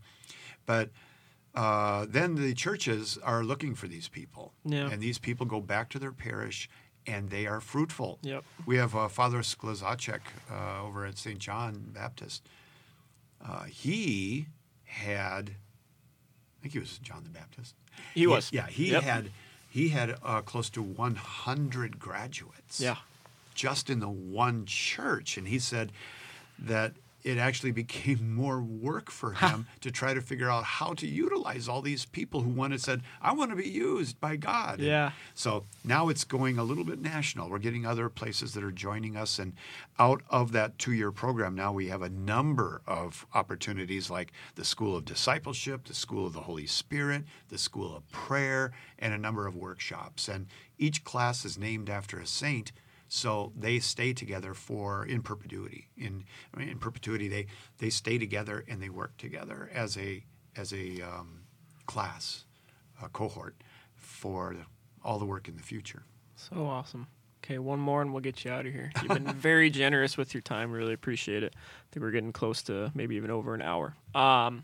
but 0.65 0.89
uh, 1.55 2.05
then 2.09 2.35
the 2.35 2.53
churches 2.53 3.17
are 3.23 3.43
looking 3.43 3.75
for 3.75 3.87
these 3.87 4.07
people, 4.09 4.53
Yeah. 4.65 4.89
and 4.89 5.01
these 5.01 5.19
people 5.19 5.45
go 5.45 5.59
back 5.61 5.89
to 5.91 5.99
their 5.99 6.11
parish. 6.13 6.69
And 7.07 7.29
they 7.29 7.47
are 7.47 7.59
fruitful. 7.59 8.19
Yep. 8.21 8.43
We 8.65 8.77
have 8.77 8.95
uh, 8.95 9.07
Father 9.07 9.39
Sklizacek 9.39 10.19
uh, 10.51 10.83
over 10.83 11.05
at 11.05 11.17
St. 11.17 11.39
John 11.39 11.89
Baptist. 11.93 12.47
Uh, 13.43 13.63
he 13.63 14.45
had, 14.85 15.49
I 15.49 16.61
think 16.61 16.73
he 16.73 16.79
was 16.79 16.99
John 16.99 17.23
the 17.23 17.29
Baptist. 17.29 17.73
He 18.13 18.27
was. 18.27 18.51
Yeah, 18.53 18.67
he 18.67 18.91
Yep. 18.91 19.03
had 19.03 19.31
he 19.69 19.89
had 19.89 20.15
uh, 20.23 20.41
close 20.41 20.69
to 20.71 20.81
100 20.81 21.97
graduates. 21.97 22.79
Yeah. 22.79 22.97
Just 23.55 23.89
in 23.89 23.99
the 23.99 24.09
one 24.09 24.65
church, 24.65 25.37
and 25.37 25.47
he 25.47 25.59
said 25.59 25.91
that 26.59 26.93
it 27.23 27.37
actually 27.37 27.71
became 27.83 28.33
more 28.33 28.61
work 28.61 29.11
for 29.11 29.33
him 29.33 29.67
to 29.81 29.91
try 29.91 30.13
to 30.13 30.21
figure 30.21 30.49
out 30.49 30.63
how 30.63 30.93
to 30.95 31.07
utilize 31.07 31.67
all 31.67 31.81
these 31.81 32.05
people 32.05 32.41
who 32.41 32.49
wanted 32.49 32.81
said, 32.81 33.01
"I 33.21 33.33
want 33.33 33.51
to 33.51 33.55
be 33.55 33.69
used 33.69 34.19
by 34.19 34.35
God." 34.35 34.79
And 34.79 34.87
Yeah. 34.87 35.11
so 35.33 35.65
now 35.83 36.09
it's 36.09 36.23
going 36.23 36.57
a 36.57 36.63
little 36.63 36.83
bit 36.83 36.99
national. 36.99 37.49
We're 37.49 37.59
getting 37.59 37.85
other 37.85 38.09
places 38.09 38.53
that 38.53 38.63
are 38.63 38.71
joining 38.71 39.15
us. 39.15 39.39
And 39.39 39.53
out 39.99 40.21
of 40.29 40.51
that 40.53 40.77
two 40.79 40.93
year 40.93 41.11
program, 41.11 41.55
now 41.55 41.71
we 41.71 41.87
have 41.87 42.01
a 42.01 42.09
number 42.09 42.81
of 42.87 43.25
opportunities 43.33 44.09
like 44.09 44.31
the 44.55 44.65
School 44.65 44.95
of 44.95 45.05
Discipleship, 45.05 45.85
the 45.85 45.93
School 45.93 46.25
of 46.27 46.33
the 46.33 46.41
Holy 46.41 46.67
Spirit, 46.67 47.23
the 47.49 47.57
School 47.57 47.95
of 47.95 48.09
Prayer, 48.11 48.71
and 48.97 49.13
a 49.13 49.17
number 49.17 49.45
of 49.47 49.55
workshops. 49.55 50.27
And 50.27 50.47
each 50.77 51.03
class 51.03 51.45
is 51.45 51.57
named 51.57 51.89
after 51.89 52.19
a 52.19 52.25
saint. 52.27 52.71
So 53.13 53.51
they 53.57 53.79
stay 53.79 54.13
together 54.13 54.53
for 54.53 55.05
in 55.05 55.21
perpetuity. 55.21 55.89
In 55.97 56.23
I 56.55 56.59
mean, 56.59 56.69
in 56.69 56.79
perpetuity, 56.79 57.27
they 57.27 57.47
they 57.77 57.89
stay 57.89 58.17
together 58.17 58.63
and 58.69 58.81
they 58.81 58.87
work 58.87 59.17
together 59.17 59.69
as 59.73 59.97
a 59.97 60.23
as 60.55 60.71
a 60.71 61.01
um, 61.01 61.41
class, 61.87 62.45
a 63.03 63.09
cohort 63.09 63.55
for 63.97 64.55
all 65.03 65.19
the 65.19 65.25
work 65.25 65.49
in 65.49 65.57
the 65.57 65.61
future. 65.61 66.03
So 66.37 66.65
awesome. 66.65 67.07
Okay, 67.43 67.57
one 67.59 67.79
more 67.81 68.01
and 68.01 68.13
we'll 68.13 68.21
get 68.21 68.45
you 68.45 68.51
out 68.51 68.65
of 68.65 68.71
here. 68.71 68.91
You've 69.01 69.09
been 69.09 69.33
very 69.35 69.69
generous 69.69 70.15
with 70.15 70.33
your 70.33 70.41
time. 70.41 70.71
Really 70.71 70.93
appreciate 70.93 71.43
it. 71.43 71.53
I 71.53 71.85
think 71.91 72.03
we're 72.05 72.11
getting 72.11 72.31
close 72.31 72.61
to 72.63 72.91
maybe 72.95 73.17
even 73.17 73.29
over 73.29 73.53
an 73.53 73.61
hour. 73.61 73.93
Um, 74.15 74.63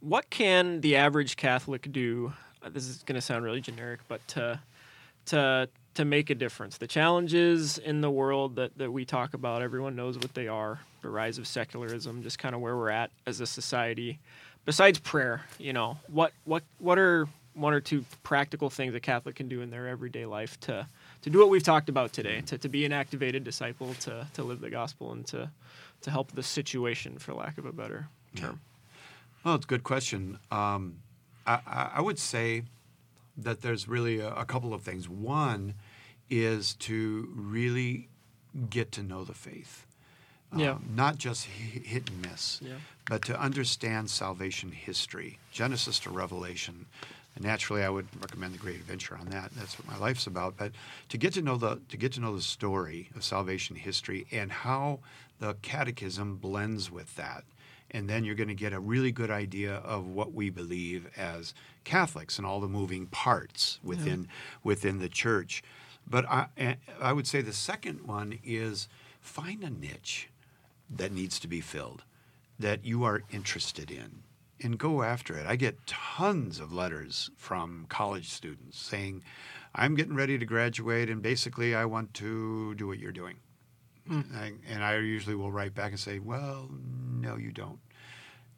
what 0.00 0.28
can 0.28 0.82
the 0.82 0.96
average 0.96 1.36
Catholic 1.36 1.90
do? 1.90 2.34
uh, 2.62 2.68
This 2.68 2.86
is 2.86 3.02
going 3.04 3.14
to 3.14 3.22
sound 3.22 3.42
really 3.42 3.62
generic, 3.62 4.00
but 4.06 4.20
to 4.28 4.60
to 5.26 5.70
to 5.94 6.04
make 6.04 6.30
a 6.30 6.34
difference. 6.34 6.78
The 6.78 6.86
challenges 6.86 7.78
in 7.78 8.00
the 8.00 8.10
world 8.10 8.56
that, 8.56 8.76
that 8.78 8.90
we 8.90 9.04
talk 9.04 9.34
about, 9.34 9.62
everyone 9.62 9.96
knows 9.96 10.18
what 10.18 10.34
they 10.34 10.48
are. 10.48 10.80
The 11.02 11.08
rise 11.08 11.38
of 11.38 11.46
secularism, 11.46 12.22
just 12.22 12.38
kind 12.38 12.54
of 12.54 12.60
where 12.60 12.76
we're 12.76 12.90
at 12.90 13.10
as 13.26 13.40
a 13.40 13.46
society. 13.46 14.18
Besides 14.64 14.98
prayer, 14.98 15.42
you 15.58 15.72
know, 15.72 15.98
what 16.08 16.32
what 16.44 16.62
what 16.78 16.98
are 16.98 17.28
one 17.52 17.74
or 17.74 17.80
two 17.80 18.04
practical 18.22 18.70
things 18.70 18.94
a 18.94 19.00
Catholic 19.00 19.36
can 19.36 19.48
do 19.48 19.60
in 19.60 19.70
their 19.70 19.86
everyday 19.86 20.26
life 20.26 20.58
to 20.60 20.86
to 21.22 21.30
do 21.30 21.38
what 21.38 21.50
we've 21.50 21.62
talked 21.62 21.88
about 21.88 22.12
today, 22.12 22.40
to, 22.42 22.58
to 22.58 22.68
be 22.68 22.84
an 22.84 22.92
activated 22.92 23.44
disciple, 23.44 23.94
to, 23.94 24.26
to 24.34 24.42
live 24.42 24.60
the 24.60 24.70
gospel, 24.70 25.12
and 25.12 25.26
to 25.26 25.50
to 26.02 26.10
help 26.10 26.32
the 26.32 26.42
situation, 26.42 27.18
for 27.18 27.34
lack 27.34 27.58
of 27.58 27.66
a 27.66 27.72
better 27.72 28.08
term. 28.36 28.60
Well, 29.44 29.54
it's 29.54 29.64
a 29.64 29.68
good 29.68 29.84
question. 29.84 30.38
Um, 30.50 30.96
I 31.46 31.90
I 31.96 32.00
would 32.00 32.18
say 32.18 32.62
that 33.36 33.62
there's 33.62 33.88
really 33.88 34.20
a, 34.20 34.32
a 34.34 34.44
couple 34.44 34.72
of 34.74 34.82
things. 34.82 35.08
One 35.08 35.74
is 36.30 36.74
to 36.76 37.28
really 37.34 38.08
get 38.70 38.92
to 38.92 39.02
know 39.02 39.24
the 39.24 39.34
faith. 39.34 39.86
Yeah. 40.56 40.72
Um, 40.72 40.84
not 40.94 41.18
just 41.18 41.46
hi- 41.46 41.80
hit 41.84 42.08
and 42.10 42.22
miss, 42.22 42.60
Yeah. 42.62 42.74
but 43.08 43.22
to 43.22 43.40
understand 43.40 44.08
salvation 44.10 44.70
history, 44.70 45.38
Genesis 45.50 45.98
to 46.00 46.10
Revelation. 46.10 46.86
And 47.34 47.44
naturally, 47.44 47.82
I 47.82 47.88
would 47.88 48.06
recommend 48.20 48.54
the 48.54 48.58
Great 48.58 48.76
Adventure 48.76 49.16
on 49.16 49.26
that. 49.30 49.50
That's 49.56 49.76
what 49.76 49.88
my 49.88 49.98
life's 49.98 50.28
about. 50.28 50.56
But 50.56 50.70
to 51.08 51.18
get 51.18 51.34
to 51.34 51.42
know 51.42 51.56
the 51.56 51.80
to 51.88 51.96
get 51.96 52.12
to 52.12 52.20
know 52.20 52.36
the 52.36 52.42
story 52.42 53.10
of 53.16 53.24
salvation 53.24 53.74
history 53.74 54.26
and 54.30 54.52
how 54.52 55.00
the 55.40 55.54
Catechism 55.62 56.36
blends 56.36 56.92
with 56.92 57.16
that, 57.16 57.42
and 57.94 58.10
then 58.10 58.24
you're 58.24 58.34
going 58.34 58.48
to 58.48 58.54
get 58.54 58.72
a 58.72 58.80
really 58.80 59.12
good 59.12 59.30
idea 59.30 59.76
of 59.76 60.08
what 60.08 60.34
we 60.34 60.50
believe 60.50 61.06
as 61.16 61.54
Catholics 61.84 62.36
and 62.36 62.46
all 62.46 62.60
the 62.60 62.68
moving 62.68 63.06
parts 63.06 63.78
within 63.84 64.28
within 64.64 64.98
the 64.98 65.08
Church. 65.08 65.62
But 66.06 66.28
I, 66.28 66.46
eh, 66.58 66.74
I 67.00 67.12
would 67.12 67.26
say 67.26 67.40
the 67.40 67.52
second 67.52 68.02
one 68.02 68.38
is 68.44 68.88
find 69.20 69.62
a 69.62 69.70
niche 69.70 70.28
that 70.90 71.12
needs 71.12 71.38
to 71.40 71.48
be 71.48 71.60
filled 71.60 72.02
that 72.58 72.84
you 72.84 73.04
are 73.04 73.22
interested 73.30 73.90
in 73.90 74.22
and 74.60 74.76
go 74.78 75.02
after 75.02 75.36
it. 75.36 75.46
I 75.46 75.56
get 75.56 75.86
tons 75.86 76.58
of 76.60 76.72
letters 76.72 77.30
from 77.36 77.86
college 77.88 78.28
students 78.28 78.78
saying, 78.78 79.22
I'm 79.74 79.94
getting 79.94 80.14
ready 80.14 80.36
to 80.38 80.44
graduate 80.44 81.08
and 81.08 81.22
basically 81.22 81.74
I 81.74 81.84
want 81.84 82.12
to 82.14 82.74
do 82.74 82.86
what 82.86 82.98
you're 82.98 83.12
doing. 83.12 83.36
Mm. 84.10 84.36
I, 84.36 84.52
and 84.68 84.84
I 84.84 84.96
usually 84.96 85.34
will 85.34 85.52
write 85.52 85.74
back 85.74 85.90
and 85.90 86.00
say, 86.00 86.18
Well, 86.18 86.70
no, 87.10 87.36
you 87.36 87.52
don't. 87.52 87.78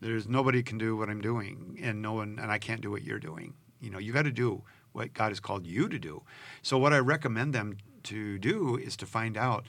There's 0.00 0.28
nobody 0.28 0.62
can 0.62 0.78
do 0.78 0.96
what 0.96 1.08
I'm 1.08 1.20
doing, 1.20 1.78
and 1.82 2.02
no 2.02 2.14
one, 2.14 2.38
and 2.40 2.50
I 2.50 2.58
can't 2.58 2.80
do 2.80 2.90
what 2.90 3.02
you're 3.02 3.18
doing. 3.18 3.54
You 3.80 3.90
know, 3.90 3.98
you 3.98 4.12
got 4.12 4.22
to 4.22 4.32
do 4.32 4.62
what 4.92 5.14
God 5.14 5.28
has 5.28 5.40
called 5.40 5.66
you 5.66 5.88
to 5.88 5.98
do. 5.98 6.22
So, 6.62 6.78
what 6.78 6.92
I 6.92 6.98
recommend 6.98 7.54
them 7.54 7.78
to 8.04 8.38
do 8.38 8.76
is 8.76 8.96
to 8.96 9.06
find 9.06 9.36
out 9.36 9.66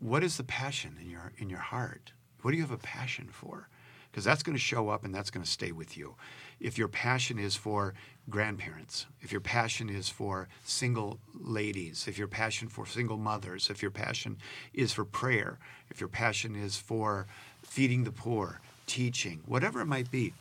what 0.00 0.22
is 0.22 0.36
the 0.36 0.44
passion 0.44 0.96
in 1.00 1.10
your 1.10 1.32
in 1.38 1.48
your 1.48 1.60
heart. 1.60 2.12
What 2.42 2.52
do 2.52 2.56
you 2.56 2.62
have 2.62 2.72
a 2.72 2.78
passion 2.78 3.28
for? 3.30 3.68
Because 4.10 4.24
that's 4.24 4.42
going 4.42 4.56
to 4.56 4.60
show 4.60 4.88
up 4.88 5.04
and 5.04 5.14
that's 5.14 5.30
going 5.30 5.44
to 5.44 5.50
stay 5.50 5.70
with 5.70 5.96
you. 5.96 6.16
If 6.60 6.78
your 6.78 6.88
passion 6.88 7.38
is 7.38 7.56
for 7.56 7.94
grandparents, 8.28 9.06
if 9.20 9.32
your 9.32 9.40
passion 9.40 9.88
is 9.88 10.08
for 10.08 10.48
single 10.64 11.18
ladies, 11.34 12.06
if 12.06 12.18
your 12.18 12.28
passion 12.28 12.68
for 12.68 12.86
single 12.86 13.16
mothers, 13.16 13.70
if 13.70 13.82
your 13.82 13.90
passion 13.90 14.36
is 14.74 14.92
for 14.92 15.04
prayer, 15.04 15.58
if 15.90 16.00
your 16.00 16.08
passion 16.08 16.54
is 16.54 16.76
for 16.76 17.26
feeding 17.62 18.04
the 18.04 18.12
poor, 18.12 18.60
teaching, 18.86 19.40
whatever 19.46 19.80
it 19.80 19.86
might 19.86 20.10
be, 20.10 20.32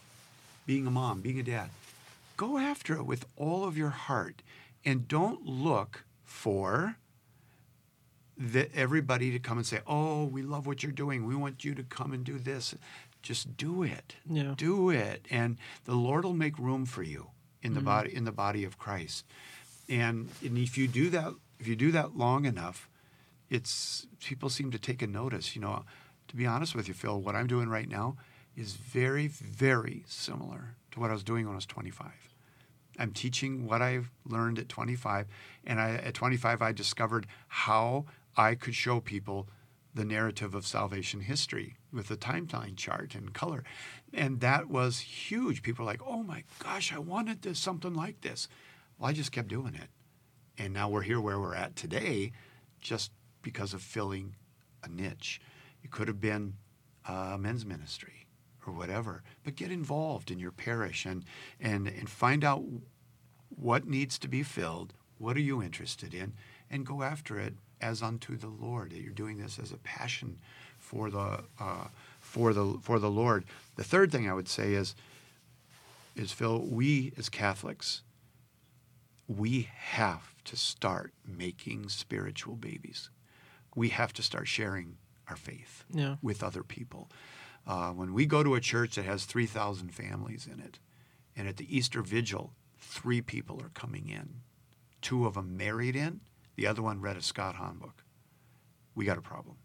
being 0.65 0.85
a 0.85 0.91
mom, 0.91 1.21
being 1.21 1.39
a 1.39 1.43
dad, 1.43 1.69
go 2.35 2.57
after 2.57 2.95
it 2.95 3.03
with 3.03 3.25
all 3.38 3.63
of 3.63 3.77
your 3.77 3.89
heart 3.89 4.41
and 4.83 5.07
don't 5.07 5.45
look 5.45 6.03
for 6.23 6.97
the, 8.38 8.73
everybody 8.75 9.31
to 9.31 9.39
come 9.39 9.57
and 9.57 9.65
say, 9.65 9.79
"Oh, 9.88 10.25
we 10.25 10.43
love 10.43 10.67
what 10.67 10.83
you're 10.83 10.91
doing. 10.91 11.25
We 11.25 11.35
want 11.35 11.65
you 11.65 11.73
to 11.73 11.83
come 11.83 12.13
and 12.13 12.23
do 12.23 12.38
this." 12.38 12.75
Just 13.23 13.57
do 13.57 13.81
it. 13.81 14.15
Yeah. 14.29 14.53
Do 14.55 14.91
it, 14.91 15.25
and 15.31 15.57
the 15.85 15.95
Lord 15.95 16.23
will 16.23 16.35
make 16.35 16.57
room 16.59 16.85
for 16.85 17.01
you 17.01 17.31
in 17.62 17.74
the 17.74 17.80
mm-hmm. 17.80 17.86
body 17.86 18.16
in 18.16 18.26
the 18.26 18.32
body 18.32 18.64
of 18.64 18.78
Christ. 18.78 19.26
And, 19.89 20.30
and 20.43 20.58
if 20.58 20.78
you 20.78 20.88
do 20.88 21.10
that, 21.12 21.34
if 21.60 21.68
you 21.68 21.76
do 21.76 21.91
that 21.91 22.18
long 22.18 22.45
enough, 22.45 22.89
it's 23.49 24.05
people 24.20 24.49
seem 24.49 24.72
to 24.72 24.80
take 24.80 25.01
a 25.01 25.08
notice. 25.08 25.55
You 25.55 25.62
know, 25.62 25.86
to 26.28 26.36
be 26.36 26.45
honest 26.45 26.76
with 26.76 26.88
you, 26.88 26.93
Phil, 26.93 27.20
what 27.20 27.36
I'm 27.36 27.47
doing 27.47 27.70
right 27.70 27.88
now 27.88 28.18
is 28.55 28.74
very, 28.74 29.28
very 29.28 30.03
similar 30.08 30.76
to 30.91 30.99
what 30.99 31.10
I 31.10 31.14
was 31.14 31.24
doing 31.24 31.45
when 31.45 31.53
I 31.53 31.58
was 31.58 31.66
25. 31.66 32.08
I'm 32.99 33.12
teaching 33.12 33.68
what 33.68 33.82
I've 33.82 34.10
learned 34.26 34.58
at 34.58 34.68
25, 34.68 35.28
and 35.66 35.80
I, 35.80 35.91
at 35.91 36.16
25 36.16 36.62
I 36.62 36.72
discovered 36.72 37.28
how 37.47 38.05
I 38.36 38.55
could 38.55 38.76
show 38.76 38.99
people 38.99 39.47
the 39.97 40.05
narrative 40.05 40.53
of 40.53 40.65
salvation 40.65 41.21
history 41.21 41.75
with 41.91 42.11
a 42.11 42.15
timeline 42.15 42.77
chart 42.77 43.15
and 43.15 43.33
color. 43.33 43.63
And 44.13 44.39
that 44.41 44.69
was 44.69 44.99
huge. 44.99 45.63
People 45.63 45.83
were 45.83 45.91
like, 45.91 46.01
oh 46.05 46.21
my 46.21 46.43
gosh, 46.59 46.93
I 46.93 46.99
wanted 46.99 47.41
this, 47.41 47.57
something 47.57 47.95
like 47.95 48.21
this. 48.21 48.47
Well, 48.97 49.09
I 49.09 49.13
just 49.13 49.31
kept 49.31 49.47
doing 49.47 49.73
it. 49.73 49.89
And 50.57 50.71
now 50.71 50.87
we're 50.87 51.01
here 51.01 51.19
where 51.19 51.39
we're 51.39 51.55
at 51.55 51.75
today 51.75 52.31
just 52.79 53.11
because 53.41 53.73
of 53.73 53.81
filling 53.81 54.35
a 54.83 54.87
niche. 54.87 55.41
It 55.83 55.89
could 55.89 56.07
have 56.07 56.21
been 56.21 56.53
a 57.07 57.37
men's 57.39 57.65
ministry 57.65 58.27
or 58.67 58.73
whatever, 58.73 59.23
but 59.43 59.55
get 59.55 59.71
involved 59.71 60.29
in 60.29 60.37
your 60.37 60.51
parish 60.51 61.05
and, 61.05 61.25
and, 61.59 61.87
and 61.87 62.07
find 62.07 62.43
out 62.43 62.63
what 63.49 63.87
needs 63.87 64.19
to 64.19 64.27
be 64.27 64.43
filled, 64.43 64.93
what 65.17 65.35
are 65.37 65.41
you 65.41 65.63
interested 65.63 66.13
in, 66.13 66.33
and 66.69 66.85
go 66.85 67.01
after 67.01 67.39
it 67.39 67.55
as 67.82 68.01
unto 68.01 68.36
the 68.36 68.47
Lord. 68.47 68.91
That 68.91 69.01
you're 69.01 69.13
doing 69.13 69.38
this 69.38 69.59
as 69.59 69.71
a 69.71 69.78
passion 69.78 70.39
for 70.80 71.09
the 71.09 71.43
uh, 71.59 71.88
for 72.19 72.53
the 72.53 72.78
for 72.82 72.99
the 72.99 73.09
Lord. 73.09 73.45
The 73.75 73.84
third 73.84 74.11
thing 74.11 74.30
I 74.30 74.34
would 74.34 74.49
say 74.49 74.73
is 74.73 74.95
is 76.15 76.32
Phil, 76.32 76.59
we 76.59 77.13
as 77.17 77.30
Catholics, 77.30 78.01
we 79.28 79.69
have 79.73 80.34
to 80.45 80.55
start 80.55 81.13
making 81.25 81.89
spiritual 81.89 82.55
babies. 82.55 83.09
We 83.75 83.89
have 83.89 84.13
to 84.13 84.23
start 84.23 84.47
sharing 84.47 84.97
our 85.30 85.36
faith 85.36 85.84
yeah. 85.93 86.15
with 86.21 86.41
other 86.41 86.63
people. 86.63 87.09
Uh, 87.67 87.91
when 87.91 88.13
we 88.13 88.25
go 88.25 88.43
to 88.43 88.55
a 88.55 88.61
church 88.61 88.95
that 88.95 89.05
has 89.05 89.25
3,000 89.25 89.93
families 89.93 90.47
in 90.51 90.59
it, 90.61 90.80
and 91.36 91.47
at 91.47 91.57
the 91.57 91.78
Easter 91.78 92.01
Vigil, 92.01 92.53
three 92.80 93.21
people 93.21 93.61
are 93.61 93.69
coming 93.69 94.07
in, 94.07 94.41
two 95.01 95.25
of 95.25 95.34
them 95.34 95.57
married 95.57 95.95
in, 95.95 96.21
the 96.58 96.68
other 96.68 96.82
one 96.82 96.99
read 96.99 97.16
a 97.16 97.22
Scott 97.22 97.55
Hahn 97.55 97.78
book. 97.78 98.03
We 98.95 99.05
got 99.05 99.18
a 99.18 99.22
problem. 99.22 99.58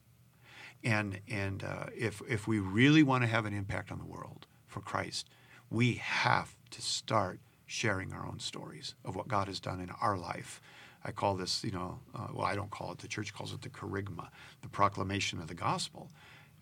And, 0.84 1.20
and 1.28 1.64
uh, 1.64 1.86
if, 1.96 2.22
if 2.28 2.46
we 2.46 2.58
really 2.58 3.02
want 3.02 3.22
to 3.22 3.28
have 3.28 3.46
an 3.46 3.54
impact 3.54 3.90
on 3.90 3.98
the 3.98 4.04
world 4.04 4.46
for 4.66 4.80
Christ, 4.80 5.28
we 5.70 5.94
have 5.94 6.54
to 6.70 6.82
start 6.82 7.40
sharing 7.66 8.12
our 8.12 8.26
own 8.26 8.38
stories 8.38 8.94
of 9.04 9.16
what 9.16 9.26
God 9.26 9.48
has 9.48 9.58
done 9.58 9.80
in 9.80 9.90
our 10.02 10.18
life. 10.18 10.60
I 11.04 11.12
call 11.12 11.34
this, 11.34 11.64
you 11.64 11.70
know, 11.70 11.98
uh, 12.14 12.28
well, 12.34 12.46
I 12.46 12.54
don't 12.54 12.70
call 12.70 12.92
it, 12.92 12.98
the 12.98 13.08
church 13.08 13.32
calls 13.32 13.54
it 13.54 13.62
the 13.62 13.70
kerygma, 13.70 14.28
the 14.60 14.68
proclamation 14.68 15.40
of 15.40 15.48
the 15.48 15.54
gospel. 15.54 16.10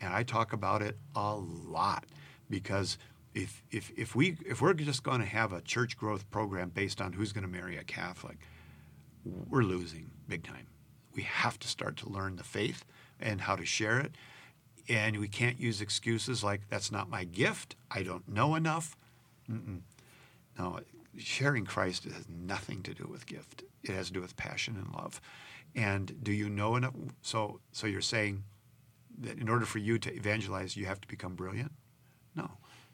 And 0.01 0.15
I 0.15 0.23
talk 0.23 0.53
about 0.53 0.81
it 0.81 0.97
a 1.17 1.35
lot 1.35 2.07
because 2.49 2.99
if, 3.35 3.63
if, 3.71 3.91
if, 3.97 4.15
we, 4.15 4.37
if 4.47 4.63
we're 4.63 4.75
just 4.75 5.03
going 5.03 5.21
to 5.21 5.27
have 5.27 5.53
a 5.53 5.61
church 5.61 5.97
growth 5.97 6.31
program 6.31 6.71
based 6.71 7.01
on 7.01 7.13
who's 7.13 7.33
going 7.33 7.45
to 7.45 7.51
marry 7.51 7.77
a 7.77 7.85
Catholic, 7.85 8.39
we're 9.25 9.63
losing 9.63 10.11
big 10.31 10.45
time. 10.45 10.67
We 11.15 11.23
have 11.23 11.59
to 11.59 11.69
start 11.69 11.97
to 11.99 12.09
learn 12.09 12.37
the 12.37 12.45
faith 12.45 12.85
and 13.21 13.43
how 13.43 13.57
to 13.57 13.67
share 13.67 13.99
it. 13.99 14.13
And 14.89 15.19
we 15.19 15.29
can't 15.29 15.61
use 15.61 15.81
excuses 15.81 16.43
like, 16.43 16.63
that's 16.71 16.91
not 16.91 17.11
my 17.11 17.25
gift. 17.25 17.77
I 17.91 18.03
don't 18.03 18.27
know 18.29 18.55
enough. 18.55 18.97
Mm-mm. 19.51 19.81
No, 20.59 20.81
sharing 21.19 21.67
Christ 21.67 22.05
has 22.05 22.27
nothing 22.29 22.83
to 22.85 22.95
do 22.95 23.07
with 23.11 23.27
gift. 23.27 23.65
It 23.83 23.91
has 23.91 24.07
to 24.07 24.13
do 24.13 24.21
with 24.21 24.37
passion 24.37 24.77
and 24.77 24.95
love. 24.95 25.21
And 25.75 26.23
do 26.23 26.33
you 26.33 26.49
know 26.49 26.77
enough? 26.77 26.95
So, 27.23 27.61
so 27.73 27.87
you're 27.87 28.01
saying 28.01 28.45
that 29.19 29.39
in 29.39 29.49
order 29.49 29.67
for 29.67 29.79
you 29.79 29.99
to 29.99 30.15
evangelize, 30.15 30.77
you 30.77 30.87
have 30.87 31.01
to 31.01 31.09
become 31.09 31.35
brilliant? 31.35 31.73
No. 32.35 32.51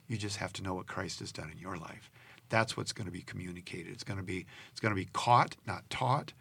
You 0.08 0.16
just 0.16 0.36
have 0.36 0.52
to 0.54 0.62
know 0.62 0.74
what 0.74 0.86
Christ 0.86 1.20
has 1.20 1.32
done 1.32 1.50
in 1.50 1.58
your 1.58 1.76
life. 1.76 2.10
That's 2.48 2.76
what's 2.76 2.92
going 2.92 3.06
to 3.06 3.12
be 3.12 3.22
communicated. 3.22 3.92
It's 3.92 4.04
going 4.04 4.18
to 4.18 4.24
be 4.24 4.46
it's 4.70 4.80
going 4.80 4.94
to 4.94 5.00
be 5.00 5.08
caught, 5.12 5.56
not 5.66 5.88
taught, 5.90 6.32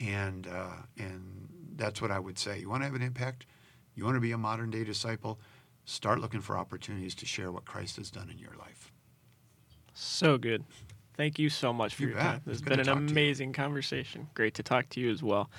and 0.00 0.46
uh, 0.46 0.72
and 0.98 1.48
that's 1.76 2.00
what 2.02 2.10
I 2.10 2.18
would 2.18 2.38
say. 2.38 2.58
You 2.58 2.68
want 2.68 2.82
to 2.82 2.86
have 2.86 2.94
an 2.94 3.02
impact. 3.02 3.46
You 3.94 4.04
want 4.04 4.16
to 4.16 4.20
be 4.20 4.32
a 4.32 4.38
modern 4.38 4.70
day 4.70 4.84
disciple. 4.84 5.40
Start 5.84 6.20
looking 6.20 6.40
for 6.40 6.56
opportunities 6.56 7.14
to 7.16 7.26
share 7.26 7.50
what 7.52 7.64
Christ 7.64 7.96
has 7.96 8.10
done 8.10 8.30
in 8.30 8.38
your 8.38 8.54
life. 8.58 8.92
So 9.92 10.38
good. 10.38 10.64
Thank 11.16 11.38
you 11.38 11.50
so 11.50 11.72
much 11.72 11.94
for 11.94 12.02
you 12.02 12.08
your 12.08 12.16
bet. 12.16 12.24
time. 12.24 12.40
This 12.46 12.54
has 12.54 12.62
been 12.62 12.80
an 12.80 12.86
talk 12.86 12.96
to 12.96 13.02
you. 13.02 13.08
amazing 13.10 13.52
conversation. 13.52 14.28
Great 14.32 14.54
to 14.54 14.62
talk 14.62 14.88
to 14.90 15.00
you 15.00 15.10
as 15.10 15.22
well. 15.22 15.50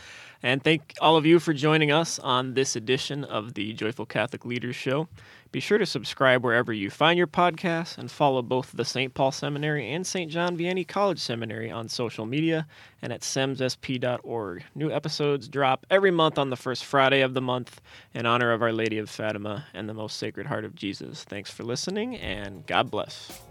And 0.42 0.64
thank 0.64 0.96
all 1.02 1.18
of 1.18 1.26
you 1.26 1.39
for 1.39 1.54
joining 1.54 1.92
us 1.92 2.18
on 2.18 2.56
this 2.56 2.76
edition 2.76 3.24
of 3.26 3.54
the 3.54 3.74
Joyful 3.74 4.08
Catholic 4.08 4.44
Leaders 4.44 4.76
Show. 4.76 5.08
Be 5.52 5.60
sure 5.60 5.78
to 5.78 5.86
subscribe 5.86 6.45
wherever 6.45 6.72
you 6.72 6.89
find 6.89 7.18
your 7.18 7.28
podcasts 7.28 7.97
and 7.97 8.10
follow 8.10 8.41
both 8.41 8.72
the 8.72 8.86
St. 8.86 9.14
Paul 9.14 9.34
Seminary 9.34 9.91
and 9.91 10.08
St. 10.08 10.32
John 10.32 10.58
Vianney 10.58 10.88
College 10.88 11.20
Seminary 11.20 11.70
on 11.70 11.89
social 11.89 12.26
media 12.26 12.68
and 13.02 13.12
at 13.12 13.22
semsp.org. 13.22 14.64
New 14.76 14.91
episodes 14.91 15.49
drop 15.49 15.86
every 15.89 16.12
month 16.12 16.38
on 16.38 16.52
the 16.52 16.56
first 16.56 16.86
Friday 16.86 17.20
of 17.20 17.34
the 17.34 17.41
month 17.41 17.82
in 18.14 18.26
honor 18.26 18.54
of 18.54 18.62
Our 18.62 18.72
Lady 18.72 18.97
of 18.97 19.10
Fatima 19.10 19.66
and 19.74 19.89
the 19.89 19.93
Most 19.93 20.18
Sacred 20.18 20.47
Heart 20.47 20.64
of 20.64 20.74
Jesus. 20.74 21.26
Thanks 21.26 21.52
for 21.52 21.64
listening 21.64 22.16
and 22.16 22.66
God 22.66 22.89
bless. 22.89 23.41